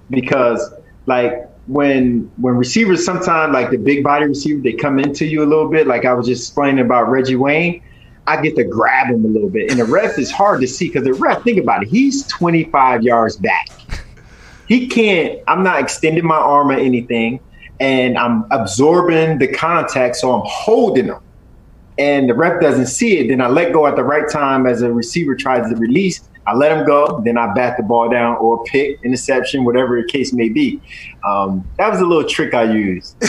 [0.09, 0.73] because
[1.05, 5.45] like when when receivers sometimes like the big body receiver they come into you a
[5.45, 5.87] little bit.
[5.87, 7.83] Like I was just explaining about Reggie Wayne.
[8.27, 10.89] I get to grab him a little bit, and the ref is hard to see
[10.89, 11.43] because the ref.
[11.43, 11.91] Think about it.
[11.91, 13.69] He's 25 yards back.
[14.67, 15.41] He can't.
[15.47, 17.39] I'm not extending my arm or anything,
[17.81, 21.21] and I'm absorbing the contact, so I'm holding them.
[21.99, 23.29] And the rep doesn't see it.
[23.29, 26.21] Then I let go at the right time as a receiver tries to release.
[26.47, 27.21] I let him go.
[27.25, 30.81] Then I bat the ball down or pick, interception, whatever the case may be.
[31.27, 33.17] Um, that was a little trick I used.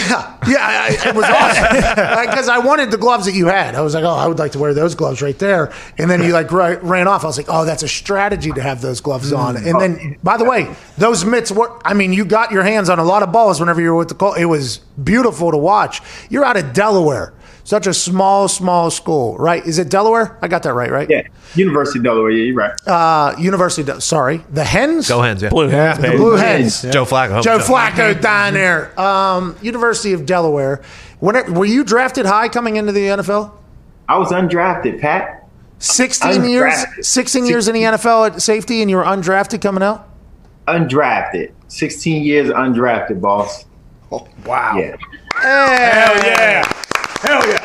[0.47, 3.76] Yeah, I, it was awesome because I wanted the gloves that you had.
[3.76, 5.74] I was like, oh, I would like to wear those gloves right there.
[5.97, 7.26] And then you like ra- ran off.
[7.26, 9.57] I was like, oh, that's a strategy to have those gloves on.
[9.57, 11.78] And then, by the way, those mitts were.
[11.86, 14.07] I mean, you got your hands on a lot of balls whenever you were with
[14.07, 14.39] the Colts.
[14.39, 16.01] It was beautiful to watch.
[16.30, 17.34] You're out of Delaware.
[17.68, 19.61] Such a small, small school, right?
[19.65, 20.38] Is it Delaware?
[20.41, 21.09] I got that right, right?
[21.09, 22.32] Yeah, University of Delaware.
[22.32, 22.88] Yeah, you're right.
[22.88, 23.82] Uh, University.
[23.82, 25.09] of Del- sorry, the Hens.
[25.09, 25.49] Go Hens, yeah.
[25.49, 26.11] Blue Hens, The.
[26.11, 26.82] Blue Hens.
[26.84, 27.43] Joe Flacco.
[27.43, 28.97] Joe Flacco down there.
[28.97, 30.82] Um, University of Delaware.
[31.20, 33.51] When it, were you drafted high coming into the NFL?
[34.07, 35.45] I was undrafted, Pat.
[35.80, 37.03] 16 years, Undrafted.
[37.05, 40.07] 16 years in the NFL at safety, and you were undrafted coming out.
[40.70, 41.51] Undrafted.
[41.68, 43.65] 16 years undrafted, boss.
[44.09, 44.78] Oh, Wow.
[44.78, 44.95] Yeah.
[45.36, 46.72] Hell yeah!
[47.22, 47.63] Hell yeah!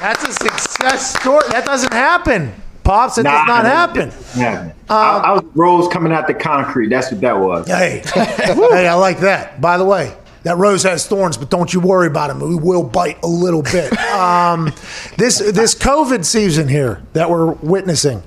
[0.00, 1.44] That's a success story.
[1.50, 3.18] That doesn't happen, pops.
[3.18, 4.12] It does not happen.
[4.36, 4.72] Yeah.
[4.88, 6.88] I, I was rose coming out the concrete.
[6.88, 7.66] That's what that was.
[7.66, 9.60] Hey, hey, I like that.
[9.60, 10.14] By the way,
[10.44, 12.40] that rose has thorns, but don't you worry about him.
[12.40, 13.92] We will bite a little bit.
[13.98, 14.66] Um,
[15.16, 18.22] this this COVID season here that we're witnessing.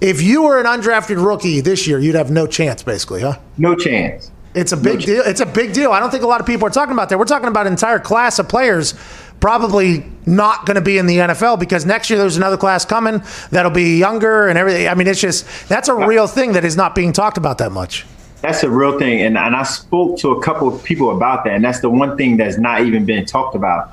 [0.00, 3.38] If you were an undrafted rookie this year, you'd have no chance, basically, huh?
[3.56, 4.30] No chance.
[4.54, 5.22] It's a big deal.
[5.24, 5.90] It's a big deal.
[5.92, 7.18] I don't think a lot of people are talking about that.
[7.18, 8.94] We're talking about an entire class of players
[9.40, 13.22] probably not going to be in the NFL because next year there's another class coming
[13.50, 14.88] that'll be younger and everything.
[14.88, 17.72] I mean, it's just that's a real thing that is not being talked about that
[17.72, 18.06] much.
[18.40, 19.22] That's a real thing.
[19.22, 21.54] And, and I spoke to a couple of people about that.
[21.54, 23.92] And that's the one thing that's not even being talked about.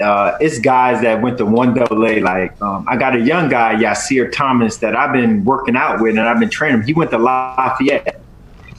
[0.00, 2.20] Uh, it's guys that went to one double A.
[2.20, 6.16] Like um, I got a young guy, Yasir Thomas, that I've been working out with
[6.16, 6.86] and I've been training him.
[6.86, 8.22] He went to Lafayette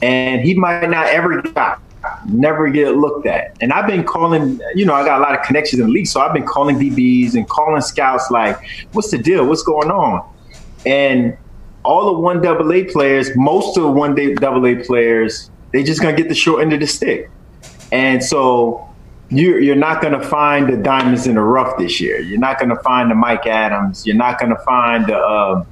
[0.02, 1.78] and he might not ever get
[2.26, 3.56] never get looked at.
[3.60, 6.06] And I've been calling, you know, I got a lot of connections in the league,
[6.06, 8.58] so I've been calling DBs and calling scouts like,
[8.92, 9.46] what's the deal?
[9.46, 10.28] What's going on?
[10.84, 11.36] And
[11.84, 15.82] all the one double A players, most of the one day double A players, they
[15.82, 17.30] just gonna get the short end of the stick.
[17.90, 18.88] And so
[19.30, 22.20] you're you're not gonna find the diamonds in the rough this year.
[22.20, 24.06] You're not gonna find the Mike Adams.
[24.06, 25.64] You're not gonna find the uh,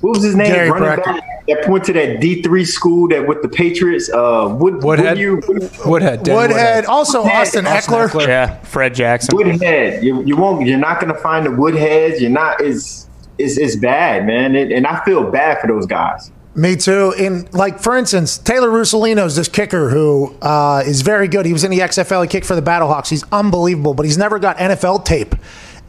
[0.00, 0.52] what was his name?
[0.52, 1.04] Gary Running Brackett.
[1.04, 4.10] back that went to that D three school that with the Patriots.
[4.12, 5.16] Uh, Wood, Woodhead?
[5.18, 6.22] Woodview- Woodhead.
[6.22, 7.40] Dan Woodhead, also Woodhead.
[7.40, 8.08] Austin Austin Ekeler.
[8.08, 8.26] Ekeler.
[8.28, 9.36] Yeah, Fred Jackson.
[9.36, 10.02] Woodhead.
[10.02, 10.66] You, you won't.
[10.66, 12.20] You're not going to find the Woodheads.
[12.20, 12.60] You're not.
[12.60, 14.54] It's it's, it's bad, man.
[14.54, 16.30] It, and I feel bad for those guys.
[16.54, 17.14] Me too.
[17.18, 21.46] And like for instance, Taylor Russolino's this kicker who uh, is very good.
[21.46, 22.22] He was in the XFL.
[22.22, 23.08] He kicked for the Battlehawks.
[23.08, 25.34] He's unbelievable, but he's never got NFL tape.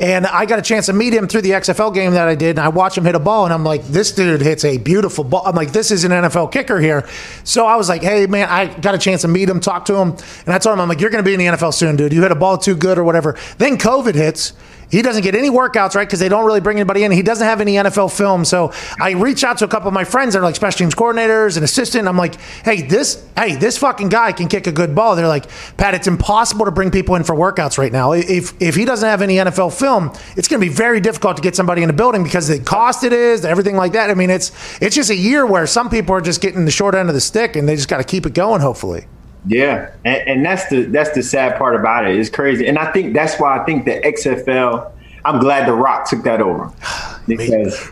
[0.01, 2.57] And I got a chance to meet him through the XFL game that I did,
[2.57, 5.23] and I watch him hit a ball, and I'm like, this dude hits a beautiful
[5.23, 5.43] ball.
[5.45, 7.07] I'm like, this is an NFL kicker here.
[7.43, 9.95] So I was like, hey man, I got a chance to meet him, talk to
[9.95, 11.97] him, and I told him, I'm like, you're going to be in the NFL soon,
[11.97, 12.13] dude.
[12.13, 13.37] You hit a ball too good or whatever.
[13.59, 14.53] Then COVID hits.
[14.91, 16.07] He doesn't get any workouts, right?
[16.07, 17.11] Because they don't really bring anybody in.
[17.11, 18.43] He doesn't have any NFL film.
[18.43, 20.93] So I reach out to a couple of my friends that are like special teams
[20.93, 22.07] coordinators and assistant.
[22.07, 25.15] I'm like, hey, this, hey, this fucking guy can kick a good ball.
[25.15, 25.45] They're like,
[25.77, 28.11] Pat, it's impossible to bring people in for workouts right now.
[28.11, 31.41] If if he doesn't have any NFL film, it's going to be very difficult to
[31.41, 34.09] get somebody in the building because the cost it is, everything like that.
[34.09, 36.95] I mean, it's it's just a year where some people are just getting the short
[36.95, 38.61] end of the stick, and they just got to keep it going.
[38.61, 39.05] Hopefully.
[39.45, 42.15] Yeah, and, and that's the that's the sad part about it.
[42.15, 44.91] It's crazy, and I think that's why I think the XFL.
[45.23, 46.71] I'm glad The Rock took that over
[47.27, 47.91] because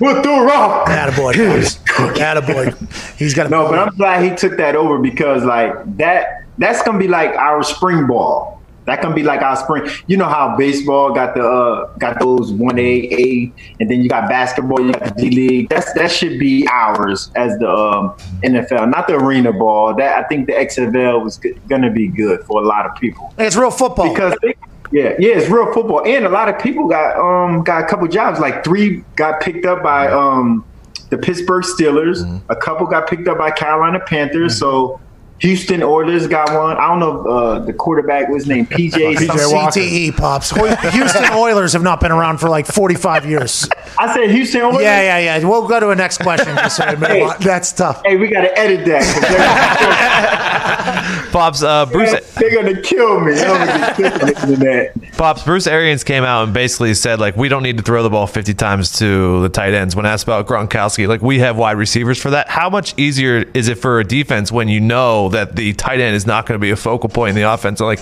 [0.00, 0.86] with The Rock.
[0.88, 1.78] Attaboy, boys.
[1.78, 3.18] Attaboy.
[3.18, 6.82] He's got a No, but I'm glad he took that over because like that that's
[6.82, 8.57] gonna be like our spring ball.
[8.88, 9.88] That can be like our spring.
[10.08, 14.08] You know how baseball got the uh, got those one A A, and then you
[14.08, 15.68] got basketball, you got the G League.
[15.68, 19.94] That's that should be ours as the um, NFL, not the arena ball.
[19.94, 23.32] That I think the XFL was g- gonna be good for a lot of people
[23.38, 24.12] It's real football.
[24.12, 24.54] because they,
[24.90, 28.08] yeah, yeah, it's real football, and a lot of people got um got a couple
[28.08, 28.40] jobs.
[28.40, 30.64] Like three got picked up by um
[31.10, 32.42] the Pittsburgh Steelers.
[32.48, 34.58] A couple got picked up by Carolina Panthers.
[34.58, 35.00] So
[35.40, 36.76] Houston Oilers got one.
[36.76, 39.18] I don't know uh, the quarterback was named PJ.
[39.26, 39.82] something.
[39.82, 40.50] CTE E, pops.
[40.92, 43.68] Houston Oilers have not been around for like 45 years.
[43.98, 44.82] I said Houston Oilers.
[44.82, 45.48] Yeah, yeah, yeah.
[45.48, 46.54] We'll go to a next question.
[46.56, 47.36] just so we move on.
[47.40, 48.02] That's tough.
[48.04, 51.28] Hey, we got to edit that.
[51.32, 52.20] Pops, uh, 'cause Bruce, They're,
[52.50, 53.32] they're gonna kill me.
[53.38, 55.12] I'm gonna get killed on the internet.
[55.16, 58.10] Pops, Bruce Arians came out and basically said like we don't need to throw the
[58.10, 59.94] ball 50 times to the tight ends.
[59.94, 62.48] When asked about Gronkowski, like we have wide receivers for that.
[62.48, 66.14] How much easier is it for a defense when you know that the tight end
[66.16, 67.80] is not going to be a focal point in the offense?
[67.80, 68.00] Like,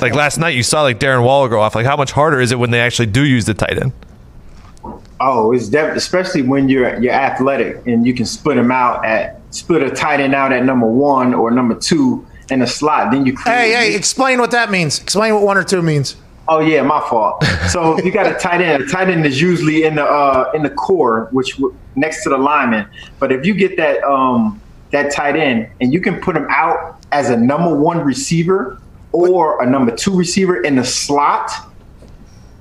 [0.00, 1.74] like last night you saw like Darren Waller go off.
[1.74, 3.92] Like how much harder is it when they actually do use the tight end?
[5.22, 9.40] Oh, it's definitely especially when you're you're athletic and you can split them out at
[9.50, 13.12] split a tight end out at number one or number two, in a slot.
[13.12, 13.54] Then you create.
[13.54, 15.00] Hey, hey, explain what that means.
[15.00, 16.16] Explain what one or two means.
[16.48, 17.44] Oh yeah, my fault.
[17.68, 18.82] So if you got a tight end.
[18.82, 22.30] A tight end is usually in the uh, in the core, which w- next to
[22.30, 22.88] the lineman.
[23.18, 24.60] But if you get that um,
[24.90, 28.80] that tight end and you can put him out as a number one receiver
[29.12, 31.50] or a number two receiver in the slot,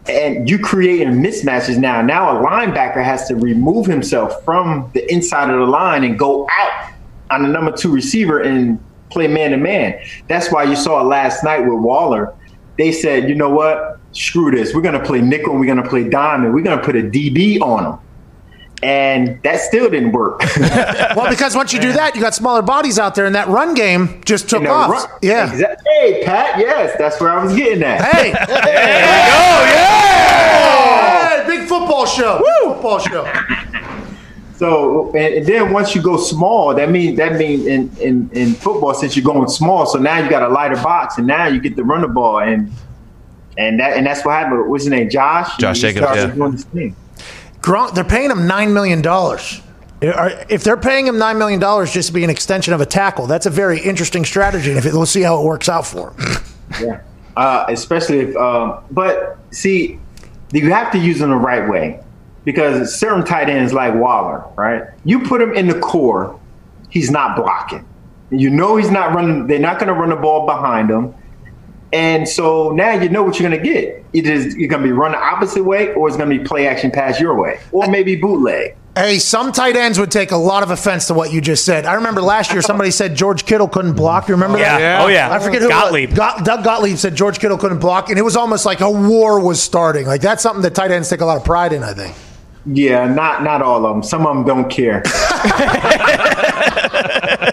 [0.08, 2.02] and you creating mismatches now.
[2.02, 6.48] Now a linebacker has to remove himself from the inside of the line and go
[6.50, 6.92] out
[7.30, 10.00] on the number two receiver and play man to man.
[10.28, 12.34] That's why you saw it last night with Waller.
[12.78, 14.00] They said, you know what?
[14.12, 14.74] Screw this.
[14.74, 15.56] We're gonna play nickel.
[15.56, 16.54] We're gonna play diamond.
[16.54, 18.00] We're gonna put a DB on him.
[18.82, 20.42] And that still didn't work.
[21.16, 23.74] Well, because once you do that, you got smaller bodies out there, and that run
[23.74, 24.90] game just took You know, off.
[24.92, 25.50] run- Yeah.
[25.52, 26.58] Exa- Hey, Pat.
[26.60, 28.02] Yes, that's where I was getting at.
[28.14, 28.32] Hey.
[30.10, 32.38] Hey, big football show.
[32.40, 33.32] Big football show.
[34.56, 38.54] So and, and then once you go small, that means that means in, in in
[38.54, 41.60] football since you're going small, so now you got a lighter box, and now you
[41.62, 42.70] get to run the ball, and
[43.58, 44.70] and that and that's what happened.
[44.70, 45.10] What's his name?
[45.10, 45.56] Josh.
[45.58, 46.28] Josh He Jacobs, yeah.
[46.28, 46.96] doing his thing.
[47.70, 49.62] Gronk, they're paying him nine million dollars.
[50.02, 53.28] If they're paying him nine million dollars just to be an extension of a tackle,
[53.28, 54.70] that's a very interesting strategy.
[54.70, 56.44] And if it, we'll see how it works out for him.
[56.82, 57.02] Yeah.
[57.38, 60.00] Uh, especially if, um, but see,
[60.52, 62.00] you have to use them the right way
[62.44, 64.84] because certain tight ends like Waller, right?
[65.06, 66.40] You put him in the core,
[66.90, 67.88] he's not blocking.
[68.32, 69.46] You know he's not running.
[69.46, 71.14] They're not going to run the ball behind him,
[71.94, 74.04] and so now you know what you're going to get.
[74.14, 76.44] It is you're going to be run the opposite way, or it's going to be
[76.44, 78.76] play action pass your way, or maybe bootleg.
[78.96, 81.86] Hey, some tight ends would take a lot of offense to what you just said.
[81.86, 84.28] I remember last year somebody said George Kittle couldn't block.
[84.28, 84.80] You remember that?
[84.82, 84.98] Yeah.
[85.00, 85.04] Yeah.
[85.04, 85.32] Oh, yeah.
[85.32, 85.68] I forget who.
[85.68, 85.84] it was.
[85.84, 86.16] Gottlieb.
[86.16, 89.40] Got- Doug Gottlieb said George Kittle couldn't block, and it was almost like a war
[89.40, 90.06] was starting.
[90.06, 91.84] Like that's something that tight ends take a lot of pride in.
[91.84, 92.16] I think.
[92.66, 94.04] Yeah, not not all of them.
[94.04, 95.02] Some of them don't care.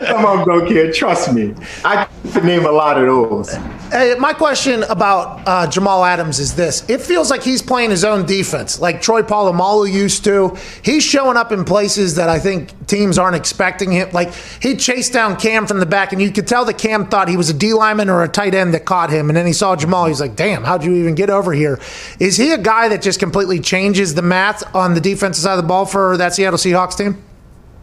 [0.09, 0.93] Some on, don't care.
[0.93, 1.55] Trust me,
[1.85, 3.55] I can name a lot of those.
[3.91, 8.05] Hey, my question about uh, Jamal Adams is this: It feels like he's playing his
[8.05, 10.57] own defense, like Troy Polamalu used to.
[10.83, 14.11] He's showing up in places that I think teams aren't expecting him.
[14.13, 17.29] Like he chased down Cam from the back, and you could tell that Cam thought
[17.29, 19.53] he was a D lineman or a tight end that caught him, and then he
[19.53, 20.07] saw Jamal.
[20.07, 21.79] He's like, "Damn, how'd you even get over here?"
[22.19, 25.63] Is he a guy that just completely changes the math on the defensive side of
[25.63, 27.23] the ball for that Seattle Seahawks team?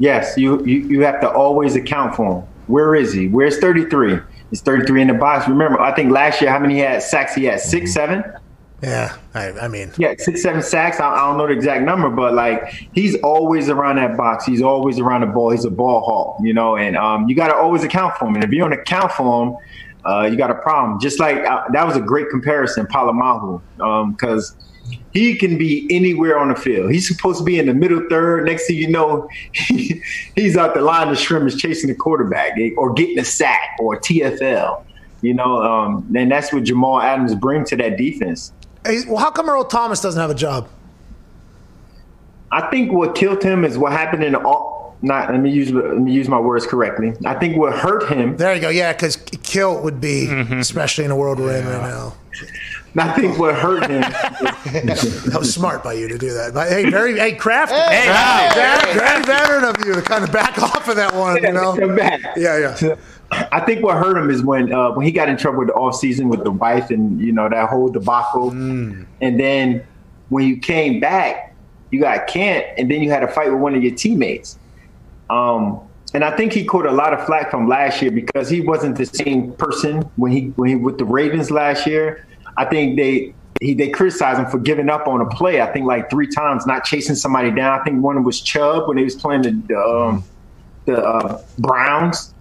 [0.04, 2.48] Yes, you, you you have to always account for him.
[2.68, 3.30] Where is he?
[3.30, 4.20] Where's 33?
[4.50, 5.48] He's 33 in the box.
[5.48, 7.34] Remember, I think last year how many he had sacks?
[7.34, 8.22] He had six, seven.
[8.82, 11.00] Yeah, I, I mean, Yeah, six, seven sacks.
[11.00, 14.46] I, I don't know the exact number, but like he's always around that box.
[14.46, 15.52] He's always around the ball.
[15.52, 16.76] He's a ball hawk, you know.
[16.76, 18.36] And um, you got to always account for him.
[18.36, 19.56] And if you don't account for him,
[20.06, 21.00] uh, you got a problem.
[21.00, 23.62] Just like uh, that was a great comparison, Polamalu,
[24.12, 24.54] because
[25.14, 26.92] he can be anywhere on the field.
[26.92, 28.46] He's supposed to be in the middle third.
[28.46, 30.02] Next thing you know, he,
[30.36, 34.00] he's out the line of scrimmage chasing the quarterback or getting a sack or a
[34.00, 34.84] TFL.
[35.22, 38.52] You know, um, and that's what Jamal Adams brings to that defense.
[38.86, 40.68] hey, well, how come Earl Thomas doesn't have a job?
[42.52, 44.40] I think what killed him is what happened in the.
[45.02, 47.14] Not let me use let me use my words correctly.
[47.26, 48.38] I think what hurt him.
[48.38, 48.70] There you go.
[48.70, 52.14] Yeah, because kill would be, especially in the world we're in right now.
[52.96, 54.02] I think what hurt him.
[54.74, 56.54] That was smart by you to do that.
[56.54, 57.76] But hey, very hey crafty.
[57.76, 58.08] Hey,
[58.54, 61.42] very, very veteran of you to kind of back off of that one.
[61.42, 61.76] You know.
[61.78, 62.22] Come back.
[62.36, 62.96] Yeah, yeah.
[63.52, 65.74] I think what hurt him is when uh, when he got in trouble with the
[65.74, 69.08] off season with the wife and you know that whole debacle, and
[69.40, 69.86] then
[70.30, 71.56] when you came back,
[71.92, 74.58] you got Kent, and then you had a fight with one of your teammates.
[75.34, 75.80] Um,
[76.14, 78.98] and I think he caught a lot of flack from last year because he wasn't
[78.98, 82.28] the same person when he when he with the Ravens last year.
[82.56, 85.60] I think they he they criticized him for giving up on a play.
[85.60, 87.80] I think like three times, not chasing somebody down.
[87.80, 90.24] I think one was Chubb when he was playing the um,
[90.86, 92.34] the uh, Browns.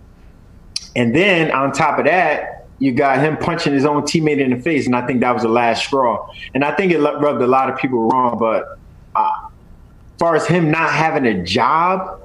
[0.95, 4.61] And then on top of that, you got him punching his own teammate in the
[4.61, 6.29] face, and I think that was the last straw.
[6.53, 8.39] And I think it rubbed a lot of people wrong.
[8.39, 8.79] But
[9.15, 12.22] uh, as far as him not having a job,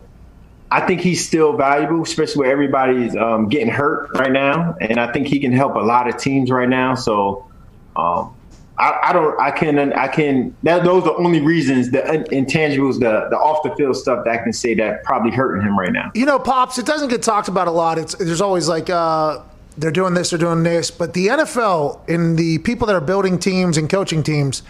[0.70, 4.76] I think he's still valuable, especially where everybody's um, getting hurt right now.
[4.82, 6.96] And I think he can help a lot of teams right now.
[6.96, 7.50] So
[7.96, 8.36] um,
[8.78, 10.56] I, I don't, I can, I can.
[10.64, 12.00] That, those are the only reasons, the
[12.32, 15.80] intangibles, the the off the field stuff that I can say that probably hurting him
[15.80, 16.12] right now.
[16.14, 16.78] You know, pops.
[16.78, 17.98] It doesn't get talked about a lot.
[17.98, 19.40] It's there's always like uh,
[19.78, 23.38] they're doing this, they're doing this, but the NFL and the people that are building
[23.40, 24.64] teams and coaching teams,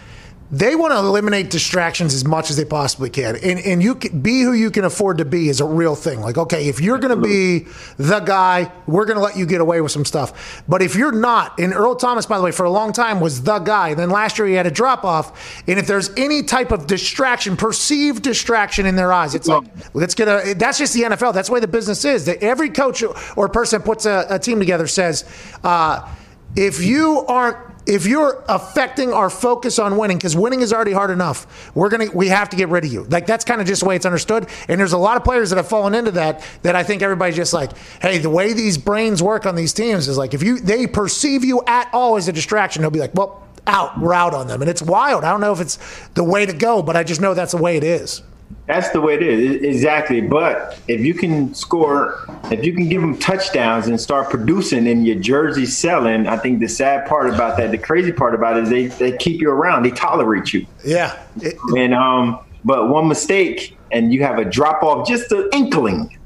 [0.50, 3.36] they want to eliminate distractions as much as they possibly can.
[3.36, 6.22] And, and you can be who you can afford to be is a real thing.
[6.22, 7.68] Like, okay, if you're going to be
[7.98, 10.64] the guy, we're going to let you get away with some stuff.
[10.68, 13.44] But if you're not, and Earl Thomas, by the way, for a long time was
[13.44, 13.94] the guy.
[13.94, 15.64] Then last year he had a drop off.
[15.68, 20.16] And if there's any type of distraction, perceived distraction in their eyes, it's like, let's
[20.16, 21.34] get a, that's just the NFL.
[21.34, 22.26] That's the way the business is.
[22.26, 23.04] That every coach
[23.36, 25.26] or person puts a, a team together says,
[25.66, 26.08] uh,
[26.56, 27.58] if you aren't
[27.88, 32.08] if you're affecting our focus on winning because winning is already hard enough we're gonna
[32.14, 33.04] we have to get rid of you.
[33.06, 34.48] Like that's kind of just the way it's understood.
[34.68, 37.36] And there's a lot of players that have fallen into that that i think everybody's
[37.36, 40.60] just like hey the way these brains work on these teams is like if you
[40.60, 44.34] they perceive you at all as a distraction they'll be like well out we're out
[44.34, 44.62] on them.
[44.62, 45.24] And it's wild.
[45.24, 45.78] I don't know if it's
[46.10, 48.22] the way to go but i just know that's the way it is
[48.66, 50.20] That's the way it is, exactly.
[50.22, 55.08] But if you can score, if you can give them touchdowns and start producing and
[55.08, 58.64] your jersey selling, I think the sad part about that, the crazy part about it
[58.64, 60.66] is they, they keep you around, they tolerate you.
[60.84, 65.48] yeah It- And um, but one mistake and you have a drop off, just an
[65.54, 66.17] inkling.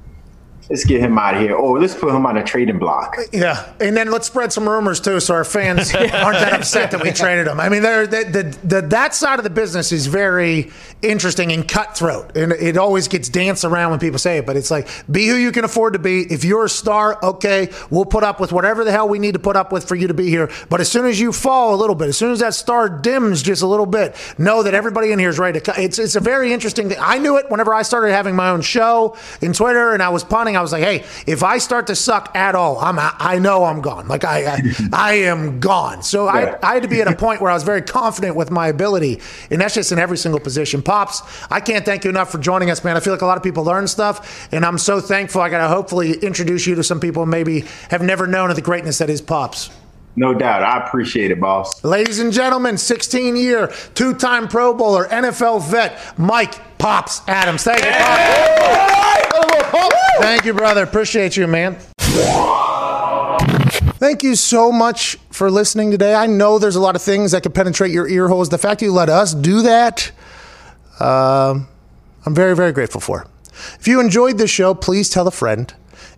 [0.71, 3.17] Let's get him out of here, or let's put him on a trading block.
[3.33, 7.03] Yeah, and then let's spread some rumors too, so our fans aren't that upset that
[7.03, 7.59] we traded him.
[7.59, 10.71] I mean, they're, the, the, the, that side of the business is very
[11.01, 14.45] interesting and cutthroat, and it always gets danced around when people say it.
[14.45, 16.21] But it's like, be who you can afford to be.
[16.21, 19.39] If you're a star, okay, we'll put up with whatever the hell we need to
[19.39, 20.49] put up with for you to be here.
[20.69, 23.41] But as soon as you fall a little bit, as soon as that star dims
[23.41, 25.65] just a little bit, know that everybody in here is ready to.
[25.65, 25.79] Cut.
[25.79, 26.97] It's it's a very interesting thing.
[27.01, 30.23] I knew it whenever I started having my own show in Twitter, and I was
[30.23, 30.55] punting.
[30.55, 33.81] I was like, hey, if I start to suck at all, I'm I know I'm
[33.81, 34.07] gone.
[34.07, 34.61] Like I I,
[34.93, 36.03] I am gone.
[36.03, 36.57] So Yeah.
[36.61, 38.67] I I had to be at a point where I was very confident with my
[38.67, 39.19] ability,
[39.49, 40.81] and that's just in every single position.
[40.81, 42.97] Pops, I can't thank you enough for joining us, man.
[42.97, 45.41] I feel like a lot of people learn stuff, and I'm so thankful.
[45.41, 48.55] I got to hopefully introduce you to some people who maybe have never known of
[48.55, 49.69] the greatness that is Pops.
[50.15, 51.83] No doubt, I appreciate it, boss.
[51.83, 57.63] Ladies and gentlemen, 16 year, two time Pro Bowler, NFL vet, Mike Pops Adams.
[57.63, 59.87] Thank you, Pops.
[60.19, 60.83] Thank you, brother.
[60.83, 61.77] Appreciate you, man.
[64.01, 66.13] Thank you so much for listening today.
[66.13, 68.49] I know there's a lot of things that could penetrate your ear holes.
[68.49, 70.11] The fact you let us do that,
[70.99, 71.67] um,
[72.25, 73.27] I'm very, very grateful for.
[73.79, 75.73] If you enjoyed this show, please tell a friend.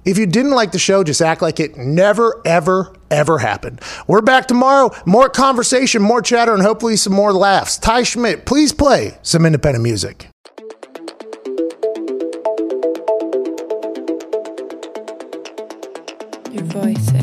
[0.05, 3.79] If you didn't like the show, just act like it never, ever, ever happened.
[4.07, 4.91] We're back tomorrow.
[5.05, 7.77] More conversation, more chatter, and hopefully some more laughs.
[7.77, 10.27] Ty Schmidt, please play some independent music.
[16.51, 17.22] Your voice eh?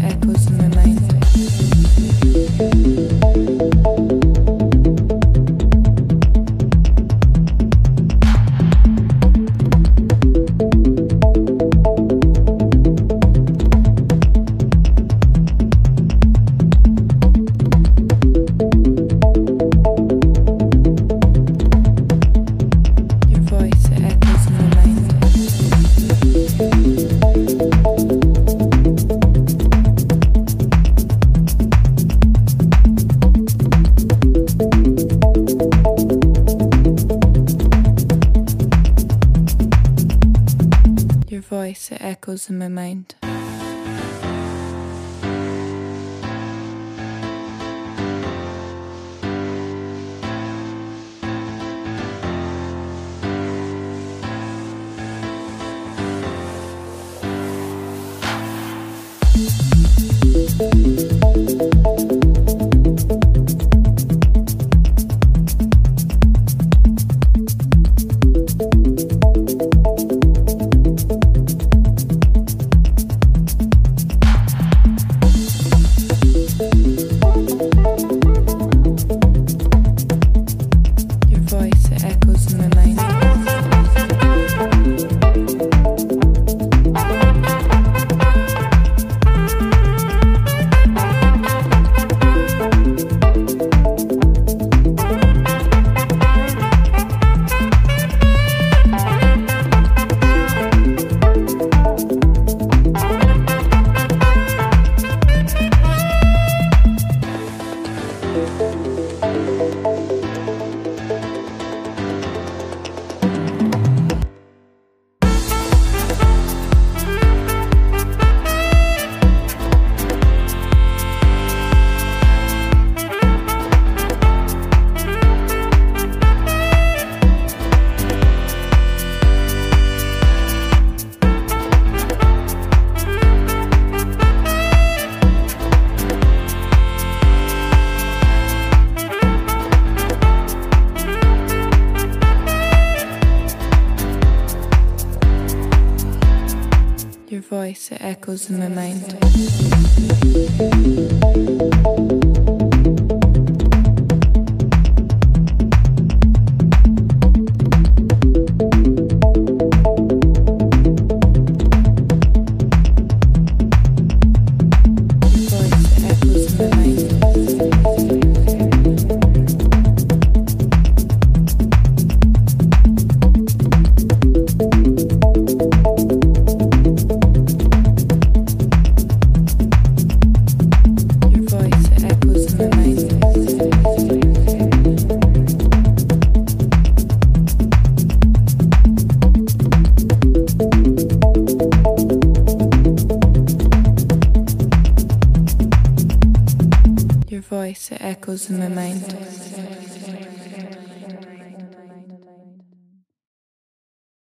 [147.71, 149.30] Voice, it echoes in my mind.